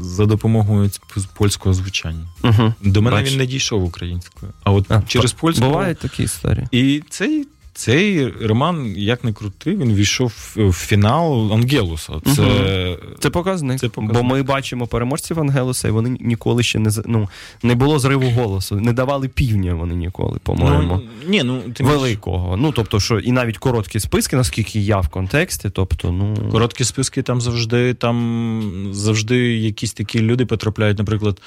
за 0.03 0.27
допомогою 0.27 0.91
польського 1.35 1.75
звучання. 1.75 2.27
Угу. 2.45 2.75
До 2.81 3.03
мене 3.03 3.17
Бачиш. 3.17 3.33
він 3.33 3.39
не 3.39 3.47
дійшов 3.47 3.85
українською. 3.85 4.53
А 4.65 4.73
от 4.73 4.91
А, 4.91 5.03
через 5.03 5.33
польську. 5.33 5.65
Бувають 5.65 5.99
такі 5.99 6.23
історії. 6.23 6.67
І 6.71 7.03
цей, 7.11 7.47
цей 7.75 8.29
роман, 8.29 8.95
як 8.97 9.25
не 9.25 9.33
крутий, 9.33 9.77
він 9.77 9.95
війшов 9.95 10.55
в 10.57 10.73
фінал 10.73 11.53
Ангелуса. 11.53 12.13
Це, 12.37 12.97
Це 13.19 13.31
показник. 13.31 13.81
Це 13.81 13.89
показник. 13.89 14.23
Бо 14.23 14.23
ми 14.23 14.43
бачимо 14.43 14.87
переможців 14.87 15.41
Ангелуса, 15.41 15.89
і 15.89 15.91
вони 15.91 16.17
ніколи 16.21 16.63
ще 16.63 16.79
не 16.79 16.91
ну, 17.07 17.29
не 17.63 17.75
було 17.75 17.99
зриву 17.99 18.31
голосу. 18.31 18.77
Не 18.77 18.93
давали 18.93 19.29
півня 19.29 19.75
вони 19.75 19.95
ніколи, 19.95 20.39
по-моєму. 20.43 21.01
ну, 21.03 21.31
ні, 21.31 21.43
ну, 21.43 21.61
ти 21.75 21.85
Великого. 21.85 22.57
Ну, 22.57 22.73
тобто, 22.73 23.01
що 23.01 23.19
і 23.19 23.33
навіть 23.33 23.59
короткі 23.59 24.01
списки, 24.01 24.37
наскільки 24.37 24.81
я 24.81 25.01
в 25.01 25.09
контексті, 25.09 25.71
тобто, 25.71 26.13
ну. 26.13 26.37
Короткі 26.51 26.85
списки 26.85 27.23
там 27.23 27.41
завжди, 27.41 27.95
там 27.95 28.89
завжди 28.93 29.59
якісь 29.59 29.93
такі 29.93 30.21
люди 30.21 30.47
потрапляють. 30.47 30.99
Наприклад, 30.99 31.41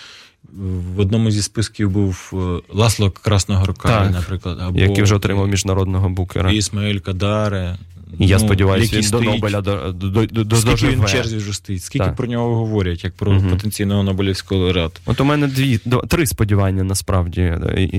в 0.96 1.00
одному 1.00 1.32
зі 1.32 1.42
списків 1.42 1.90
був 1.90 2.32
е, 2.34 2.74
Ласло 2.74 3.12
Красногорка, 3.12 3.90
Так. 3.90 4.12
наприклад, 4.12 4.58
або 4.62 4.80
Який 4.80 5.04
вже 5.04 5.16
отримав 5.16 5.48
міжнародного 5.48 6.10
букера. 6.10 6.52
Ісмаель 6.52 6.98
Кадаре. 6.98 7.78
Я 8.20 8.38
Ну, 8.38 8.46
сподіваюся, 8.46 8.96
який 8.96 9.02
він 9.02 9.26
до 9.26 9.32
Нобеля 9.32 9.62
до, 9.62 9.92
до, 9.92 10.26
до, 10.26 10.44
до, 10.44 10.56
Скільки 10.56 10.88
він 10.88 11.02
в 11.02 11.06
черзі 11.06 11.38
вже 11.38 11.54
стоїть, 11.54 11.84
скільки 11.84 12.06
Так. 12.06 12.16
про 12.16 12.28
нього 12.28 12.56
говорять, 12.56 13.04
як 13.04 13.14
про 13.16 13.32
Мгм. 13.32 13.50
потенційного 13.50 14.04
Нобелівського 14.04 14.62
лауреата. 14.62 15.00
От 15.06 15.22
у 15.22 15.26
мене 15.26 15.48
дві, 15.48 15.80
до- 15.86 15.98
три 16.02 16.26
сподівання 16.26 16.84
насправді. 16.84 17.54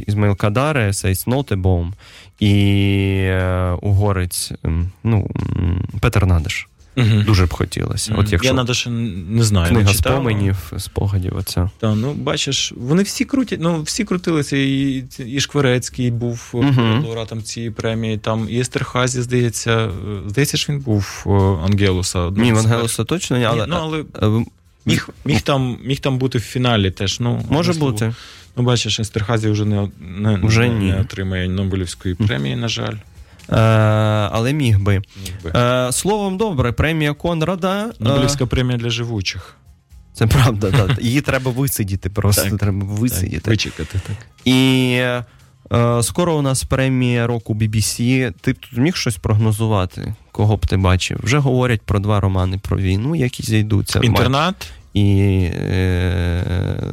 Ізмаїл 0.07 0.37
Кадаре, 0.37 0.93
Сейс 0.93 1.27
Нотебом 1.27 1.95
і 2.41 2.53
е, 3.27 3.71
угорець, 3.83 4.53
ну, 5.05 5.31
Петер 6.01 6.27
Надиш. 6.27 6.69
Угу. 6.97 7.23
Дуже 7.27 7.47
б 7.47 7.53
хотілося. 7.53 8.15
От 8.19 8.33
якщо 8.33 8.49
Я 8.49 8.55
навіть 8.55 8.77
ще 8.77 8.91
не 8.91 9.43
знаю. 9.43 9.69
книга 9.69 9.89
не 9.91 9.95
споменів, 9.95 10.73
спогадів, 10.79 11.37
оця. 11.37 11.71
Та, 11.79 11.95
ну, 11.95 12.13
бачиш, 12.15 12.73
вони 12.77 13.03
всі 13.03 13.25
крутять, 13.25 13.61
ну, 13.63 13.83
всі 13.83 14.05
крутилися, 14.05 14.57
і, 14.57 15.05
і 15.27 15.41
Шкверецький 15.41 16.11
був 16.11 16.51
Мгм. 16.55 17.05
лауреатом 17.05 17.43
цієї 17.43 17.71
премії, 17.71 18.19
там 18.19 18.47
і 18.51 18.61
Естерхазі, 18.61 19.23
здається, 19.23 19.73
е, 19.73 19.91
здається, 20.27 20.57
що 20.57 20.73
він 20.73 20.81
був 20.81 21.25
е, 21.27 21.31
Ангелуса. 21.67 22.31
Ні, 22.31 22.55
з 22.55 22.57
Вангелоса 22.57 23.05
точно 23.05 23.39
ні, 23.39 23.45
але, 23.45 23.67
Ні, 23.67 23.71
ну, 23.71 24.05
але 24.21 24.45
міг, 24.87 25.09
міг, 25.25 25.41
там, 25.41 25.79
міг 25.85 26.01
там 26.01 26.19
бути 26.19 26.39
в 26.39 26.43
фіналі 26.43 26.91
теж. 26.91 27.21
Ну, 27.21 27.43
може 27.51 27.73
бути. 27.73 28.15
Ну, 28.57 28.63
бачиш, 28.63 29.01
Естерхазі 29.01 29.49
вже 29.49 29.65
не, 29.65 29.89
не, 30.01 30.41
Вже 30.43 30.69
не, 30.69 30.93
не 30.93 31.01
отримає 31.01 31.49
Нобелівської 31.49 32.15
премії, 32.15 32.57
на 32.57 32.69
жаль. 32.69 32.95
Е, 33.51 33.57
але 34.33 34.53
міг 34.53 34.81
би. 34.81 34.93
Міг 35.23 35.35
би. 35.45 35.51
Е, 35.61 35.93
словом, 35.93 36.37
добре, 36.37 36.73
премія 36.73 37.13
Конрада. 37.15 37.85
е, 37.87 37.93
Нобелівська 38.01 38.47
премія 38.47 38.79
для 38.79 38.91
живучих. 38.91 39.57
Це 40.13 40.27
правда, 40.27 40.71
так. 40.71 41.03
Її 41.05 41.21
треба 41.21 41.51
висидіти, 41.51 42.11
просто 42.11 42.43
Так. 42.51 42.59
треба 42.59 42.87
висидіти. 42.87 43.37
Так, 43.41 43.49
вичекати, 43.51 44.01
так. 44.07 44.17
І 44.45 44.93
е, 45.73 46.03
скоро 46.03 46.35
у 46.37 46.43
нас 46.43 46.65
премія 46.65 47.27
року 47.27 47.55
BBC. 47.55 48.33
Ти 48.41 48.53
б 48.53 48.57
тут 48.59 48.79
міг 48.79 48.97
щось 48.97 49.17
прогнозувати? 49.17 50.15
Кого 50.33 50.57
б 50.57 50.67
ти 50.67 50.77
бачив? 50.77 51.21
Вже 51.23 51.39
говорять 51.39 51.83
про 51.83 51.99
два 51.99 52.21
романи 52.21 52.59
про 52.59 52.77
війну, 52.77 53.15
які 53.17 53.43
зійдуться. 53.43 54.01
Інтернат. 54.03 54.55
І 54.97 55.51
е, 55.55 56.45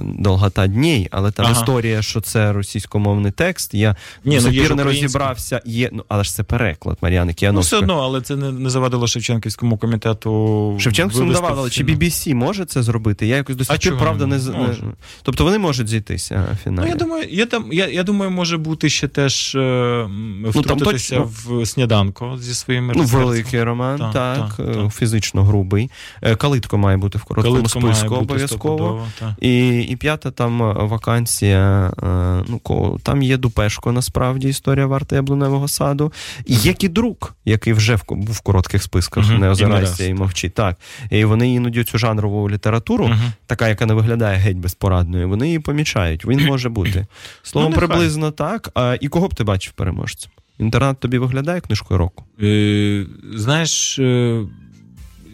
долгота 0.04 0.68
днів, 0.68 1.08
але 1.12 1.32
там 1.32 1.46
Ага. 1.46 1.60
історія, 1.62 2.02
що 2.02 2.22
це 2.22 2.54
російськомовний 2.54 3.32
текст. 3.32 3.74
Я 3.74 3.96
Ні, 4.26 4.40
ну, 4.44 4.50
є 4.50 4.70
не 4.70 4.84
розібрався. 4.84 5.62
Є, 5.66 5.90
ну, 5.94 6.04
але 6.08 6.24
ж 6.24 6.34
це 6.34 6.44
переклад 6.44 6.98
Мар'яни 7.02 7.36
Ну, 7.42 7.60
все 7.60 7.78
одно, 7.78 8.00
але 8.00 8.22
це 8.22 8.36
не, 8.36 8.52
не 8.52 8.70
завадило 8.70 9.08
Шевченківському 9.08 9.78
комітету. 9.78 10.30
Не 10.86 11.36
але 11.44 11.70
чи. 11.70 11.84
BBC 11.84 12.34
може 12.34 12.66
це 12.66 12.84
зробити? 12.84 13.28
Я 13.28 13.36
якось 13.36 13.56
до 13.56 13.66
сих 13.66 13.80
пір, 13.80 13.98
правда, 13.98 14.26
не 14.26 14.38
не 14.38 14.76
Тобто 15.22 15.44
вони 15.44 15.58
можуть 15.58 15.88
зійтися 15.88 16.48
в 16.54 16.64
фіналі. 16.64 16.86
Ну, 16.86 16.92
я 16.92 16.96
думаю, 16.96 17.28
я, 17.30 17.46
там, 17.46 17.66
я, 17.72 17.88
я 17.88 18.04
думаю, 18.04 18.32
може 18.32 18.58
бути 18.58 18.90
ще 18.90 19.08
теж 19.08 19.56
е, 19.56 20.08
втрутитися 20.46 21.16
точно. 21.16 21.32
в 21.46 21.66
сніданку 21.66 22.38
зі 22.38 22.54
своїми 22.54 22.94
Ну, 22.98 23.04
великий 23.04 23.64
роман, 23.64 24.00
так, 24.00 24.14
Так, 24.14 24.56
так, 24.58 24.68
е, 24.70 24.74
так. 24.74 24.94
фізично 24.94 25.44
грубий. 25.44 25.92
Е, 26.22 26.36
Калитко 26.36 26.78
має 26.78 26.98
бути 26.98 27.18
в 27.18 27.24
короткому 27.24 27.70
списку 27.70 27.93
бути 28.02 28.16
обов'язково. 28.16 29.08
І, 29.42 29.82
і 29.82 29.96
п'ята 29.96 30.32
там 30.32 30.62
е, 30.64 30.74
вакансія. 30.74 31.92
е, 32.04 32.44
Ну, 32.48 33.00
там 33.04 33.24
є 33.24 33.38
Дупешко, 33.38 33.92
насправді, 33.92 34.50
історія 34.50 34.86
варта 34.86 35.16
яблуневого 35.16 35.68
саду. 35.68 36.14
І 36.46 36.56
є 36.56 36.74
Кідрук, 36.74 37.36
який 37.46 37.74
вже 37.74 37.96
в, 37.96 38.04
був 38.10 38.32
в 38.36 38.42
коротких 38.42 38.84
списках, 38.84 39.26
Мгм, 39.30 39.40
не 39.40 39.46
і 39.48 39.50
озирайся 39.50 39.92
раз, 39.92 40.02
і 40.10 40.14
мовчи. 40.14 40.50
Так. 40.50 40.78
І 41.12 41.26
вони 41.26 41.54
іноді 41.54 41.84
цю 41.84 41.98
жанрову 41.98 42.50
літературу, 42.50 43.08
Мгм. 43.08 43.32
така, 43.46 43.68
яка 43.68 43.86
не 43.86 43.94
виглядає 43.94 44.38
геть 44.38 44.58
безпорадною, 44.58 45.30
вони 45.30 45.46
її 45.46 45.60
помічають. 45.60 46.26
Він 46.26 46.46
може 46.46 46.70
бути. 46.70 47.06
Словом, 47.44 47.72
Ну, 47.72 47.78
приблизно 47.78 48.32
так. 48.32 48.70
А, 48.76 48.98
і 49.02 49.08
кого 49.08 49.28
б 49.28 49.36
ти 49.36 49.44
бачив 49.44 49.74
переможцем? 49.74 50.32
Інтернат 50.60 51.00
тобі 51.00 51.18
виглядає 51.18 51.62
книжкою 51.62 51.98
року? 51.98 52.24
Е, 52.42 53.06
знаєш, 53.36 54.00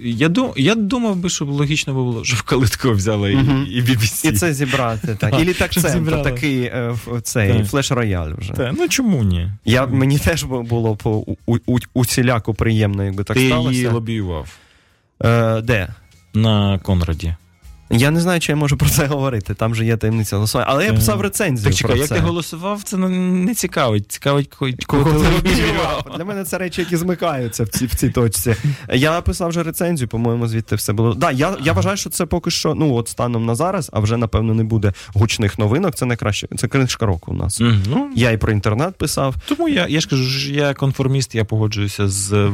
я, 0.04 0.30
дум, 0.30 0.52
я 0.58 0.76
думав 0.76 1.16
би, 1.16 1.30
що 1.30 1.45
логічно 1.45 1.93
би 1.93 2.00
було, 2.04 2.24
щоб 2.26 2.41
калитко 2.41 2.91
взяла 2.91 3.30
і, 3.30 3.36
Мгм. 3.36 3.68
і 3.72 3.82
BBC. 3.82 4.30
І 4.30 4.32
це 4.34 4.54
зібрати, 4.54 5.16
так. 5.20 5.34
І 5.41 5.43
літак 5.45 5.72
Щоб 5.72 5.84
це 5.84 5.89
зібрали. 5.89 6.24
такий 6.24 6.62
е, 6.64 6.95
в- 7.06 7.22
цей 7.22 7.54
Так. 7.54 7.66
флеш-рояль 7.68 8.34
вже. 8.38 8.54
Та, 8.54 8.74
ну 8.78 8.88
чому 8.88 9.24
ні? 9.24 9.52
Я, 9.66 9.86
мені 9.88 10.18
теж 10.18 10.43
бу- 10.43 10.64
було 10.64 10.95
по 10.95 11.12
у, 11.45 11.58
у, 11.66 11.78
усіляко 11.93 12.54
приємно, 12.54 13.04
якби 13.06 13.24
так 13.24 13.36
Ти 13.38 13.39
її 13.43 13.52
сталося. 13.54 13.91
лобіював 13.91 14.58
Е, 15.26 15.62
де? 15.62 15.88
на 16.34 16.80
Конраді. 16.80 17.36
Я 17.91 18.11
не 18.11 18.21
знаю, 18.21 18.39
чи 18.39 18.51
я 18.51 18.55
можу 18.55 18.77
про 18.77 18.89
це 18.89 19.05
говорити. 19.05 19.53
Там 19.53 19.75
же 19.75 19.85
є 19.85 19.97
таємниця 19.97 20.35
голосування. 20.35 20.67
Але 20.69 20.85
я 20.85 20.93
писав 20.93 21.21
рецензію. 21.21 21.65
Так 21.65 21.73
чекай, 21.75 21.91
про 21.91 21.99
як 21.99 22.07
це. 22.07 22.15
ти 22.15 22.21
голосував, 22.21 22.83
це 22.83 22.97
ну, 22.97 23.09
не 23.09 23.55
цікавить. 23.55 24.11
Цікавить, 24.11 24.47
кого, 24.47 24.71
Кого 24.87 25.03
кого 25.03 25.19
ти 25.19 25.41
ти? 25.49 25.63
Для 26.17 26.25
мене 26.25 26.43
це 26.43 26.57
речі, 26.57 26.81
які 26.81 26.97
змикаються 26.97 27.63
в 27.63 27.67
цій, 27.67 27.85
в 27.85 27.95
цій 27.95 28.09
точці. 28.09 28.55
Я 28.93 29.11
написав 29.11 29.49
вже 29.49 29.63
рецензію, 29.63 30.07
по-моєму, 30.07 30.47
звідти 30.47 30.75
все 30.75 30.93
було. 30.93 31.13
Да, 31.13 31.31
я, 31.31 31.55
я 31.63 31.73
вважаю, 31.73 31.97
що 31.97 32.09
це 32.09 32.25
поки 32.25 32.51
що, 32.51 32.75
ну 32.75 32.95
от 32.95 33.07
станом 33.07 33.45
на 33.45 33.55
зараз, 33.55 33.89
а 33.93 33.99
вже 33.99 34.17
напевно 34.17 34.53
не 34.53 34.63
буде 34.63 34.93
гучних 35.13 35.59
новинок. 35.59 35.95
Це 35.95 36.05
найкраще. 36.05 36.47
Це 36.57 36.67
книжка 36.67 37.05
року 37.05 37.31
у 37.31 37.35
нас. 37.35 37.59
Ну, 37.59 38.09
Я 38.15 38.31
і 38.31 38.37
про 38.37 38.51
інтернет 38.51 38.95
писав. 38.95 39.35
Тому 39.47 39.69
я, 39.69 39.87
я 39.87 39.99
ж 39.99 40.09
кажу, 40.09 40.51
я 40.51 40.73
конформіст, 40.73 41.35
я 41.35 41.45
погоджуюся 41.45 42.07
з 42.07 42.33
е, 42.33 42.51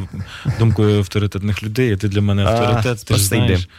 думкою 0.60 0.98
авторитетних 0.98 1.64
людей, 1.64 1.94
а 1.94 1.98
ти 1.98 2.08
для 2.08 2.22
мене 2.22 2.46
А, 2.46 2.52
авторитет, 2.52 3.06
ти 3.06 3.14
ж 3.14 3.24
знаєш. 3.24 3.70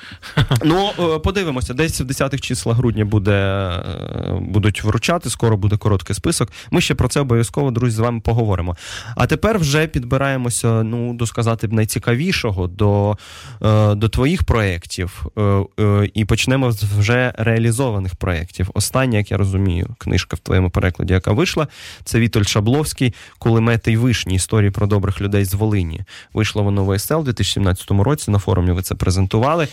Ну, 0.64 0.90
е, 0.98 1.18
подивимося, 1.46 1.74
десь 1.74 2.00
в 2.00 2.04
10-х 2.04 2.38
числах 2.38 2.76
грудня 2.76 3.04
буде, 3.04 3.32
е, 3.32 4.38
будуть 4.40 4.84
вручати, 4.84 5.30
скоро 5.30 5.56
буде 5.56 5.76
короткий 5.76 6.16
список. 6.16 6.52
Ми 6.70 6.80
ще 6.80 6.94
про 6.94 7.08
це 7.08 7.20
обов'язково, 7.20 7.70
друзі, 7.70 7.96
з 7.96 7.98
вами 7.98 8.20
поговоримо. 8.20 8.76
А 9.16 9.26
тепер 9.26 9.58
вже 9.58 9.86
підбираємося, 9.86 10.82
ну, 10.82 11.14
до 11.14 11.26
сказати 11.26 11.68
найцікавішого 11.68 12.66
до, 12.66 13.16
е, 13.62 13.94
до 13.94 14.08
твоїх 14.08 14.44
проєктів. 14.44 15.26
Е, 15.38 16.10
І 16.14 16.24
почнемо 16.24 16.72
з 16.72 16.82
вже 16.82 17.32
реалізованих 17.38 18.14
проєктів. 18.14 18.70
Остання, 18.74 19.18
як 19.18 19.30
я 19.30 19.36
розумію, 19.36 19.94
книжка 19.98 20.36
в 20.36 20.38
твоєму 20.38 20.70
перекладі, 20.70 21.12
яка 21.12 21.32
вийшла, 21.32 21.68
це 22.04 22.20
Вітоль 22.20 22.44
Шабловський 22.44 23.14
Кулемети 23.38 23.92
й 23.92 23.96
вишні. 23.96 24.34
Історії 24.34 24.70
про 24.70 24.86
добрих 24.86 25.20
людей 25.20 25.44
з 25.44 25.54
Волині. 25.54 26.00
Вийшло 26.34 26.62
воно 26.62 26.84
в 26.84 26.88
ОСЛ 26.88 27.14
у 27.14 27.22
2017 27.22 27.90
році. 27.90 28.30
На 28.30 28.38
форумі 28.38 28.72
ви 28.72 28.82
це 28.82 28.94
презентували. 28.94 29.68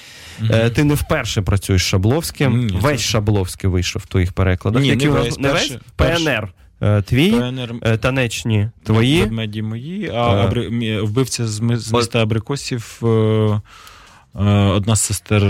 Е, 0.50 0.70
Ти 0.70 0.84
не 0.84 0.94
вперше 0.94 1.42
працюєш 1.64 1.82
з 1.82 1.86
Шабловським. 1.86 2.58
Ні, 2.68 2.80
весь 2.82 3.02
це- 3.02 3.08
Шабловський 3.08 3.70
вийшов 3.70 4.02
в 4.02 4.06
твоїх 4.08 4.34
перекладах. 4.34 4.82
Ні, 4.82 4.88
Які 4.90 5.06
не 5.06 5.12
у 5.12 5.16
нас- 5.16 5.24
весь, 5.26 5.38
перший- 5.38 5.80
ПНР. 5.96 6.54
е, 6.82 7.02
Твій, 7.02 7.32
ПНР 7.32 7.74
е, 7.82 7.98
танечні 7.98 8.70
твої. 8.84 9.22
Ведмеді 9.22 9.62
мої, 9.62 10.10
а 10.14 10.34
Е. 10.36 10.46
абри... 10.46 11.02
вбивця 11.02 11.48
з, 11.48 11.60
міста 11.60 12.22
Абрикосів. 12.22 13.00
Одна 14.76 14.96
з 14.96 15.02
сестер 15.02 15.44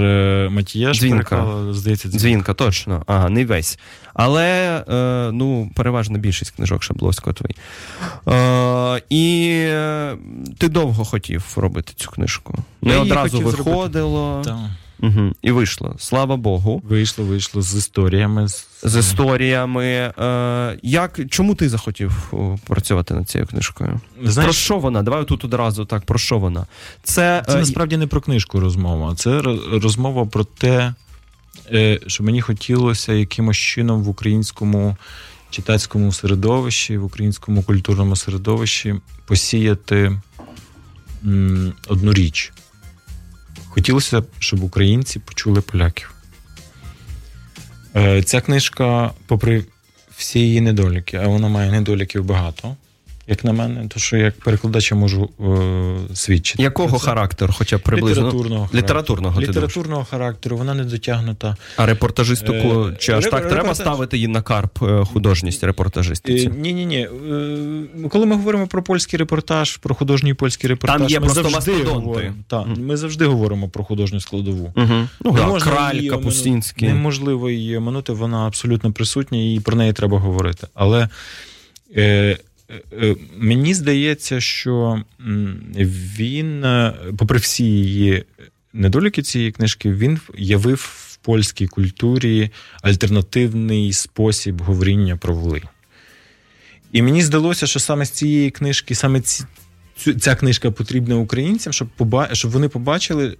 Матіяш 0.51 0.99
Дзвінка. 0.99 1.45
здається, 1.71 2.07
дзвінка. 2.07 2.19
Дзвінка, 2.19 2.53
точно. 2.53 3.03
Ага, 3.07 3.29
не 3.29 3.45
весь. 3.45 3.79
Але 4.13 4.77
е, 4.89 5.31
ну, 5.33 5.71
переважна 5.75 6.17
більшість 6.17 6.51
книжок 6.51 6.83
Шабловського 6.83 7.33
твої. 7.33 7.55
Е, 8.27 9.01
і 9.09 9.49
е, 9.59 10.17
ти 10.57 10.69
довго 10.69 11.05
хотів 11.05 11.45
робити 11.55 11.93
цю 11.95 12.09
книжку. 12.11 12.57
Не 12.81 12.97
одразу 12.97 13.37
хотів 13.43 13.63
зробити. 13.63 13.99
Угу. 15.03 15.31
І 15.41 15.51
вийшло. 15.51 15.95
Слава 15.97 16.37
Богу. 16.37 16.81
Вийшло, 16.85 17.25
вийшло 17.25 17.61
з 17.61 17.75
історіями. 17.75 18.47
З... 18.47 18.67
З 18.83 18.99
історіями. 18.99 19.85
Е, 19.85 20.77
як, 20.83 21.19
чому 21.29 21.55
ти 21.55 21.69
захотів 21.69 22.33
працювати 22.67 23.13
над 23.13 23.29
цією 23.29 23.47
книжкою? 23.47 23.99
Знаєш, 24.23 24.47
Про 24.47 24.53
що 24.53 24.77
вона? 24.77 25.03
Давай 25.03 25.25
тут 25.25 25.45
одразу 25.45 25.85
так, 25.85 26.05
про 26.05 26.19
що 26.19 26.39
вона? 26.39 26.65
Це, 27.03 27.43
Це 27.47 27.55
е, 27.55 27.59
насправді 27.59 27.97
не 27.97 28.07
про 28.07 28.21
книжку 28.21 28.59
розмова. 28.59 29.15
Це 29.15 29.41
розмова 29.71 30.25
про 30.25 30.43
те, 30.43 30.93
е, 31.71 31.99
що 32.07 32.23
мені 32.23 32.41
хотілося 32.41 33.13
якимось 33.13 33.57
чином 33.57 34.03
в 34.03 34.09
українському 34.09 34.97
читацькому 35.49 36.11
середовищі, 36.11 36.97
в 36.97 37.05
українському 37.05 37.63
культурному 37.63 38.15
середовищі 38.15 38.95
посіяти 39.25 40.19
одну 41.87 42.13
річ. 42.13 42.53
Хотілося, 43.73 44.23
щоб 44.39 44.63
українці 44.63 45.19
почули 45.19 45.61
поляків. 45.61 46.13
Е, 47.95 48.23
Ця 48.23 48.41
книжка, 48.41 49.11
попри 49.27 49.65
всі 50.17 50.39
її 50.39 50.61
недоліки, 50.61 51.17
а 51.17 51.27
вона 51.27 51.47
має 51.47 51.71
недоліків 51.71 52.25
багато, 52.25 52.75
як 53.27 53.43
на 53.43 53.53
мене, 53.53 53.87
то 53.87 53.99
що 53.99 54.17
як 54.17 54.39
перекладач 54.39 54.91
я 54.91 54.97
можу 54.97 55.29
е, 56.09 56.15
свідчити. 56.15 56.63
якого 56.63 56.99
це. 56.99 57.05
характеру, 57.05 57.53
хоча 57.57 57.77
б 57.77 57.81
приблизно? 57.81 58.23
Літературного 58.27 58.61
характеру. 58.65 58.81
Літературного, 58.83 59.41
Літературного 59.41 60.05
характеру, 60.05 60.57
вона 60.57 60.73
не 60.73 60.83
дотягнута. 60.83 61.55
А 61.77 61.85
репортажистику, 61.85 62.87
Е, 62.87 62.95
чи 62.99 63.11
аж 63.11 63.25
реп- 63.25 63.29
так 63.31 63.41
треба 63.41 63.55
репортаж. 63.55 63.77
ставити 63.77 64.17
її 64.17 64.27
на 64.27 64.41
карп 64.41 64.83
е, 64.83 65.05
художність 65.05 65.63
репортажистиці? 65.63 66.49
Ні, 66.57 66.73
ні, 66.73 66.85
ні. 66.85 67.07
Коли 68.09 68.25
ми 68.25 68.35
говоримо 68.35 68.67
про 68.67 68.83
польський 68.83 69.19
репортаж, 69.19 69.77
про 69.77 69.95
художній 69.95 70.33
польський 70.33 70.69
репортаж, 70.69 70.97
Там 71.01 71.09
є 71.09 71.19
ми 71.19 71.25
просто 71.25 71.49
завжди 71.49 71.71
говоримо. 71.83 72.33
Так, 72.47 72.67
Мгм. 72.67 72.85
ми 72.85 72.97
завжди 72.97 73.25
говоримо 73.25 73.69
про 73.69 73.83
художню 73.83 74.19
складову. 74.19 74.73
Угу. 74.75 75.07
Ну, 75.21 75.31
Не 75.31 75.39
да, 75.39 75.47
можна 75.47 75.71
Краль, 75.71 75.95
її 75.95 76.09
Капустінський. 76.09 76.87
оминути. 76.87 76.97
Неможливо 76.99 77.49
її 77.49 77.77
оминути, 77.77 78.13
вона 78.13 78.47
абсолютно 78.47 78.91
присутня, 78.91 79.37
і 79.53 79.59
про 79.59 79.75
неї 79.77 79.93
треба 79.93 80.19
говорити. 80.19 80.67
Але 80.73 81.09
е, 81.95 82.01
е, 82.01 82.03
е, 82.31 82.37
мені 83.37 83.73
здається, 83.73 84.41
що 84.41 85.03
він, 86.17 86.63
е, 86.63 86.93
попри 87.17 87.39
всі 87.39 87.63
її 87.63 88.23
недоліки 88.73 89.21
цієї 89.21 89.51
книжки, 89.51 89.91
він 89.91 90.19
явив 90.37 90.95
в 91.11 91.17
польській 91.17 91.67
культурі 91.67 92.51
альтернативний 92.81 93.93
спосіб 93.93 94.61
говоріння 94.61 95.17
про 95.17 95.35
Волинь. 95.35 95.63
І 96.91 97.01
мені 97.01 97.21
здалося, 97.21 97.67
що 97.67 97.79
саме 97.79 98.05
з 98.05 98.09
цієї 98.09 98.51
книжки, 98.51 98.95
саме 98.95 99.21
ці, 99.21 99.43
ця 100.19 100.35
книжка 100.35 100.71
потрібна 100.71 101.15
українцям, 101.15 101.73
щоб, 101.73 101.87
щоб 102.31 102.51
вони 102.51 102.69
побачили 102.69 103.37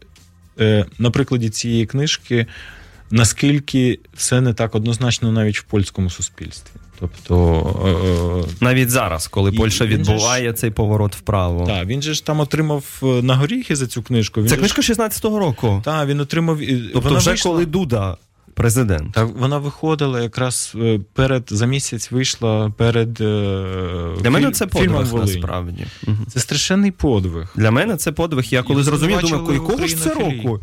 е, 0.60 0.86
на 0.98 1.12
прикладі 1.12 1.50
цієї 1.50 1.86
книжки, 1.86 2.46
наскільки 3.14 4.00
все 4.14 4.42
не 4.42 4.54
так 4.54 4.76
однозначно 4.76 5.32
навіть 5.32 5.60
в 5.60 5.64
польському 5.64 6.10
суспільстві. 6.10 6.72
Тобто, 7.00 8.46
е, 8.50 8.54
Навіть 8.62 8.90
зараз, 8.90 9.28
коли 9.28 9.52
І 9.52 9.58
Польща 9.58 9.86
відбуває 9.86 10.54
цей 10.54 10.72
поворот 10.72 11.16
вправо. 11.16 11.66
Так, 11.66 11.86
він 11.88 12.02
же 12.02 12.14
ж 12.14 12.26
там 12.26 12.40
отримав 12.40 12.84
е, 13.04 13.06
на 13.06 13.36
горіхи 13.36 13.76
за 13.76 13.88
цю 13.88 14.04
книжку. 14.04 14.42
Він 14.42 14.50
Це 14.50 14.58
книжка 14.58 14.82
ж- 14.82 14.94
16-го 14.94 15.40
року. 15.40 15.82
Та, 15.86 16.06
він 16.06 16.20
отримав. 16.20 16.60
Тобто, 16.94 17.00
вона 17.10 17.18
вже 17.20 17.30
вийшла, 17.30 17.52
коли 17.52 17.66
Дуда 17.66 18.18
президент. 18.54 19.12
Так, 19.14 19.28
вона 19.40 19.58
виходила 19.58 20.22
якраз 20.22 20.74
е, 20.76 21.00
перед 21.14 21.44
за 21.50 21.66
місяць 21.66 22.12
вийшла 22.12 22.70
перед. 22.78 23.22
е, 23.22 24.08
Для 24.22 24.30
мене 24.30 24.52
це 24.52 24.68
подвиг 24.68 25.14
насправді. 25.14 25.86
Це 26.28 26.40
страшенний 26.40 26.92
подвиг. 26.92 27.54
Для 27.56 27.72
мене 27.72 27.98
це 27.98 28.12
подвиг. 28.12 28.46
Я 28.50 28.64
коли 28.64 28.84
зрозумів, 28.84 29.20
думаю, 29.22 29.54
якого 29.54 29.88
ж 29.88 29.98
це 29.98 30.14
року? 30.14 30.60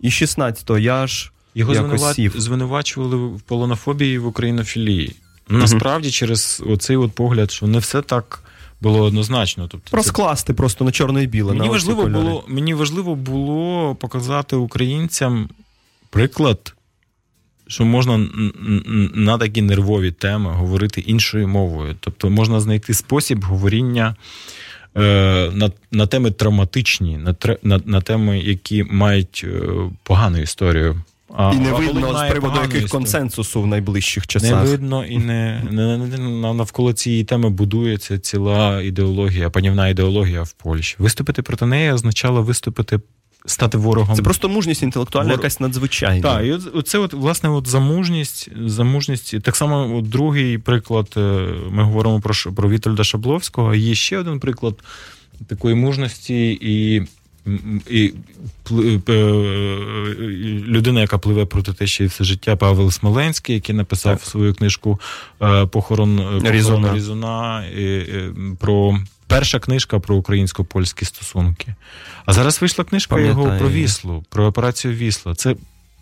І 0.00 0.08
16-го, 0.08 0.78
я 0.78 1.06
ж 1.06 1.30
Його 1.54 1.74
якось 1.74 2.00
звинува... 2.14 2.40
звинувачували 2.40 3.16
в 3.16 3.40
полонофобії 3.40 4.18
в 4.18 4.26
українофілії. 4.26 5.16
Насправді, 5.48 6.10
через 6.10 6.62
оцей 6.66 6.96
от 6.96 7.12
погляд, 7.12 7.50
що 7.50 7.66
не 7.66 7.78
все 7.78 8.02
так 8.02 8.42
було 8.80 9.02
однозначно. 9.04 9.68
Тобто, 9.68 9.90
це... 9.90 9.96
розкласти 9.96 10.54
просто 10.54 10.84
на 10.84 10.90
чорне 10.90 11.22
і 11.22 11.26
біле. 11.26 11.52
мені, 11.52 11.64
на 11.66 11.70
важливо 11.70 12.02
кольори. 12.02 12.24
було, 12.24 12.44
мені 12.48 12.74
важливо 12.74 13.14
було 13.14 13.94
показати 13.94 14.56
українцям 14.56 15.48
приклад, 16.10 16.74
що 17.66 17.84
можна 17.84 18.28
на 19.14 19.38
такі 19.38 19.62
нервові 19.62 20.10
теми 20.12 20.50
говорити 20.50 21.00
іншою 21.00 21.48
мовою. 21.48 21.96
Тобто 22.00 22.30
можна 22.30 22.60
знайти 22.60 22.94
спосіб 22.94 23.44
говоріння. 23.44 24.16
е, 24.96 25.50
На, 25.54 25.70
на 25.90 26.06
теми 26.06 26.30
травматичні, 26.30 27.18
на, 27.18 27.36
на, 27.62 27.80
на 27.84 28.00
теми, 28.00 28.40
які 28.40 28.84
мають 28.84 29.44
е, 29.48 29.60
погану 30.02 30.38
історію. 30.38 31.02
І 31.38 31.56
не 31.56 31.72
видно, 31.72 32.18
з 32.18 32.30
приводу 32.30 32.60
яких 32.62 32.88
консенсусу 32.88 33.62
в 33.62 33.66
найближчих 33.66 34.26
часах. 34.26 34.64
Не 34.64 34.70
видно 34.70 35.04
і 35.06 35.18
не, 35.18 35.62
не, 35.70 35.98
не, 35.98 36.18
не- 36.18 36.54
навколо 36.54 36.92
цієї 36.92 37.24
теми 37.24 37.50
будується 37.50 38.18
ціла 38.18 38.80
ідеологія, 38.82 39.50
панівна 39.50 39.88
ідеологія 39.88 40.42
в 40.42 40.52
Польщі. 40.52 40.96
Виступити 40.98 41.42
проти 41.42 41.66
неї 41.66 41.92
означало 41.92 42.42
виступити, 42.42 43.00
стати 43.46 43.78
ворогом. 43.78 44.16
Це 44.16 44.22
просто 44.22 44.48
мужність 44.48 44.82
інтелектуальна, 44.82 45.30
Вор- 45.32 45.36
якась 45.36 45.60
надзвичайна. 45.60 46.22
Так, 46.22 46.46
і 46.46 46.52
от, 46.52 46.70
оце 46.74 46.98
от, 46.98 47.12
власне, 47.12 47.48
от 47.48 47.66
замужність, 47.68 48.48
замужність. 48.66 49.42
Так 49.42 49.56
само, 49.56 49.96
от 49.96 50.08
другий 50.08 50.58
приклад, 50.58 51.08
е, 51.16 51.20
ми 51.70 51.82
говоримо 51.82 52.20
про, 52.20 52.34
про 52.56 52.70
Вітольда 52.70 53.04
Шабловського. 53.04 53.74
Є 53.74 53.94
ще 53.94 54.18
один 54.18 54.40
приклад 54.40 54.74
такої 55.48 55.74
мужності 55.74 56.58
і. 56.60 57.02
І 57.90 58.12
е, 58.70 59.12
людина, 60.66 61.00
яка 61.00 61.18
пливе 61.18 61.44
проти 61.44 61.72
течії 61.72 62.06
все 62.06 62.24
життя, 62.24 62.56
Павел 62.56 62.90
Смоленський, 62.90 63.54
який 63.54 63.74
написав 63.74 64.18
Так. 64.18 64.28
свою 64.28 64.54
книжку 64.54 65.00
е, 65.42 65.66
Похорон, 65.66 66.40
Різуна. 66.44 66.94
Різуна 66.94 67.66
і, 67.66 67.84
е, 67.84 68.32
про 68.60 68.98
перша 69.26 69.58
книжка 69.58 69.98
про 69.98 70.16
українсько-польські 70.16 71.04
стосунки. 71.04 71.74
А 72.24 72.32
зараз 72.32 72.60
вийшла 72.60 72.84
книжка 72.84 73.20
його 73.20 73.44
про. 73.58 73.68
Віслу, 73.68 74.24
про 74.28 74.46
операцію 74.46 74.94
Вісла. 74.94 75.34
Це, 75.34 75.56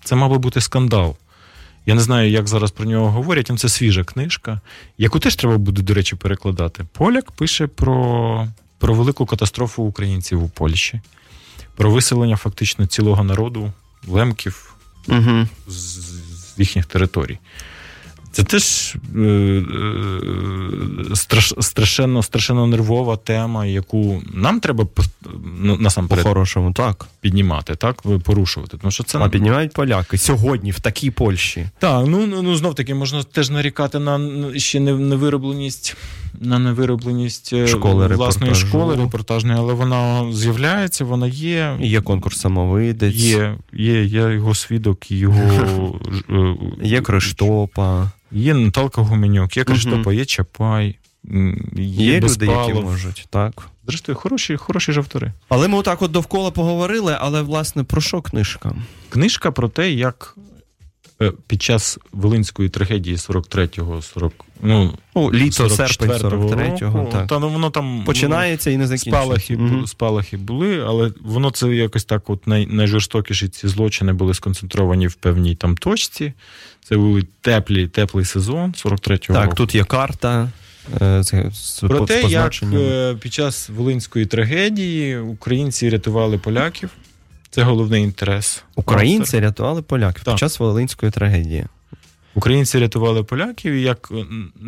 це 0.04 0.16
мав 0.16 0.30
би 0.30 0.38
бути 0.38 0.60
скандал. 0.60 1.16
Я 1.86 1.94
не 1.94 2.00
знаю, 2.00 2.30
як 2.30 2.48
зараз 2.48 2.70
про 2.70 2.84
нього 2.84 3.10
говорять, 3.10 3.50
але 3.50 3.58
це 3.58 3.68
свіжа 3.68 4.04
книжка, 4.04 4.60
яку 4.98 5.18
теж 5.18 5.36
треба 5.36 5.58
буде, 5.58 5.82
до 5.82 5.94
речі, 5.94 6.16
перекладати. 6.16 6.84
Поляк 6.92 7.30
пише 7.30 7.66
про, 7.66 8.48
про 8.78 8.94
велику 8.94 9.26
катастрофу 9.26 9.82
українців 9.82 10.42
у 10.42 10.48
Польщі, 10.48 11.00
про 11.76 11.90
виселення 11.90 12.36
фактично 12.36 12.86
цілого 12.86 13.24
народу, 13.24 13.72
лемків, 14.08 14.68
Угу. 15.08 15.46
з, 15.68 15.74
з 15.74 16.54
їхніх 16.58 16.86
територій. 16.86 17.38
Це 18.32 18.42
теж 18.44 18.94
е, 19.16 19.20
е, 19.20 19.62
страш, 21.16 21.54
страшенно, 21.60 22.22
страшенно 22.22 22.66
нервова 22.66 23.16
тема, 23.16 23.66
яку 23.66 24.22
нам 24.34 24.60
треба 24.60 24.86
ну, 25.60 25.76
насамперед 25.76 26.24
По-хорошому, 26.24 26.72
так. 26.72 27.06
піднімати, 27.20 27.74
так, 27.74 28.02
порушувати. 28.24 28.76
Тому 28.76 28.90
що 28.90 29.04
це 29.04 29.18
А 29.18 29.28
піднімають 29.28 29.72
поляки 29.72 30.18
сьогодні 30.18 30.70
в 30.70 30.80
такій 30.80 31.10
Польщі. 31.10 31.66
Так, 31.78 32.06
ну, 32.08 32.26
ну, 32.26 32.42
ну 32.42 32.56
знов 32.56 32.74
таки 32.74 32.94
можна 32.94 33.22
теж 33.22 33.50
нарікати 33.50 33.98
на 33.98 34.20
ще 34.58 34.80
не- 34.80 34.92
невиробленість, 34.98 35.96
на 36.40 36.58
невиробленість 36.58 37.52
е, 37.52 37.66
Школи 37.66 38.06
власної 38.06 38.54
школи 38.54 38.96
репортажної, 38.96 39.58
але 39.58 39.74
вона 39.74 40.32
з'являється, 40.32 41.04
вона 41.04 41.26
є. 41.26 41.76
Є 41.80 42.00
конкурс 42.00 42.40
самовидець, 42.40 43.14
Є, 43.14 43.56
є, 43.72 44.04
є 44.04 44.20
його 44.20 44.54
свідок, 44.54 45.10
його 45.10 45.40
е, 46.30 46.56
є 46.82 47.00
Криштопа, 47.00 48.10
є 48.32 48.54
Наталка 48.54 49.02
Гуменюк, 49.02 49.56
є 49.56 49.64
Криштопа, 49.64 50.12
є 50.12 50.24
Чапай, 50.24 50.98
є, 51.76 52.12
є 52.12 52.20
люди, 52.20 52.46
які 52.46 52.74
можуть. 52.74 53.26
Так. 53.30 53.68
Зрештою, 53.86 54.16
хороші, 54.16 54.56
хороші 54.56 54.92
жавтори. 54.92 55.32
Але 55.48 55.68
ми 55.68 55.78
отак 55.78 56.02
от 56.02 56.10
довкола 56.10 56.50
поговорили, 56.50 57.16
але 57.20 57.42
власне 57.42 57.84
про 57.84 58.00
що 58.00 58.22
книжка? 58.22 58.74
Книжка 59.08 59.50
про 59.50 59.68
те, 59.68 59.90
як 59.90 60.36
під 61.30 61.62
час 61.62 61.98
Волинської 62.12 62.68
трагедії 62.68 63.16
43-го, 63.16 64.02
40, 64.02 64.32
ну, 64.62 64.94
Ну, 65.16 65.32
літо, 65.32 65.64
44-го 65.64 66.12
43-го. 66.48 66.98
року, 66.98 67.08
Так. 67.12 67.26
Та, 67.26 67.38
ну, 67.38 67.48
воно 67.48 67.70
там 67.70 68.02
Починається 68.06 68.70
і 68.70 68.76
не 68.76 68.86
закінчується. 68.86 69.20
спалахи, 69.22 69.56
Мгм. 69.56 69.86
спалахи 69.86 70.36
були, 70.36 70.80
але 70.86 71.10
воно 71.20 71.50
це 71.50 71.68
якось 71.68 72.04
так, 72.04 72.30
от 72.30 72.46
най, 72.46 72.66
найжорстокіші 72.66 73.48
ці 73.48 73.68
злочини 73.68 74.12
були 74.12 74.34
сконцентровані 74.34 75.06
в 75.06 75.14
певній 75.14 75.54
там 75.54 75.76
точці. 75.76 76.32
Це 76.84 76.96
був 76.96 77.20
теплий, 77.40 77.88
теплий 77.88 78.24
сезон 78.24 78.72
43-го 78.72 79.34
Так, 79.34 79.44
року. 79.44 79.56
тут 79.56 79.74
є 79.74 79.84
карта. 79.84 80.48
е, 81.02 81.22
Про 81.80 82.00
те, 82.06 82.22
як 82.22 82.52
е, 82.62 83.14
під 83.20 83.32
час 83.32 83.68
Волинської 83.76 84.26
трагедії 84.26 85.18
українці 85.18 85.90
рятували 85.90 86.38
поляків. 86.38 86.90
Це 87.54 87.62
головний 87.62 88.02
інтерес. 88.02 88.64
Українці 88.76 89.40
рятували 89.40 89.82
поляків 89.82 90.24
Так. 90.24 90.34
під 90.34 90.38
час 90.38 90.60
Волинської 90.60 91.12
трагедії. 91.12 91.66
Українці 92.34 92.78
рятували 92.78 93.22
поляків, 93.22 93.76
як 93.76 94.12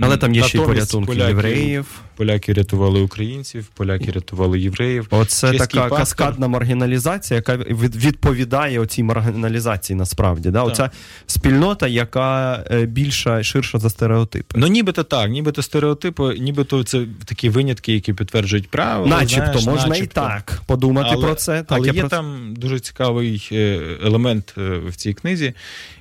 Але 0.03 0.17
там 0.17 0.35
є 0.35 0.43
ще 0.43 0.59
порятунки 0.59 1.17
євреїв. 1.17 1.87
Поляки 2.17 2.53
рятували 2.53 3.01
українців, 3.01 3.67
поляки 3.75 4.11
рятували 4.11 4.61
євреїв. 4.61 5.07
Оце 5.11 5.53
Чеський 5.53 5.59
така 5.59 5.81
пастор. 5.81 5.99
каскадна 5.99 6.49
маргіналізація, 6.49 7.37
яка 7.37 7.57
від- 7.57 7.97
відповідає 7.97 8.81
оцій 8.81 9.03
маргіналізації 9.03 9.97
насправді. 9.97 10.51
Да? 10.51 10.63
Оця 10.63 10.91
спільнота, 11.27 11.87
яка 11.89 12.65
е, 12.71 12.87
більша 12.87 13.43
ширша 13.43 13.79
за 13.79 13.91
стереотипи. 13.91 14.55
Ну, 14.59 14.67
нібито 14.67 15.03
так, 15.03 15.31
нібито 15.31 15.63
стереотипи, 15.63 16.37
нібито 16.39 16.85
це 16.85 17.07
такі 17.25 17.49
винятки, 17.49 17.93
які 17.93 18.13
підтверджують 18.13 18.69
право. 18.71 19.07
начебто, 19.07 19.59
знаєш, 19.59 19.67
можна 19.67 19.87
начебто. 19.89 20.21
і 20.21 20.25
так 20.25 20.63
подумати 20.67 21.11
Але- 21.13 21.27
про 21.27 21.35
це. 21.35 21.63
Так, 21.63 21.79
Але 21.79 21.89
є 21.89 22.01
про 22.01 22.09
там 22.09 22.55
дуже 22.57 22.81
цікавий 22.81 23.49
е, 23.53 23.81
елемент 24.05 24.55
е, 24.59 24.79
в 24.89 24.97
цій 24.97 25.15
книзі, 25.15 25.53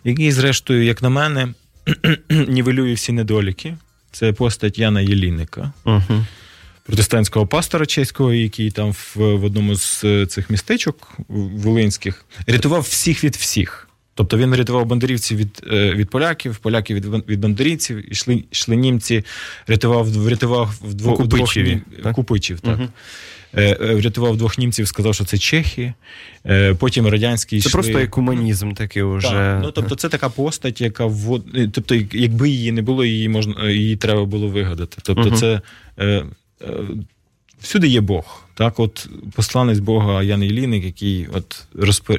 який, 0.03 0.31
зрештою, 0.31 0.83
як 0.83 1.01
на 1.01 1.09
мене, 1.09 1.53
нівелює 2.29 2.93
всі 2.93 3.11
недоліки. 3.11 3.77
Це 4.13 4.33
постать 4.33 4.79
Яна 4.79 5.01
Єліника, 5.01 5.71
Мгм. 5.85 6.25
протестантського 6.85 7.47
пастора 7.47 7.85
чеського, 7.85 8.33
який 8.33 8.71
там 8.71 8.91
в, 8.91 9.15
в 9.15 9.43
одному 9.43 9.75
з 9.75 10.03
е, 10.03 10.25
цих 10.25 10.49
містечок 10.49 11.11
волинських 11.27 12.25
рятував 12.47 12.81
всіх 12.81 13.23
від 13.23 13.35
всіх. 13.35 13.87
Тобто 14.15 14.37
він 14.37 14.55
рятував 14.55 14.85
бандерівців 14.85 15.37
від, 15.37 15.63
е, 15.71 15.93
від 15.93 16.09
поляків, 16.09 16.57
поляків 16.57 16.97
від, 16.97 17.05
від 17.29 17.39
бандерівців, 17.39 18.11
йшли, 18.11 18.43
йшли 18.51 18.75
німці, 18.75 19.23
рятував, 19.67 20.07
врятував 20.11 20.79
вдво, 20.81 21.13
купичів, 21.13 21.65
двох 21.65 22.03
так? 22.03 22.15
Купичів, 22.15 22.59
так. 22.59 22.77
Мгм. 22.77 22.89
Е, 23.55 23.77
е, 23.81 23.95
Врятував 23.95 24.37
двох 24.37 24.57
німців, 24.57 24.87
сказав, 24.87 25.15
що 25.15 25.25
це 25.25 25.37
чехи. 25.37 25.93
Е, 26.45 26.73
Потім 26.73 27.07
радянські 27.07 27.61
Це 27.61 27.67
йшли... 27.67 27.71
просто 27.71 27.99
екуманізм 27.99 28.73
такий 28.73 29.03
уже. 29.03 29.27
Так, 29.27 29.59
ну, 29.63 29.71
тобто 29.71 29.95
це 29.95 30.09
така 30.09 30.29
постать, 30.29 30.81
яка 30.81 31.05
ввод... 31.05 31.45
тобто, 31.71 31.95
якби 32.11 32.49
її 32.49 32.71
не 32.71 32.81
було, 32.81 33.05
її 33.05 33.29
можна 33.29 33.69
її 33.69 33.95
треба 33.95 34.25
було 34.25 34.47
вигадати. 34.47 34.97
Тобто, 35.03 35.29
Мгм. 35.29 35.35
це 35.35 35.61
всюди 37.61 37.87
є 37.87 38.01
Бог. 38.01 38.43
Так, 38.53 38.79
от 38.79 39.09
посланець 39.35 39.79
Бога 39.79 40.23
Ян 40.23 40.43
Єліник, 40.43 40.83
який 40.83 41.27
от 41.33 41.65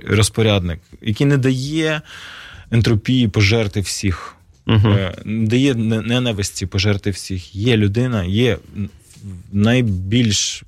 розпорядник, 0.07 0.81
який 1.03 1.27
не 1.27 1.37
дає 1.37 2.01
ентропії 2.71 3.29
пожерти 3.29 3.81
всіх, 3.81 4.37
не 5.25 5.47
дає 5.47 5.75
ненависті 5.75 6.67
пожерти 6.67 7.11
всіх. 7.11 7.55
Є 7.55 7.77
людина, 7.77 8.25
є 8.25 8.59
найбільш 9.53 10.65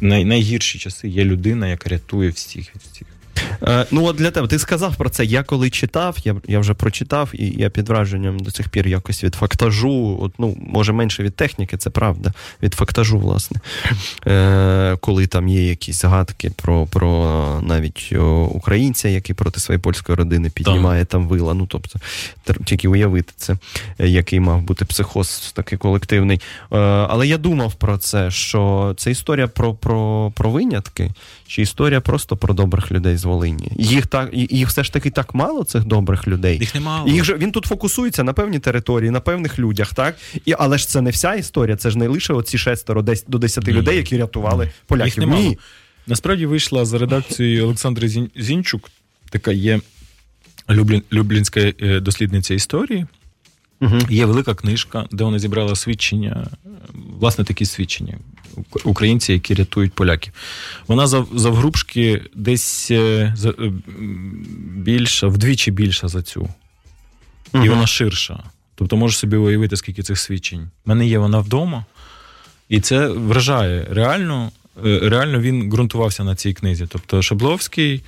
най, 0.00 0.24
найгірші 0.24 0.78
часи 0.78 1.08
є 1.08 1.24
людина, 1.24 1.68
яка 1.68 1.88
рятує 1.88 2.30
всіх 2.30 2.74
від 2.74 2.82
всіх. 2.82 3.06
Е, 3.62 3.86
ну, 3.90 4.04
от 4.04 4.16
для 4.16 4.30
тебе, 4.30 4.48
ти 4.48 4.58
сказав 4.58 4.96
про 4.96 5.10
це. 5.10 5.24
Я 5.24 5.42
коли 5.42 5.70
читав, 5.70 6.16
я, 6.24 6.36
я 6.48 6.58
вже 6.58 6.74
прочитав, 6.74 7.30
і 7.32 7.46
я 7.46 7.70
під 7.70 7.88
враженням 7.88 8.38
до 8.38 8.50
цих 8.50 8.68
пір 8.68 8.88
якось 8.88 9.24
від 9.24 9.34
фактажу, 9.34 10.18
от, 10.20 10.32
ну, 10.38 10.56
може 10.60 10.92
менше 10.92 11.22
від 11.22 11.36
техніки, 11.36 11.76
це 11.76 11.90
правда, 11.90 12.32
від 12.62 12.74
фактажу, 12.74 13.18
власне. 13.18 13.60
Е, 14.26 14.96
коли 15.00 15.26
там 15.26 15.48
є 15.48 15.68
якісь 15.68 16.00
згадки 16.00 16.50
про, 16.56 16.86
про 16.86 17.60
навіть 17.62 18.12
українця, 18.50 19.08
який 19.08 19.34
проти 19.34 19.60
своєї 19.60 19.82
польської 19.82 20.16
родини 20.16 20.50
піднімає 20.50 21.04
там 21.04 21.28
вила. 21.28 21.54
Ну, 21.54 21.66
тобто, 21.66 21.98
тільки 22.64 22.88
уявити 22.88 23.32
це, 23.36 23.56
е, 23.98 24.08
який 24.08 24.40
мав 24.40 24.62
бути 24.62 24.84
психоз 24.84 25.52
такий 25.56 25.78
колективний. 25.78 26.40
Е, 26.72 26.76
але 26.78 27.26
я 27.26 27.38
думав 27.38 27.74
про 27.74 27.98
це, 27.98 28.30
що 28.30 28.94
це 28.96 29.10
історія 29.10 29.48
про, 29.48 29.74
про, 29.74 30.32
про 30.36 30.50
винятки, 30.50 31.10
чи 31.46 31.62
історія 31.62 32.00
просто 32.00 32.36
про 32.36 32.54
добрих 32.54 32.92
людей 32.92 33.16
з 33.16 33.24
Волині. 33.26 33.72
Їх 33.76 34.06
так 34.06 34.30
їх 34.32 34.68
все 34.68 34.84
ж 34.84 34.92
таки 34.92 35.10
так 35.10 35.34
мало, 35.34 35.64
цих 35.64 35.84
добрих 35.84 36.28
людей. 36.28 36.58
Їх 36.58 36.74
немало. 36.74 37.08
Їх 37.08 37.24
же 37.24 37.34
він 37.36 37.52
тут 37.52 37.66
фокусується 37.66 38.22
на 38.24 38.32
певній 38.32 38.58
території, 38.58 39.10
на 39.10 39.20
певних 39.20 39.58
людях, 39.58 39.94
так? 39.94 40.16
І, 40.44 40.54
але 40.58 40.78
ж 40.78 40.88
це 40.88 41.00
не 41.00 41.10
вся 41.10 41.34
історія, 41.34 41.76
це 41.76 41.90
ж 41.90 41.98
не 41.98 42.08
лише 42.08 42.32
оці 42.32 42.58
шестеро 42.58 43.02
десь 43.02 43.24
до 43.28 43.38
десяти 43.38 43.72
Ні. 43.72 43.78
людей, 43.78 43.96
які 43.96 44.18
рятували 44.18 44.70
поляків. 44.86 45.06
Їх 45.06 45.18
немало. 45.18 45.42
Ні. 45.42 45.58
Насправді 46.06 46.46
вийшла 46.46 46.84
за 46.84 46.98
редакцією 46.98 47.64
Олександри 47.64 48.08
Зін- 48.08 48.30
Зінчук, 48.36 48.90
така 49.30 49.52
є 49.52 49.80
Люблін, 50.70 51.02
люблінська 51.12 51.60
е, 51.60 52.00
дослідниця 52.00 52.54
історії. 52.54 53.06
Угу. 53.80 53.98
Є 54.10 54.26
велика 54.26 54.54
книжка, 54.54 55.06
де 55.10 55.24
вона 55.24 55.38
зібрала 55.38 55.76
свідчення, 55.76 56.46
е, 56.66 56.68
власне, 57.20 57.44
такі 57.44 57.64
свідчення. 57.64 58.18
Українці, 58.84 59.32
які 59.32 59.54
рятують 59.54 59.92
поляків. 59.92 60.32
Вона 60.88 61.06
зав, 61.06 61.28
завгрубшки 61.34 62.22
десь 62.34 62.90
е, 62.90 63.34
е, 63.44 63.72
більша, 64.76 65.26
вдвічі 65.26 65.70
більша 65.70 66.08
за 66.08 66.22
цю. 66.22 66.48
І 67.54 67.68
вона 67.68 67.86
ширша. 67.86 68.42
Тобто 68.74 68.96
можеш 68.96 69.18
собі 69.18 69.36
уявити, 69.36 69.76
скільки 69.76 70.02
цих 70.02 70.18
свідчень. 70.18 70.60
У 70.60 70.88
мене 70.88 71.06
є 71.06 71.18
вона 71.18 71.38
вдома, 71.38 71.84
і 72.68 72.80
це 72.80 73.08
вражає. 73.08 73.86
Реально, 73.90 74.50
реально 74.84 75.40
він 75.40 75.70
ґрунтувався 75.70 76.24
на 76.24 76.36
цій 76.36 76.52
книзі. 76.52 76.86
Тобто 76.88 77.22
Шабловський 77.22 78.02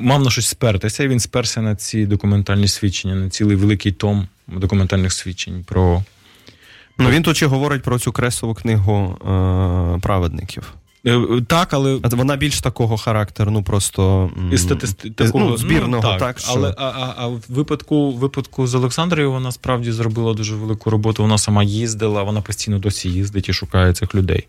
мав 0.00 0.22
на 0.22 0.30
щось 0.30 0.46
спертися, 0.46 1.04
і 1.04 1.08
він 1.08 1.20
сперся 1.20 1.62
на 1.62 1.76
ці 1.76 2.06
документальні 2.06 2.68
свідчення, 2.68 3.14
на 3.14 3.30
цілий 3.30 3.56
великий 3.56 3.92
том 3.92 4.28
документальних 4.46 5.12
свідчень 5.12 5.64
про. 5.64 6.04
Ну 6.98 7.10
він 7.10 7.22
тут 7.22 7.36
ще 7.36 7.46
говорить 7.46 7.82
про 7.82 7.98
цю 7.98 8.12
кресову 8.12 8.54
книгу 8.54 9.18
е, 9.20 9.98
праведників. 10.00 10.74
Е, 11.06 11.42
Так, 11.46 11.74
але 11.74 12.00
Вона 12.02 12.36
більш 12.36 12.60
такого 12.60 12.96
характеру, 12.96 13.50
ну 13.50 13.62
просто 13.62 14.30
статисти... 14.56 15.10
такого, 15.10 15.44
ну, 15.44 15.56
збірного, 15.56 16.02
так, 16.02 16.18
так, 16.18 16.38
що... 16.38 16.52
але 16.52 16.74
а, 16.78 16.84
а, 16.84 17.14
а 17.16 17.26
в 17.26 17.42
випадку, 17.48 18.12
випадку 18.12 18.66
з 18.66 18.74
Олександрою 18.74 19.32
вона 19.32 19.52
справді 19.52 19.92
зробила 19.92 20.34
дуже 20.34 20.54
велику 20.54 20.90
роботу. 20.90 21.22
Вона 21.22 21.38
сама 21.38 21.62
їздила, 21.62 22.22
вона 22.22 22.40
постійно 22.40 22.78
досі 22.78 23.08
їздить 23.08 23.48
і 23.48 23.52
шукає 23.52 23.92
цих 23.92 24.14
людей. 24.14 24.46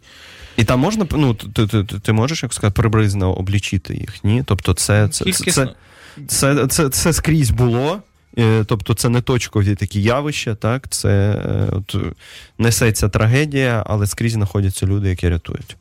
І 0.58 0.64
там 0.64 0.80
можна 0.80 1.06
ну, 1.12 1.34
ти, 1.34 1.68
ти, 1.68 1.84
ти, 1.84 2.14
можеш 2.14 2.44
як 2.44 2.54
сказати, 2.54 2.82
приблизно 2.82 3.34
облічити 3.34 3.94
їх, 3.96 4.24
ні? 4.24 4.44
Тобто, 4.46 4.74
це, 4.74 5.08
це, 5.08 5.26
це, 5.32 5.52
це, 5.52 5.68
це, 6.28 6.68
це, 6.68 6.90
це 6.90 7.14
скрізь 7.14 7.50
було. 7.52 8.02
е, 8.38 8.64
Тобто 8.68 8.94
це 8.94 9.10
не 9.10 9.22
точкові 9.22 9.76
такі 9.76 10.02
явища, 10.02 10.56
так? 10.56 10.88
Це 10.90 11.10
е, 11.46 11.70
от, 11.72 11.96
несеться 12.58 13.10
трагедія, 13.10 13.84
але 13.88 14.08
скрізь 14.08 14.32
знаходяться 14.32 14.86
люди, 14.86 15.10
які 15.10 15.30
рятують. 15.30 15.78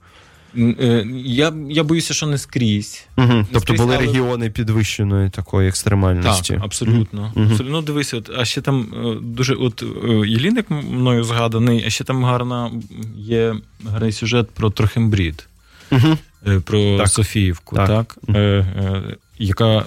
Е, 0.59 1.07
Я, 1.25 1.53
я 1.71 1.85
боюся, 1.85 2.15
що 2.15 2.27
не 2.27 2.39
скрізь. 2.39 3.07
Угу. 3.19 3.47
Тобто 3.53 3.61
скрізь, 3.61 3.81
були 3.81 3.97
але- 3.97 4.07
регіони 4.07 4.51
підвищеної 4.51 5.31
такої 5.31 5.69
екстремальності. 5.69 6.53
Так, 6.55 6.65
абсолютно. 6.65 7.33
Абсолютно. 7.37 7.67
Ну, 7.71 7.83
дивися, 7.83 8.17
от, 8.17 8.31
а 8.39 8.45
ще 8.45 8.61
там 8.61 8.87
е, 9.07 9.15
дуже 9.23 9.55
от 9.55 9.83
е, 9.83 10.09
Єліник 10.29 10.71
мною 10.71 11.25
згаданий, 11.25 11.85
а 11.87 11.91
ще 11.91 12.05
там 12.05 12.25
гарна 12.25 12.71
є 13.17 13.55
гарний 13.91 14.13
сюжет 14.13 14.51
про 14.51 14.71
Трохимбрід, 14.71 15.49
Угу. 15.93 16.17
про 16.65 16.99
Так. 16.99 17.09
Софіївку. 17.09 17.77
Так. 17.77 17.89
Так. 17.89 18.17
Е, 18.37 18.39
е, 18.41 19.17
яка 19.39 19.85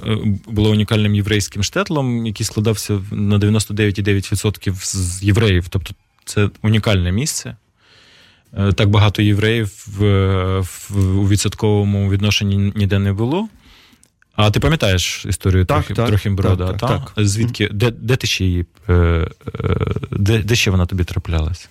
була 0.47 0.69
унікальним 0.69 1.15
єврейським 1.15 1.63
штетлом, 1.63 2.25
який 2.25 2.45
складався 2.45 3.01
на 3.11 3.37
99,9% 3.39 4.73
з 4.83 5.23
євреїв. 5.23 5.65
Тобто 5.69 5.93
це 6.25 6.49
унікальне 6.61 7.11
місце. 7.11 7.55
Е, 8.57 8.71
Так 8.71 8.89
багато 8.89 9.21
євреїв 9.21 9.85
в, 9.87 9.99
в, 10.59 10.97
у 11.19 11.27
відсотковому 11.27 12.09
відношенні 12.09 12.73
ніде 12.75 12.99
не 12.99 13.13
було. 13.13 13.47
А 14.35 14.51
ти 14.51 14.59
пам'ятаєш 14.59 15.25
історію 15.25 15.65
Так, 15.65 15.77
трохи, 15.77 15.93
так, 15.93 16.07
Трохімброда? 16.07 16.67
так, 16.67 16.77
та? 16.77 16.87
так. 16.87 17.25
Звідки? 17.25 17.69
Де, 17.71 17.91
де 17.91 18.15
ти 18.15 18.27
ще 18.27 18.45
її? 18.45 18.65
е, 18.89 18.93
е, 18.93 19.27
Де, 20.11 20.39
де 20.39 20.55
ще 20.55 20.71
вона 20.71 20.85
тобі 20.85 21.03
траплялась? 21.03 21.69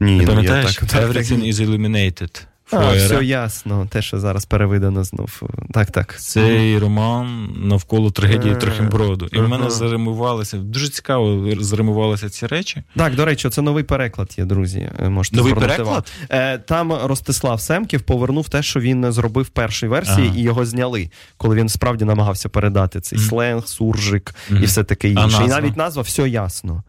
Ні, 0.00 0.06
Ти 0.06 0.14
ну, 0.16 0.20
я 0.22 0.26
пам'ятаєш? 0.36 0.76
так, 0.76 0.88
Everything 1.10 1.52
is 1.52 1.54
illuminated. 1.54 2.42
А, 2.72 2.92
все 2.96 3.24
ясно, 3.24 3.86
те, 3.90 4.02
що 4.02 4.18
зараз 4.20 4.44
перевидано 4.44 5.04
знов. 5.04 5.42
Так, 5.72 5.90
так. 5.90 6.20
Цей 6.20 6.78
роман 6.78 7.54
навколо 7.56 8.10
трагедії 8.10 8.54
Е, 8.54 8.56
Трохімброду. 8.56 9.28
І 9.32 9.38
в 9.38 9.48
мене 9.48 9.70
заримувалися, 9.70 10.56
дуже 10.56 10.88
цікаво 10.88 11.46
заримувалися 11.60 12.28
ці 12.30 12.46
речі. 12.46 12.82
Так, 12.96 13.14
до 13.14 13.24
речі, 13.24 13.48
це 13.50 13.62
новий 13.62 13.84
переклад 13.84 14.34
є, 14.38 14.44
друзі. 14.44 14.90
е, 14.98 15.08
Можете 15.08 15.36
Новий 15.36 15.54
переклад? 15.54 16.12
Е, 16.30 16.58
Там 16.58 16.92
Ростислав 16.92 17.60
Семків 17.60 18.00
повернув 18.02 18.48
те, 18.48 18.62
що 18.62 18.80
він 18.80 19.12
зробив 19.12 19.44
в 19.44 19.48
першій 19.48 19.86
версії, 19.86 20.26
Ага. 20.28 20.36
і 20.38 20.42
його 20.42 20.64
зняли, 20.66 21.10
коли 21.36 21.56
він 21.56 21.68
справді 21.68 22.04
намагався 22.04 22.48
передати 22.48 23.00
цей 23.00 23.18
Мгм. 23.18 23.28
сленг, 23.28 23.66
суржик 23.68 24.34
і 24.50 24.64
все 24.64 24.84
таке 24.84 25.08
інше. 25.08 25.42
І 25.44 25.48
навіть 25.48 25.76
назва 25.76 26.02
все 26.02 26.28
ясно. 26.28 26.82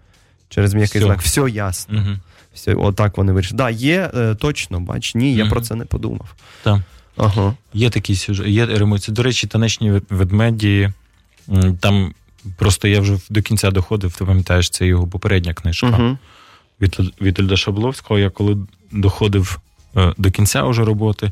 Через 0.49 0.73
м'який 0.73 1.01
знак, 1.01 1.21
все 1.21 1.49
ясно. 1.49 1.97
Угу. 1.97 2.09
Все, 2.53 2.73
отак 2.73 3.17
вони 3.17 3.31
вирішили. 3.31 3.57
Так, 3.57 3.67
да, 3.67 3.69
є 3.79 4.11
е, 4.15 4.35
точно, 4.35 4.79
бач, 4.79 5.15
ні, 5.15 5.35
я 5.35 5.43
Мгм. 5.43 5.51
про 5.51 5.61
це 5.61 5.75
не 5.75 5.85
подумав. 5.85 6.33
Так. 6.63 6.79
Ага. 7.17 7.55
Є 7.73 7.89
такі 7.89 8.15
сюжет, 8.15 8.47
є 8.47 8.65
ремонт. 8.65 9.05
До 9.09 9.23
речі, 9.23 9.47
танечні 9.47 9.91
вед- 9.91 10.03
ведмеді. 10.09 10.89
Там 11.79 12.13
просто 12.57 12.87
я 12.87 12.99
вже 12.99 13.17
до 13.29 13.41
кінця 13.41 13.71
доходив, 13.71 14.13
ти 14.17 14.25
пам'ятаєш, 14.25 14.69
це 14.69 14.87
його 14.87 15.07
попередня 15.07 15.53
книжка 15.53 15.87
Угу. 15.87 16.17
від 16.81 16.99
Вітольда 17.21 17.57
Шабловського. 17.57 18.19
Я 18.19 18.29
коли 18.29 18.57
доходив 18.91 19.59
е, 19.97 20.13
до 20.17 20.31
кінця 20.31 20.63
уже 20.63 20.83
роботи, 20.85 21.31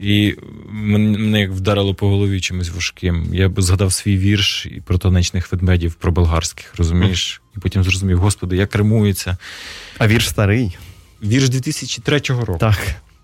і 0.00 0.36
мене 0.70 1.40
як 1.40 1.50
вдарило 1.50 1.94
по 1.94 2.08
голові 2.08 2.40
чимось 2.40 2.70
важким. 2.70 3.26
Я 3.32 3.48
б 3.48 3.62
згадав 3.62 3.92
свій 3.92 4.16
вірш 4.16 4.66
і 4.66 4.80
про 4.80 4.98
танечних 4.98 5.52
ведмедів, 5.52 5.94
про 5.94 6.12
болгарських, 6.12 6.74
розумієш? 6.76 7.42
І 7.56 7.60
потім 7.60 7.84
зрозумів, 7.84 8.18
господи, 8.18 8.56
як 8.56 8.74
римується. 8.74 9.36
А 9.98 10.08
вірш 10.08 10.28
старий. 10.28 10.76
Вірш 11.22 11.48
2003 11.48 12.20
року. 12.28 12.56
Так. 12.60 12.78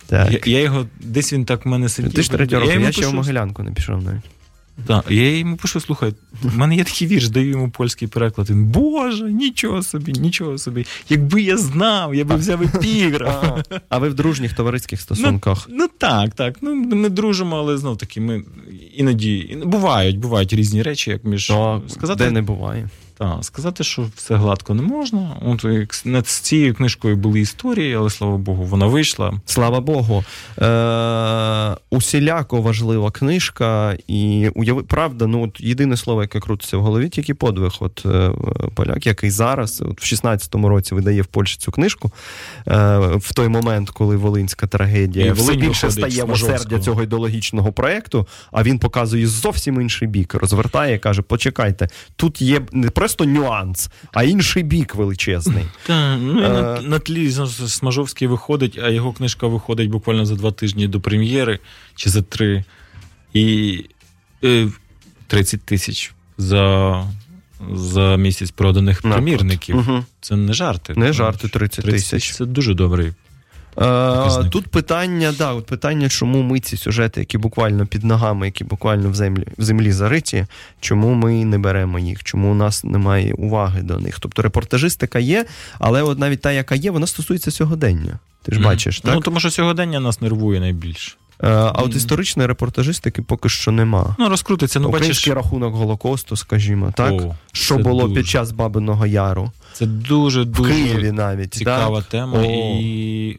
так. 0.07 0.33
Я, 0.33 0.41
я 0.53 0.63
його 0.63 0.87
десь 1.01 1.33
він 1.33 1.45
так 1.45 1.67
в 1.67 1.69
мене 1.69 1.89
сидів. 1.89 2.13
Ти 2.13 2.23
ж 2.23 2.31
третього 2.31 2.61
року, 2.63 2.73
я, 2.73 2.81
я 2.81 2.93
ще 2.93 3.07
в 3.07 3.15
Могилянку 3.15 3.63
не 3.63 3.71
пішов 3.71 4.03
навіть. 4.03 4.23
Так, 4.87 5.05
я 5.11 5.39
йому 5.39 5.57
пишу, 5.57 5.81
слухай, 5.81 6.15
в 6.43 6.57
мене 6.57 6.77
є 6.77 6.85
такий 6.85 7.09
вірш, 7.09 7.29
даю 7.29 7.51
йому 7.51 7.71
польський 7.71 8.09
переклад. 8.09 8.51
Він, 8.51 8.65
Боже, 8.65 9.33
нічого 9.33 9.83
собі, 9.83 10.13
нічого 10.13 10.59
собі. 10.59 10.87
Якби 11.09 11.43
я 11.43 11.57
знав, 11.57 12.15
я 12.15 12.25
би 12.25 12.37
взяв 12.37 12.63
епіграф. 12.63 13.67
А 13.89 13.99
ви 13.99 14.09
в 14.09 14.15
дружніх 14.15 14.55
товариських 14.55 15.01
стосунках? 15.01 15.69
Ну 15.71 15.89
так, 15.99 16.35
так. 16.35 16.59
Ну, 16.61 16.75
ми 16.75 17.09
дружимо, 17.09 17.57
але 17.57 17.79
знов 17.79 17.99
таки, 17.99 18.21
ми 18.21 18.43
іноді 18.95 19.59
бувають, 19.65 20.19
бувають 20.19 20.53
різні 20.53 20.83
речі, 20.83 21.11
як 21.11 21.25
між 21.25 21.47
То, 21.47 21.83
сказати, 21.89 22.25
де 22.25 22.31
не 22.31 22.43
буває. 22.43 22.89
Та, 23.19 23.43
сказати, 23.43 23.85
що 23.85 24.07
все 24.17 24.35
гладко 24.35 24.75
не 24.75 24.83
можна. 24.83 25.37
От 25.43 25.65
над 26.05 26.27
цією 26.27 26.75
книжкою 26.75 27.17
були 27.17 27.41
історії, 27.41 27.95
але 27.95 28.11
слава 28.11 28.37
Богу, 28.37 28.65
вона 28.65 28.87
вийшла. 28.87 29.33
Слава 29.47 29.81
Богу. 29.81 30.25
Е, 30.59 31.77
усіляко 31.91 32.61
важлива 32.61 33.11
книжка, 33.11 33.97
і 34.07 34.51
уяви, 34.55 34.83
правда, 34.83 35.27
ну 35.27 35.45
от 35.45 35.61
єдине 35.61 35.97
слово, 35.97 36.23
яке 36.23 36.41
крутиться 36.41 36.77
в 36.77 36.83
голові, 36.83 37.09
тільки 37.09 37.35
подвиг. 37.35 37.73
От 37.81 38.03
е, 38.07 38.31
поляк, 38.75 39.07
який 39.07 39.31
зараз, 39.31 39.83
от 39.87 40.03
в 40.03 40.05
16-му 40.05 40.69
році, 40.69 40.95
видає 40.95 41.23
в 41.23 41.27
Польщі 41.27 41.59
цю 41.59 41.73
книжку, 41.73 42.11
е, 42.69 42.99
в 42.99 43.33
той 43.35 43.49
момент, 43.49 43.91
коли 43.91 44.17
Волинська 44.17 44.67
трагедія 44.67 45.33
все 45.33 45.55
більше 45.55 45.91
стає 45.91 46.25
в 46.25 46.31
осердя 46.31 46.79
цього 46.79 47.03
ідеологічного 47.03 47.73
проєкту, 47.73 48.27
а 48.53 48.63
він 48.63 48.79
показує 48.79 49.27
зовсім 49.27 49.81
інший 49.81 50.09
бік, 50.09 50.35
розвертає 50.35 50.95
і 50.95 50.99
каже: 50.99 51.23
почекайте, 51.23 51.89
тут 52.17 52.43
є 52.43 52.61
не 52.73 52.91
просто 53.07 53.25
нюанс, 53.25 53.91
а 54.13 54.23
інший 54.23 54.63
бік 54.63 54.95
величезний. 54.95 55.65
Та, 55.87 56.17
ну, 56.17 56.41
і 56.41 56.45
Е. 56.45 56.49
на, 56.49 56.81
на 56.81 56.99
тлі 56.99 57.33
Смажовський 57.69 58.29
виходить, 58.29 58.79
а 58.83 58.89
його 58.89 59.13
книжка 59.13 59.47
виходить 59.47 59.91
буквально 59.91 60.27
за 60.27 60.35
два 60.35 60.53
тижні 60.53 60.89
до 60.89 61.01
прем'єри 61.01 61.59
чи 61.95 62.11
за 62.11 62.23
три. 62.23 62.65
І 63.33 63.85
е, 64.45 64.69
30 65.27 65.63
тисяч 65.63 66.15
за, 66.39 67.05
за 67.75 68.17
місяць 68.17 68.51
проданих 68.51 69.03
примірників. 69.03 69.77
Мгм. 69.77 70.05
Це 70.21 70.37
не 70.37 70.53
жарти. 70.53 70.95
Не 70.97 71.13
жарти 71.13 71.49
30 71.49 71.85
30 71.85 72.11
тисяч. 72.11 72.33
Це 72.33 72.45
дуже 72.45 72.75
добрий. 72.75 73.13
Е, 73.79 73.81
Показник. 74.17 74.53
тут 74.53 74.67
питання, 74.67 75.35
да, 75.39 75.53
от 75.53 75.67
питання, 75.67 76.09
чому 76.09 76.43
ми 76.43 76.61
ці 76.61 76.77
сюжети, 76.77 77.21
які 77.21 77.39
буквально 77.39 77.87
під 77.87 78.05
ногами, 78.05 78.47
які 78.47 78.65
буквально 78.65 79.11
в 79.11 79.15
землі, 79.15 79.47
в 79.59 79.63
землі 79.65 79.93
зариті, 79.93 80.47
чому 80.81 81.15
ми 81.15 81.45
не 81.45 81.59
беремо 81.59 81.99
їх, 81.99 82.25
чому 82.25 82.51
у 82.51 82.55
нас 82.55 82.85
немає 82.85 83.35
уваги 83.35 83.83
до 83.83 83.99
них. 83.99 84.21
Тобто 84.21 84.43
репортажистика 84.43 85.19
є, 85.19 85.45
але 85.79 86.03
от 86.03 86.19
навіть 86.19 86.41
та, 86.41 86.53
яка 86.53 86.75
є, 86.75 86.91
вона 86.91 87.07
стосується 87.07 87.51
сьогодення. 87.51 88.19
Ти 88.43 88.53
ж 88.53 88.61
Мгм. 88.61 88.69
бачиш, 88.69 89.01
так? 89.01 89.15
Ну, 89.15 89.21
тому 89.21 89.41
що 89.41 89.51
сьогодення 89.51 90.01
нас 90.01 90.21
нервує 90.21 90.61
найбільше. 90.61 91.13
Е, 91.43 91.49
а 91.49 91.83
от 91.83 91.97
історичної 91.97 92.47
репортажистики 92.47 93.23
поки 93.23 93.49
що 93.49 93.71
нема. 93.73 94.17
Ну, 94.19 94.29
розкрутиться, 94.29 94.81
ну 94.81 94.89
Український 94.89 95.33
бачиш. 95.33 95.45
рахунок 95.45 95.75
Голокосту, 95.75 96.37
скажімо, 96.37 96.93
так? 96.97 97.13
О, 97.13 97.35
що 97.53 97.79
було 97.79 98.03
дуже. 98.03 98.15
під 98.15 98.27
час 98.27 98.53
Бабиного 98.53 99.07
Яру, 99.07 99.53
Це 99.77 99.87
дуже 99.87 100.43
в 100.43 100.45
дуже 100.45 100.73
Києві 100.73 101.13
навіть. 101.13 101.55
цікава 101.55 101.97
так? 102.01 102.09
тема. 102.09 102.39
О. 102.39 102.45
І 102.81 103.39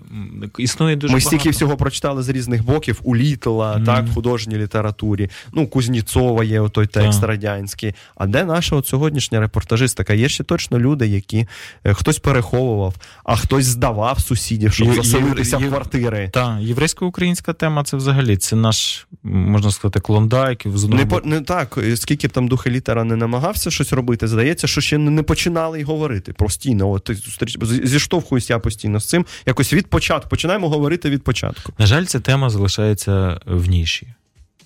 існує 0.58 0.96
дуже 0.96 1.14
Ми 1.14 1.20
багато. 1.20 1.28
стільки 1.38 1.50
всього 1.50 1.78
прочитали 1.78 2.24
з 2.24 2.30
різних 2.30 2.66
боків 2.66 3.00
у 3.04 3.16
Літла, 3.16 3.76
Мгм. 3.76 3.86
так, 3.86 4.06
в 4.08 4.14
художній 4.14 4.58
літературі. 4.58 5.30
Ну, 5.54 5.68
Кузнєцова 5.68 6.44
є 6.44 6.62
отой 6.62 6.88
текст 6.88 7.20
Так. 7.20 7.30
радянський. 7.30 7.94
А 8.16 8.28
де 8.28 8.46
наша 8.46 8.76
от 8.76 8.88
сьогоднішня 8.88 9.40
репортажистика? 9.40 10.14
Є 10.14 10.30
ще 10.30 10.44
точно 10.44 10.80
люди, 10.80 11.08
які 11.08 11.48
е, 11.86 11.94
хтось 11.94 12.20
переховував, 12.20 12.96
а 13.24 13.36
хтось 13.36 13.66
здавав 13.66 14.20
сусідів, 14.20 14.74
щоб 14.74 14.88
Є- 14.88 14.94
заселитися 14.94 15.58
є- 15.58 15.66
в 15.66 15.70
квартири. 15.70 16.30
Так, 16.34 16.58
єврейсько-українська 16.62 17.54
тема 17.54 17.84
це 17.84 17.98
взагалі 17.98 18.38
це 18.38 18.56
наш, 18.56 19.08
можна 19.24 19.72
сказати, 19.72 20.00
клондайк. 20.00 20.66
Не, 20.66 21.06
по, 21.06 21.22
не 21.26 21.42
так, 21.42 21.78
е, 21.78 21.98
скільки 21.98 22.28
б 22.28 22.32
там 22.32 22.48
духи 22.48 22.70
літера 22.70 23.04
не 23.04 23.16
намагався 23.16 23.72
щось 23.72 23.94
робити, 23.94 24.28
здається, 24.28 24.68
що 24.68 24.82
ще 24.82 24.98
не 24.98 25.24
починали 25.24 25.80
й 25.80 25.84
говорити. 25.84 26.27
Постійно, 26.34 26.92
от 26.92 27.04
ти 27.04 27.16
зустріч 27.16 27.58
з- 27.62 27.88
зіштовхуюсь 27.90 28.50
я 28.50 28.60
постійно 28.60 29.00
з 29.00 29.06
цим. 29.10 29.26
Якось 29.46 29.74
від 29.74 29.88
початку 29.88 30.30
починаємо 30.30 30.70
говорити 30.70 31.10
від 31.10 31.24
початку. 31.24 31.74
На 31.78 31.86
жаль, 31.86 32.06
ця 32.06 32.20
тема 32.20 32.50
залишається 32.50 33.40
в 33.46 33.68
ніші. 33.70 34.08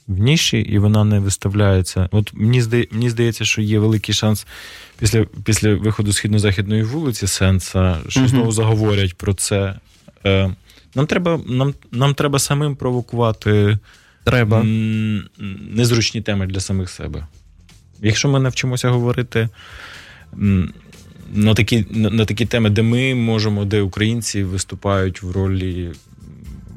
В 0.08 0.20
ніші, 0.20 0.58
і 0.60 0.78
вона 0.78 1.04
не 1.04 1.20
виставляється. 1.20 2.10
От 2.12 2.34
мені 2.34 2.62
здає, 2.62 2.88
мені 2.92 3.10
здається, 3.10 3.46
що 3.46 3.62
є 3.62 3.80
великий 3.80 4.16
шанс 4.16 4.48
після, 5.00 5.26
після 5.44 5.76
виходу 5.76 6.14
східно-західної 6.14 6.84
вулиці 6.84 7.28
Сенса, 7.28 7.98
що 8.10 8.20
Мгм. 8.20 8.30
знову 8.30 8.52
заговорять 8.52 9.18
про 9.18 9.34
це. 9.34 9.80
Е, 10.26 10.56
нам, 10.96 11.06
треба, 11.08 11.40
нам, 11.48 11.74
нам 11.92 12.14
треба 12.14 12.40
самим 12.40 12.76
провокувати 12.76 13.78
Треба. 14.24 14.60
м, 14.60 15.24
незручні 15.72 16.22
теми 16.22 16.48
для 16.48 16.60
самих 16.60 16.90
себе. 16.90 17.28
Якщо 18.02 18.30
ми 18.30 18.40
навчимося 18.40 18.90
говорити 18.90 19.50
м, 20.34 20.74
на 21.34 21.54
такі, 21.54 21.86
на, 21.90 22.10
на 22.10 22.26
такі 22.26 22.46
теми, 22.46 22.70
де 22.70 22.82
ми 22.82 23.16
можемо, 23.16 23.66
де 23.66 23.82
українці 23.82 24.44
виступають 24.44 25.24
в 25.24 25.32
ролі 25.32 25.90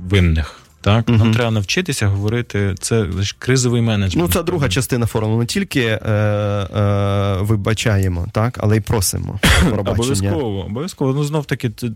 винних. 0.09 0.61
Так, 0.80 1.09
Мгм. 1.09 1.18
нам 1.18 1.32
треба 1.34 1.50
навчитися 1.50 2.07
говорити. 2.07 2.74
Це 2.80 3.07
ж 3.20 3.36
кризовий 3.38 3.82
менеджмент. 3.82 4.28
Ну, 4.28 4.32
це 4.32 4.42
друга 4.42 4.68
частина 4.68 5.07
форуму. 5.07 5.38
Не 5.38 5.46
тільки 5.46 5.80
е, 5.80 5.96
е, 6.07 7.36
вибачаємо, 7.40 8.26
так, 8.32 8.59
але 8.61 8.76
й 8.76 8.80
просимо. 8.80 9.40
Обов'язково, 9.78 10.64
обов'язково. 10.66 11.12
Ну 11.14 11.24
знов 11.24 11.44
таки 11.46 11.70
е, 11.82 11.90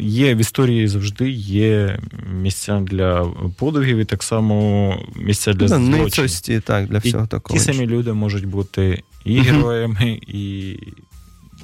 є 0.00 0.34
в 0.34 0.38
історії 0.38 0.88
завжди 0.88 1.30
є 1.30 1.98
місця 2.40 2.80
для 2.80 3.24
подвигів 3.58 3.98
і 3.98 4.04
так 4.04 4.22
само 4.22 4.94
місця 5.16 5.52
для 5.52 5.78
Ну, 5.78 5.96
ницості, 5.98 6.60
так, 6.60 6.88
для 6.88 6.96
І 6.96 7.08
всього 7.08 7.26
такого. 7.26 7.58
ті 7.58 7.64
самі 7.64 7.86
люди 7.86 8.12
можуть 8.12 8.44
бути 8.46 9.02
і 9.24 9.40
героями, 9.40 10.20
і, 10.26 10.76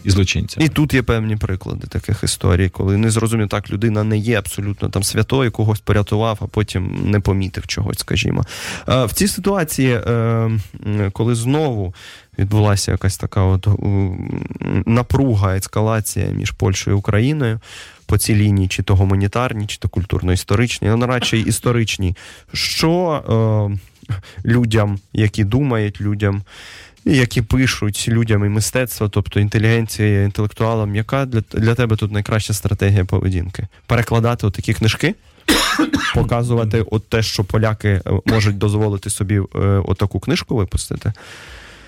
і 0.05 0.11
злочинцями. 0.11 0.67
І 0.67 0.69
тут 0.69 0.95
є 0.95 1.03
певні 1.03 1.37
приклади 1.37 1.87
таких 1.87 2.25
історій, 2.25 2.69
коли 2.69 2.97
не 2.97 3.11
зрозумів, 3.11 3.49
так 3.49 3.71
людина 3.71 4.05
не 4.05 4.19
є 4.19 4.39
абсолютно 4.39 4.89
там 4.89 5.03
святою, 5.03 5.51
когось 5.51 5.81
порятував, 5.81 6.39
а 6.41 6.47
потім 6.47 7.11
не 7.11 7.21
помітив 7.21 7.67
чогось, 7.67 7.99
скажімо. 7.99 8.43
Е, 8.89 9.05
В 9.05 9.13
цій 9.13 9.29
ситуації, 9.29 9.93
е, 9.95 10.51
коли 11.13 11.35
знову 11.35 11.95
відбулася 12.39 12.93
якась 12.93 13.17
така 13.17 13.43
от 13.43 13.69
напруга, 14.87 15.57
ескалація 15.57 16.27
між 16.27 16.51
Польщею 16.51 16.97
і 16.97 16.99
Україною. 16.99 17.61
По 18.07 18.19
цій 18.19 18.35
лінії, 18.35 18.69
чи 18.69 18.83
то 18.83 18.95
гуманітарні, 18.95 19.67
чи 19.67 19.79
то 19.79 19.89
культурно-історичні, 19.89 20.89
ну 20.89 21.07
радше 21.07 21.39
історичні. 21.39 22.17
Що 22.53 23.23
людям, 24.45 24.99
які 25.13 25.45
думають, 25.45 26.01
людям, 26.01 26.43
які 27.05 27.43
пишуть, 27.43 28.09
людям 28.09 28.45
і 28.45 28.49
мистецтво, 28.49 29.09
тобто 29.09 29.41
інтелігенція, 29.41 30.23
інтелектуалам. 30.23 30.95
Яка 30.95 31.27
для, 31.27 31.41
для 31.53 31.75
тебе 31.75 31.97
тут 31.97 32.13
найкраща 32.13 32.53
стратегія 32.53 33.05
поведінки? 33.05 33.69
Перекладати 33.87 34.47
отакі 34.47 34.75
книжки? 34.75 35.15
Показувати 36.15 36.85
от 36.91 37.09
те, 37.09 37.23
що 37.23 37.45
поляки 37.45 37.89
е, 37.89 38.03
можуть 38.27 38.59
дозволити 38.59 39.11
собі 39.11 39.37
е, 39.37 39.59
отаку 39.61 40.21
книжку 40.21 40.57
випустити. 40.57 41.13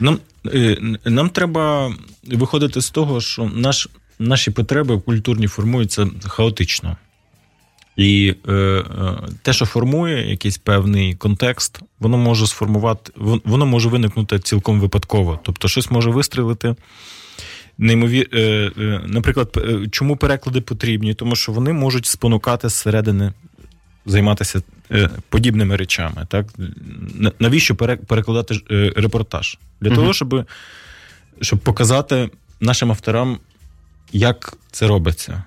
Нам, 0.01 0.19
е, 0.55 0.77
нам 1.05 1.31
треба 1.31 1.95
виходити 2.25 2.81
з 2.81 2.91
того, 2.91 3.21
що 3.21 3.51
наш, 3.55 3.89
наші 4.19 4.51
потреби 4.51 4.99
культурні 4.99 5.47
формуються 5.47 6.09
хаотично. 6.29 6.97
І 7.97 8.35
е, 8.49 8.53
е, 8.53 8.85
те, 9.43 9.53
що 9.53 9.67
формує 9.67 10.31
якийсь 10.31 10.59
певний 10.59 11.15
контекст, 11.15 11.81
воно 12.01 12.19
може 12.19 12.47
сформувати, 12.47 13.13
воно 13.45 13.67
може 13.67 13.89
виникнути 13.89 14.39
цілком 14.39 14.81
випадково. 14.81 15.41
Тобто, 15.43 15.69
щось 15.69 15.91
може 15.91 16.11
вистрілити. 16.11 16.75
Неймовір... 17.79 18.29
е, 18.33 18.41
е, 18.79 19.01
Наприклад, 19.07 19.51
е, 19.57 19.89
чому 19.91 20.17
переклади 20.17 20.61
потрібні? 20.61 21.15
Тому 21.15 21.37
що 21.37 21.53
вони 21.53 21.73
можуть 21.73 22.07
спонукати 22.07 22.69
зсередини 22.69 23.33
займатися 24.07 24.63
е, 24.91 25.11
подібними 25.29 25.77
речами. 25.77 26.27
Так? 26.29 26.47
Навіщо 27.39 27.75
перекладати 28.07 28.61
е, 28.71 28.93
репортаж? 28.97 29.59
Для 29.81 29.91
Мгм. 29.91 29.99
того, 29.99 30.13
щоб, 30.13 30.45
щоб 31.41 31.59
показати 31.59 32.31
нашим 32.61 32.91
авторам, 32.91 33.39
як 34.13 34.59
це 34.71 34.87
робиться. 34.87 35.45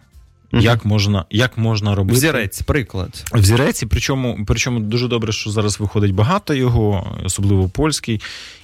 Мгм. 0.52 0.62
Як 0.64 0.86
можна, 0.86 1.26
як 1.30 1.58
можна 1.58 1.96
робити 1.96 2.18
Взірець, 2.18 2.62
приклад. 2.62 3.26
взірець, 3.34 3.84
причому, 3.90 4.40
причому 4.48 4.80
дуже 4.80 5.08
добре, 5.08 5.32
що 5.32 5.50
зараз 5.52 5.80
виходить 5.80 6.14
багато 6.14 6.54
його, 6.54 7.18
особливо 7.24 7.70
польський. 7.70 8.22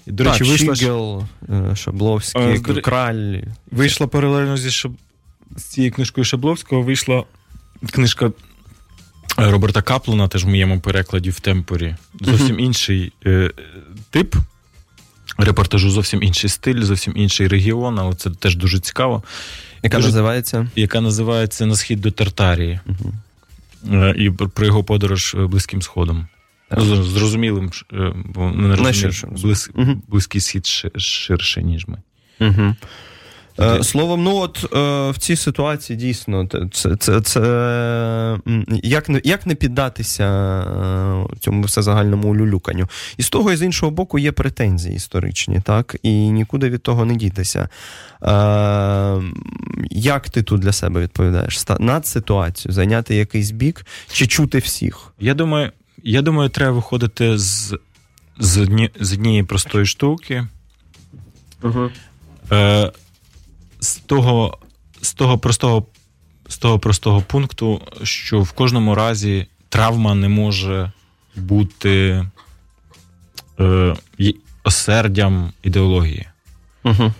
До 0.08 0.24
речі, 0.24 0.40
так, 0.40 0.48
вийшла, 0.48 0.76
ж- 0.76 0.80
Щігел, 0.82 1.24
е, 1.50 1.76
Шабловський, 1.76 2.42
Е, 2.42 2.60
Краль. 2.82 3.36
вийшла 3.72 4.08
паралельно 4.08 4.58
зі 4.58 4.72
Шаб... 4.72 4.92
з 5.58 5.64
цією 5.64 5.94
книжкою 5.94 6.26
Шабловського, 6.26 6.82
вийшла 6.82 7.24
книжка 7.92 8.26
е, 9.40 9.52
Роберта 9.52 9.82
Каплана, 9.82 10.28
теж 10.28 10.46
в 10.46 10.48
моєму 10.48 10.80
перекладі 10.80 11.30
в 11.30 11.40
Темпорі. 11.40 11.96
Зовсім 12.22 12.60
інший 12.60 13.14
е, 13.26 13.52
тип 14.10 14.36
репортажу, 15.38 15.90
зовсім 15.90 16.24
інший 16.24 16.50
стиль, 16.50 16.82
зовсім 16.82 17.14
інший 17.18 17.48
регіон, 17.48 18.00
але 18.00 18.16
це 18.16 18.30
теж 18.30 18.56
дуже 18.56 18.80
цікаво. 18.80 19.24
Яка 19.84 19.98
Дуже- 19.98 20.08
називається? 20.08 20.68
яка 20.76 21.02
називається 21.02 21.66
На 21.66 21.76
схід 21.76 22.02
до 22.02 22.12
Тартарії. 22.12 22.80
угу. 22.86 23.14
І 24.08 24.30
про 24.32 24.66
його 24.66 24.84
подорож 24.84 25.36
е, 25.40 25.46
Близьким 25.48 25.82
Сходом. 25.82 26.28
Ну, 26.78 27.04
з- 27.04 27.08
Зрозумілим, 27.10 27.72
е, 27.94 28.14
бо 28.26 28.42
не 28.42 28.52
розумію, 28.56 28.84
Найширшим. 28.84 29.36
Близький 30.08 30.42
схід 30.42 30.66
ширше, 30.98 31.64
ніж 31.64 31.88
ми. 31.88 31.98
Угу. 32.40 32.76
Е, 33.60 33.84
словом, 33.84 34.24
ну 34.24 34.36
от 34.36 34.66
е, 34.74 35.12
в 35.12 35.18
цій 35.18 35.36
ситуації 35.36 35.98
дійсно 35.98 36.48
це, 36.72 36.96
це, 36.96 37.22
це 37.22 38.40
як, 38.84 39.10
не, 39.10 39.22
як 39.24 39.46
не 39.46 39.56
піддатися 39.56 40.24
е, 40.24 41.38
цьому 41.40 41.62
всезагальному 41.62 42.36
люлюканню. 42.36 42.88
І 43.18 43.24
з 43.24 43.30
того 43.30 43.52
і 43.52 43.56
з 43.56 43.62
іншого 43.62 43.92
боку 43.92 44.20
є 44.20 44.32
претензії 44.32 44.96
історичні, 44.96 45.62
так? 45.62 45.96
І 46.04 46.12
нікуди 46.12 46.70
від 46.70 46.84
того 46.84 47.06
не 47.06 47.16
дітися. 47.16 47.70
Е, 48.24 49.22
як 49.92 50.30
ти 50.30 50.44
тут 50.44 50.62
для 50.62 50.72
себе 50.72 51.02
відповідаєш? 51.02 51.64
Над 51.80 52.08
ситуацію, 52.08 52.72
зайняти 52.72 53.16
якийсь 53.16 53.52
бік 53.52 53.86
чи 54.12 54.28
чути 54.28 54.58
всіх? 54.58 55.14
Я 55.20 55.34
думаю, 55.34 55.72
я 56.04 56.22
думаю, 56.22 56.50
треба 56.50 56.72
виходити 56.72 57.38
з, 57.38 57.78
з, 58.40 58.58
одні, 58.58 58.90
з 59.00 59.14
однієї 59.14 59.44
простої 59.44 59.86
штуки. 59.86 60.48
Угу. 61.64 61.90
Е, 62.52 62.92
з, 63.80 63.96
того, 63.96 64.58
з, 65.02 65.14
того 65.14 65.38
простого, 65.38 65.86
з 66.48 66.58
того 66.58 66.80
простого 66.80 67.22
пункту, 67.22 67.82
що 68.04 68.42
в 68.42 68.52
кожному 68.52 68.96
разі 68.96 69.48
травма 69.70 70.16
не 70.16 70.30
може 70.30 70.92
бути 71.36 72.26
е, 73.60 73.96
осердям 74.64 75.52
ідеології. 75.64 76.26
Угу. 76.84 77.14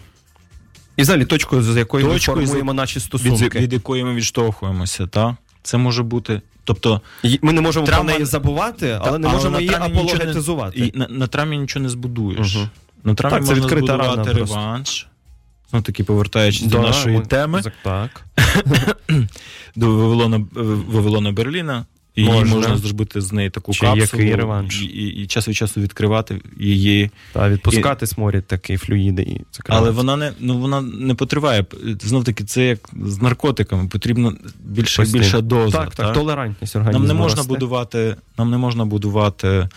І 0.98 1.02
взагалі 1.02 1.26
точкою, 1.26 1.64
з 1.64 1.78
якої 1.78 2.06
Точкою, 2.06 2.38
ми 2.38 2.46
формуємо 2.46 2.74
наші 2.74 3.00
стосунки. 3.00 3.60
від 3.60 3.74
якої 3.74 4.04
ми 4.04 4.14
відштовхуємося. 4.14 5.08
Та? 5.08 5.38
Це 5.64 5.78
може 5.78 6.04
бути. 6.04 6.42
Тобто, 6.64 7.02
Ми 7.42 7.54
не 7.54 7.62
можемо 7.62 7.86
Травма- 7.86 7.96
про 7.96 8.04
неї 8.04 8.26
забувати, 8.26 9.00
але 9.02 9.20
не 9.20 9.28
можемо 9.28 9.60
її 9.60 9.70
нічого 9.70 10.72
не- 10.76 10.86
і 10.86 10.92
на, 10.98 11.08
на 11.08 11.28
травмі 11.28 11.58
нічого 11.58 11.84
не 11.84 11.90
збудуєш. 11.90 12.56
Мгм. 12.56 12.70
На 13.04 13.16
травмі 13.16 13.38
Так, 13.38 13.48
це 13.48 13.62
можна 13.62 13.78
збудувати 13.78 14.32
реванш. 14.32 15.08
Ну, 15.74 15.82
таки 15.82 16.04
повертаючись 16.04 16.62
до 16.64 16.78
до 16.78 16.82
нашої 16.84 17.18
ми- 17.18 17.26
теми, 17.26 17.64
Так. 17.84 18.26
до 19.76 19.96
Вавилона, 19.96 20.46
Вавилона 20.88 21.32
Берліна. 21.32 21.86
І 22.16 22.22
її 22.22 22.34
Можна. 22.34 22.56
можна 22.56 22.78
зробити 22.78 23.22
з 23.22 23.32
неї 23.32 23.50
таку 23.50 23.74
Чи 23.74 23.80
капсулу 23.80 24.22
який 24.22 24.36
реванш? 24.36 24.82
І, 24.82 24.86
і, 24.86 25.24
і 25.24 25.28
час 25.28 25.48
від 25.48 25.56
часу 25.56 25.82
відкривати 25.82 26.42
її. 26.60 27.12
Та 27.34 27.50
відпускати 27.50 28.08
сморід 28.08 28.48
такий 28.48 28.78
флюїди 28.78 29.22
і 29.22 29.42
Але 29.68 29.92
вона 29.92 30.16
не 30.16 30.32
ну 30.40 30.58
вона 30.58 30.82
не 30.82 31.16
потриває. 31.16 31.66
Знов 32.02 32.24
таки, 32.24 32.44
це 32.44 32.66
як 32.66 32.90
з 33.02 33.22
наркотиками. 33.22 33.88
Потрібно 33.88 34.34
більше 34.66 35.02
і 35.02 35.06
Постійно. 35.06 35.24
більша 35.24 35.42
доза. 35.42 35.78
так, 35.78 35.96
так, 35.96 36.14
толерантність 36.14 36.76
організму. 36.76 37.08
Нам 37.08 37.18
не 37.18 37.22
можна 37.24 37.36
росте. 37.38 37.50
будувати, 37.50 38.16
нам 38.38 38.52
не 38.52 38.58
можна 38.58 38.86
будувати 38.86 39.70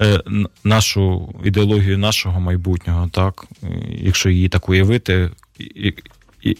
е, 0.00 0.20
нашу 0.64 1.34
ідеологію 1.44 1.98
нашого 1.98 2.40
майбутнього, 2.40 3.08
так 3.12 3.44
Е, 3.62 3.68
якщо 4.02 4.30
її 4.30 4.48
так 4.48 4.68
уявити, 4.68 5.30
і- 5.58 5.64
і- 5.64 5.96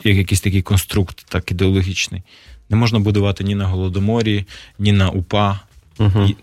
як 0.04 0.16
якийсь 0.16 0.40
такий 0.40 0.62
конструкт, 0.62 1.26
так 1.28 1.50
ідеологічний. 1.50 2.22
Не 2.70 2.76
можна 2.76 2.98
будувати 2.98 3.44
ні 3.44 3.54
на 3.54 3.66
голодоморі, 3.66 4.44
ні 4.78 4.92
на 4.92 5.10
УПА. 5.10 5.60
І 6.28 6.36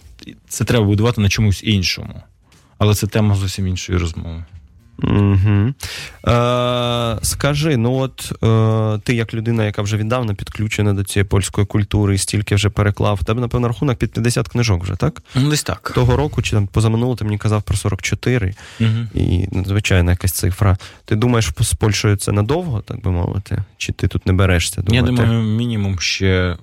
Це 0.47 0.63
треба 0.63 0.85
будувати 0.85 1.21
на 1.21 1.29
чомусь 1.29 1.63
іншому. 1.63 2.21
Але 2.77 2.95
це 2.95 3.07
тема 3.07 3.35
зовсім 3.35 3.67
іншої 3.67 3.97
розмови. 3.99 4.43
Угу. 4.97 5.73
Е, 6.27 7.17
скажи, 7.21 7.77
ну 7.77 7.93
от 7.93 8.31
е, 8.43 8.99
ти 9.03 9.15
як 9.15 9.33
людина, 9.33 9.65
яка 9.65 9.81
вже 9.81 9.97
віддавна 9.97 10.33
підключена 10.33 10.93
до 10.93 11.03
цієї 11.03 11.25
польської 11.27 11.67
культури 11.67 12.15
і 12.15 12.17
стільки 12.17 12.55
вже 12.55 12.69
переклав, 12.69 13.23
тебе, 13.23 13.41
напевно, 13.41 13.67
рахунок 13.67 13.97
під 13.97 14.11
50 14.11 14.47
книжок 14.47 14.83
вже, 14.83 14.95
так? 14.95 15.23
Ну, 15.35 15.49
десь 15.49 15.63
так. 15.63 15.91
Того 15.95 16.17
року 16.17 16.41
чи 16.41 16.51
там 16.51 16.67
позаминуло 16.67 17.15
ти 17.15 17.25
мені 17.25 17.37
казав 17.37 17.63
про 17.63 17.77
44, 17.77 18.53
Угу. 18.79 18.89
і 19.13 19.47
надзвичайна 19.51 20.11
якась 20.11 20.31
цифра. 20.31 20.77
Ти 21.05 21.15
думаєш, 21.15 21.51
з 21.59 21.73
Польщею 21.73 22.15
це 22.15 22.31
надовго, 22.31 22.81
так 22.81 23.01
би 23.01 23.11
мовити? 23.11 23.63
Чи 23.77 23.93
ти 23.93 24.07
тут 24.07 24.27
не 24.27 24.33
берешся? 24.33 24.83
Я 24.87 25.01
думаю, 25.01 25.43
мінімум 25.43 25.99
ще 25.99 26.57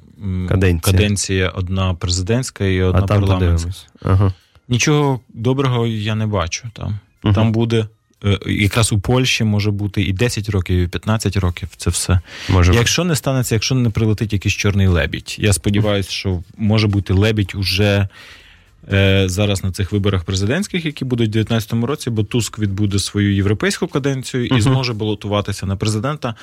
Каденція. 0.49 0.93
каденція 0.93 1.49
одна 1.49 1.95
президентська 1.95 2.65
і 2.65 2.81
а 2.81 2.87
одна 2.87 3.01
там 3.03 3.21
парламентська. 3.21 3.71
Ага. 4.03 4.33
Нічого 4.69 5.21
доброго 5.29 5.87
я 5.87 6.15
не 6.15 6.27
бачу 6.27 6.69
там. 6.73 6.99
Мгм. 7.23 7.35
Там 7.35 7.53
буде. 7.53 7.87
Е, 8.25 8.39
Якраз 8.47 8.93
у 8.93 8.99
Польщі 8.99 9.45
може 9.45 9.71
бути 9.71 10.03
і 10.03 10.13
10 10.13 10.49
років, 10.49 10.79
і 10.79 10.87
15 10.87 11.37
років. 11.37 11.69
Це 11.77 11.91
все. 11.91 12.21
Може, 12.49 12.75
Якщо 12.75 13.05
не 13.05 13.17
станеться, 13.17 13.55
якщо 13.55 13.75
не 13.75 13.91
прилетить 13.91 14.33
якийсь 14.33 14.55
чорний 14.55 14.87
лебідь. 14.87 15.37
Я 15.39 15.53
сподіваюся, 15.53 16.11
що 16.11 16.43
може 16.57 16.87
бути 16.87 17.13
лебідь 17.13 17.53
уже 17.55 18.09
е, 18.93 19.25
зараз 19.29 19.65
на 19.65 19.73
цих 19.73 19.93
виборах 19.93 20.25
президентських, 20.25 20.85
які 20.85 21.05
будуть 21.05 21.29
у 21.29 21.33
2019 21.33 21.89
році, 21.89 22.11
бо 22.11 22.23
Туск 22.23 22.59
відбуде 22.59 22.99
свою 22.99 23.35
європейську 23.35 23.87
каденцію 23.87 24.47
і 24.47 24.61
зможе 24.61 24.93
балотуватися 24.93 25.67
на 25.67 25.77
президента. 25.77 26.35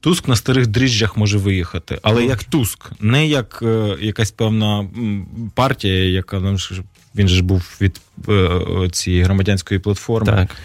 Туск 0.00 0.28
на 0.28 0.36
старих 0.36 0.66
дріжджах 0.66 1.16
може 1.16 1.38
виїхати, 1.38 1.98
але 2.02 2.24
як 2.24 2.44
Туск, 2.44 2.90
не 3.00 3.26
як 3.26 3.58
е, 3.62 3.96
якась 4.00 4.30
певна 4.30 4.86
партія, 5.54 6.10
яка 6.10 6.40
ну, 6.40 6.56
він 7.14 7.28
же 7.28 7.36
ж 7.36 7.42
був 7.42 7.76
від 7.80 8.00
е, 8.28 8.60
цієї 8.92 9.22
громадянської 9.22 9.80
платформи. 9.80 10.32
так. 10.32 10.56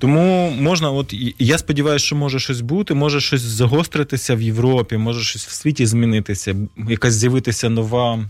Тому 0.00 0.50
можна, 0.50 0.90
от 0.90 1.14
я 1.38 1.58
сподіваюся, 1.58 2.06
що 2.06 2.16
може 2.16 2.38
щось 2.38 2.60
бути, 2.60 2.94
може 2.94 3.20
щось 3.20 3.40
загостритися 3.40 4.34
в 4.34 4.42
Європі, 4.42 4.96
може 4.96 5.24
щось 5.24 5.46
в 5.46 5.50
світі 5.50 5.86
змінитися, 5.86 6.56
якась 6.88 7.14
з'явитися 7.14 7.68
нова. 7.68 8.24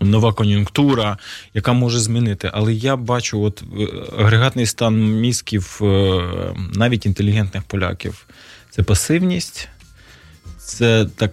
Нова 0.00 0.32
кон'юнктура, 0.32 1.18
яка 1.54 1.72
може 1.72 1.98
змінити. 1.98 2.50
Але 2.52 2.74
я 2.74 2.96
бачу, 2.96 3.42
от 3.42 3.62
е, 3.80 3.88
агрегатний 4.18 4.66
стан 4.66 5.20
мізків 5.20 5.78
е, 5.82 6.22
навіть 6.74 7.06
інтелігентних 7.06 7.62
поляків 7.62 8.26
це 8.70 8.82
пасивність, 8.82 9.68
це 10.58 11.06
так 11.16 11.32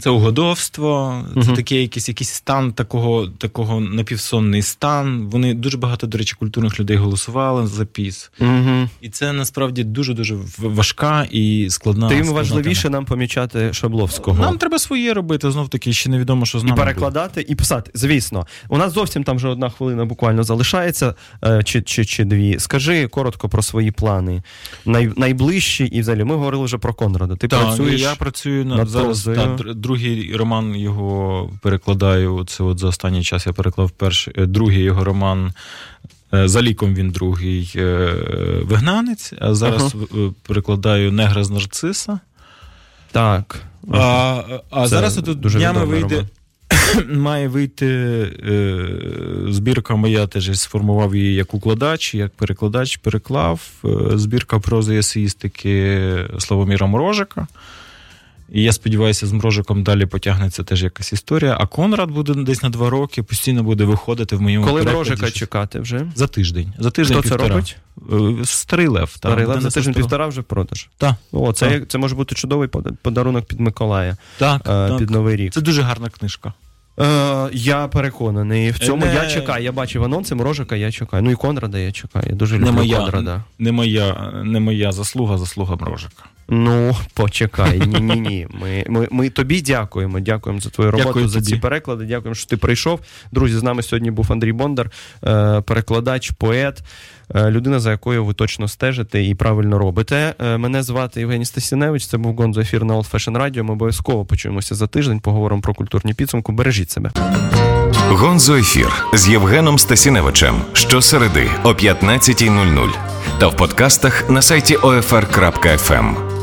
це 0.00 0.10
угодовство, 0.10 1.22
це 1.34 1.40
Мгм. 1.40 1.56
такий 1.56 1.80
якийсь, 1.82 2.08
якийсь 2.08 2.30
стан 2.30 2.72
такого, 2.72 3.26
такого 3.26 3.80
напівсонний 3.80 4.62
стан. 4.62 5.26
Вони 5.30 5.54
дуже 5.54 5.78
багато, 5.78 6.06
до 6.06 6.18
речі, 6.18 6.34
культурних 6.38 6.80
людей 6.80 6.96
голосували 6.96 7.66
за 7.66 7.84
піс. 7.84 8.30
Угу. 8.40 8.88
І 9.00 9.08
це 9.08 9.32
насправді 9.32 9.84
дуже 9.84 10.14
дуже 10.14 10.36
важка 10.58 11.26
і 11.30 11.66
складна. 11.70 12.08
Тим 12.08 12.18
складна 12.18 12.40
важливіше 12.40 12.82
тема. 12.82 12.92
нам 12.92 13.04
помічати 13.04 13.72
Шабловського. 13.72 14.42
Нам 14.42 14.58
треба 14.58 14.78
своє 14.78 15.14
робити. 15.14 15.50
Знов 15.50 15.68
таки, 15.68 15.92
ще 15.92 16.10
невідомо, 16.10 16.46
що 16.46 16.58
з 16.58 16.62
І 16.62 16.64
нами 16.64 16.76
буде. 16.76 16.84
перекладати, 16.86 17.46
і 17.48 17.54
писати. 17.54 17.90
Звісно, 17.94 18.46
у 18.68 18.78
нас 18.78 18.92
зовсім 18.92 19.24
там 19.24 19.36
вже 19.36 19.48
одна 19.48 19.70
хвилина 19.70 20.04
буквально 20.04 20.44
залишається, 20.44 21.14
е, 21.44 21.62
чи, 21.62 21.82
чи, 21.82 22.04
чи 22.04 22.24
дві. 22.24 22.56
Скажи 22.58 23.08
коротко 23.08 23.48
про 23.48 23.62
свої 23.62 23.90
плани. 23.90 24.42
Най, 24.86 25.10
найближчі, 25.16 25.84
і 25.84 26.00
взагалі 26.00 26.24
ми 26.24 26.34
говорили 26.34 26.64
вже 26.64 26.78
про 26.78 26.94
Конрада. 26.94 27.36
Ти 27.36 27.48
Так, 27.48 27.60
працюєш. 27.60 28.00
я 28.00 28.14
працюю 28.14 28.64
над, 28.64 28.78
над 28.78 28.88
зараз. 28.88 29.24
Та, 29.24 29.56
другий 29.74 30.36
роман 30.36 30.76
його 30.76 31.50
перекладаю. 31.62 32.44
Це 32.48 32.64
от 32.64 32.78
за 32.78 32.86
останній 32.86 33.22
час 33.22 33.46
я 33.46 33.52
переклав 33.52 33.90
перший, 33.90 34.34
е, 34.36 34.46
другий 34.46 34.82
його 34.82 35.04
роман. 35.04 35.52
е, 36.34 36.48
За 36.48 36.62
ліком 36.62 36.94
він 36.94 37.10
другий 37.10 37.72
е, 37.76 38.12
вигнанець, 38.62 39.32
а 39.40 39.54
зараз 39.54 39.94
е, 39.94 40.16
перекладаю 40.46 41.12
негра 41.12 41.44
з 41.44 41.50
нарциса. 41.50 42.18
Так. 43.12 43.62
А, 43.92 44.42
а 44.70 44.82
Це 44.82 44.88
зараз 44.88 45.16
дуже 45.16 45.58
днями 45.58 45.84
вийде. 45.84 46.24
Має 47.10 47.48
вийти 47.48 47.86
е, 48.48 48.88
збірка 49.48 49.96
моя, 49.96 50.26
теж 50.26 50.60
сформував 50.60 51.14
її 51.16 51.34
як 51.34 51.54
укладач, 51.54 52.14
як 52.14 52.32
перекладач, 52.34 52.96
переклав. 52.96 53.60
Е, 53.84 53.88
збірка 54.18 54.58
прози 54.58 54.96
есеїстики 54.98 56.00
Славоміра 56.38 56.86
Морожика. 56.86 57.46
І 58.52 58.62
я 58.62 58.72
сподіваюся, 58.72 59.26
з 59.26 59.32
Мрожиком 59.32 59.82
далі 59.82 60.06
потягнеться 60.06 60.62
теж 60.64 60.82
якась 60.82 61.12
історія. 61.12 61.56
А 61.60 61.66
Конрад 61.66 62.10
буде 62.10 62.34
десь 62.34 62.62
на 62.62 62.68
два 62.70 62.90
роки, 62.90 63.22
постійно 63.22 63.62
буде 63.62 63.84
виходити 63.84 64.36
в 64.36 64.40
моєму 64.42 64.64
Коли 64.66 64.82
перекладі. 64.82 65.10
Мрожика 65.10 65.30
чекати 65.30 65.80
вже? 65.80 66.06
За 66.14 66.26
тиждень. 66.26 66.72
За 66.78 66.90
тиждень 66.90 67.18
Хто 67.18 67.28
це 67.28 67.34
півтора. 67.34 67.54
робить? 67.54 67.76
Е, 68.42 68.44
Старий 68.44 68.86
Лев. 68.86 69.10
та, 69.12 69.16
Старий 69.18 69.44
Лев 69.46 69.48
Денис 69.58 69.62
за 69.62 69.70
тиждень 69.80 69.94
півтора 69.94 70.26
вже 70.26 70.42
продаж. 70.42 70.88
Так. 70.98 71.14
О, 71.32 71.52
це, 71.52 71.66
Так. 71.66 71.74
як- 71.74 71.88
це 71.88 71.98
може 71.98 72.14
бути 72.14 72.34
чудовий 72.34 72.68
пода- 72.68 72.92
подарунок 73.02 73.44
під 73.44 73.60
Миколая, 73.60 74.16
Так, 74.38 74.60
е, 74.60 74.64
так. 74.64 74.98
під 74.98 75.10
Новий 75.10 75.36
рік. 75.36 75.52
Це 75.52 75.60
дуже 75.60 75.82
гарна 75.82 76.08
книжка. 76.08 76.52
Е, 77.00 77.48
я 77.52 77.88
переконаний. 77.88 78.70
В 78.70 78.78
цьому 78.78 79.06
Не- 79.06 79.14
я 79.14 79.26
чекаю. 79.26 79.64
Я 79.64 79.72
бачив 79.72 80.04
анонси 80.04 80.34
Мрожика, 80.34 80.76
я 80.76 80.92
чекаю. 80.92 81.22
Ну 81.22 81.30
і 81.30 81.34
Конрада 81.34 81.78
я 81.78 81.92
чекаю. 81.92 82.26
Я 82.28 82.34
дуже 82.34 82.54
люблю 82.54 82.66
Не 82.66 82.72
моя, 82.72 82.96
Конрада. 82.98 83.44
не, 83.58 83.72
моя, 83.72 84.32
не 84.44 84.60
моя 84.60 84.92
заслуга, 84.92 85.38
заслуга 85.38 85.76
Мрожика. 85.76 86.22
Ну, 86.48 86.96
почекай, 87.14 87.78
ні, 87.86 88.00
ні, 88.00 88.20
ні. 88.20 88.46
Ми, 88.50 88.84
ми, 88.88 89.08
ми 89.10 89.30
тобі 89.30 89.60
дякуємо. 89.62 90.20
Дякуємо 90.20 90.60
за 90.60 90.70
твою 90.70 90.90
роботу, 90.90 91.08
Дякую 91.08 91.28
за 91.28 91.38
тобі. 91.38 91.46
ці 91.50 91.56
переклади. 91.56 92.04
Дякуємо, 92.04 92.34
що 92.34 92.46
ти 92.46 92.56
прийшов. 92.56 93.00
Друзі, 93.32 93.58
з 93.58 93.62
нами 93.62 93.82
сьогодні 93.82 94.10
був 94.10 94.32
Андрій 94.32 94.52
Бондар, 94.52 94.90
е, 95.26 95.60
перекладач, 95.60 96.30
поет, 96.30 96.82
е, 97.34 97.50
людина, 97.50 97.80
за 97.80 97.90
якою 97.90 98.24
ви 98.24 98.34
точно 98.34 98.68
стежите 98.68 99.24
і 99.24 99.34
правильно 99.34 99.78
робите. 99.78 100.34
Е, 100.40 100.56
Мене 100.56 100.82
звати 100.82 101.20
Євгеній 101.20 101.44
Стасіневич. 101.44 102.06
Це 102.06 102.18
був 102.18 102.36
Гонзо 102.36 102.60
ефір 102.60 102.84
на 102.84 102.94
Old 102.94 103.10
Fashion 103.10 103.42
Radio. 103.42 103.62
Ми 103.62 103.72
обов'язково 103.72 104.24
почуємося 104.24 104.74
за 104.74 104.86
тиждень. 104.86 105.20
Поговоримо 105.20 105.62
про 105.62 105.74
культурні 105.74 106.14
підсумки. 106.14 106.52
Бережіть 106.52 106.90
себе. 106.90 107.10
Гонзо 108.08 108.56
ефір 108.56 108.92
з 109.14 109.28
Євгеном 109.28 109.78
Стасіневичем 109.78 110.54
щосереди 110.72 111.48
о 111.64 111.68
15.00 111.68 112.88
та 113.38 113.46
в 113.46 113.56
подкастах 113.56 114.30
на 114.30 114.42
сайті 114.42 114.76
OFR.FM. 114.76 116.33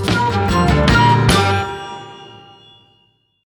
Thank 0.67 0.91
you. 0.91 1.00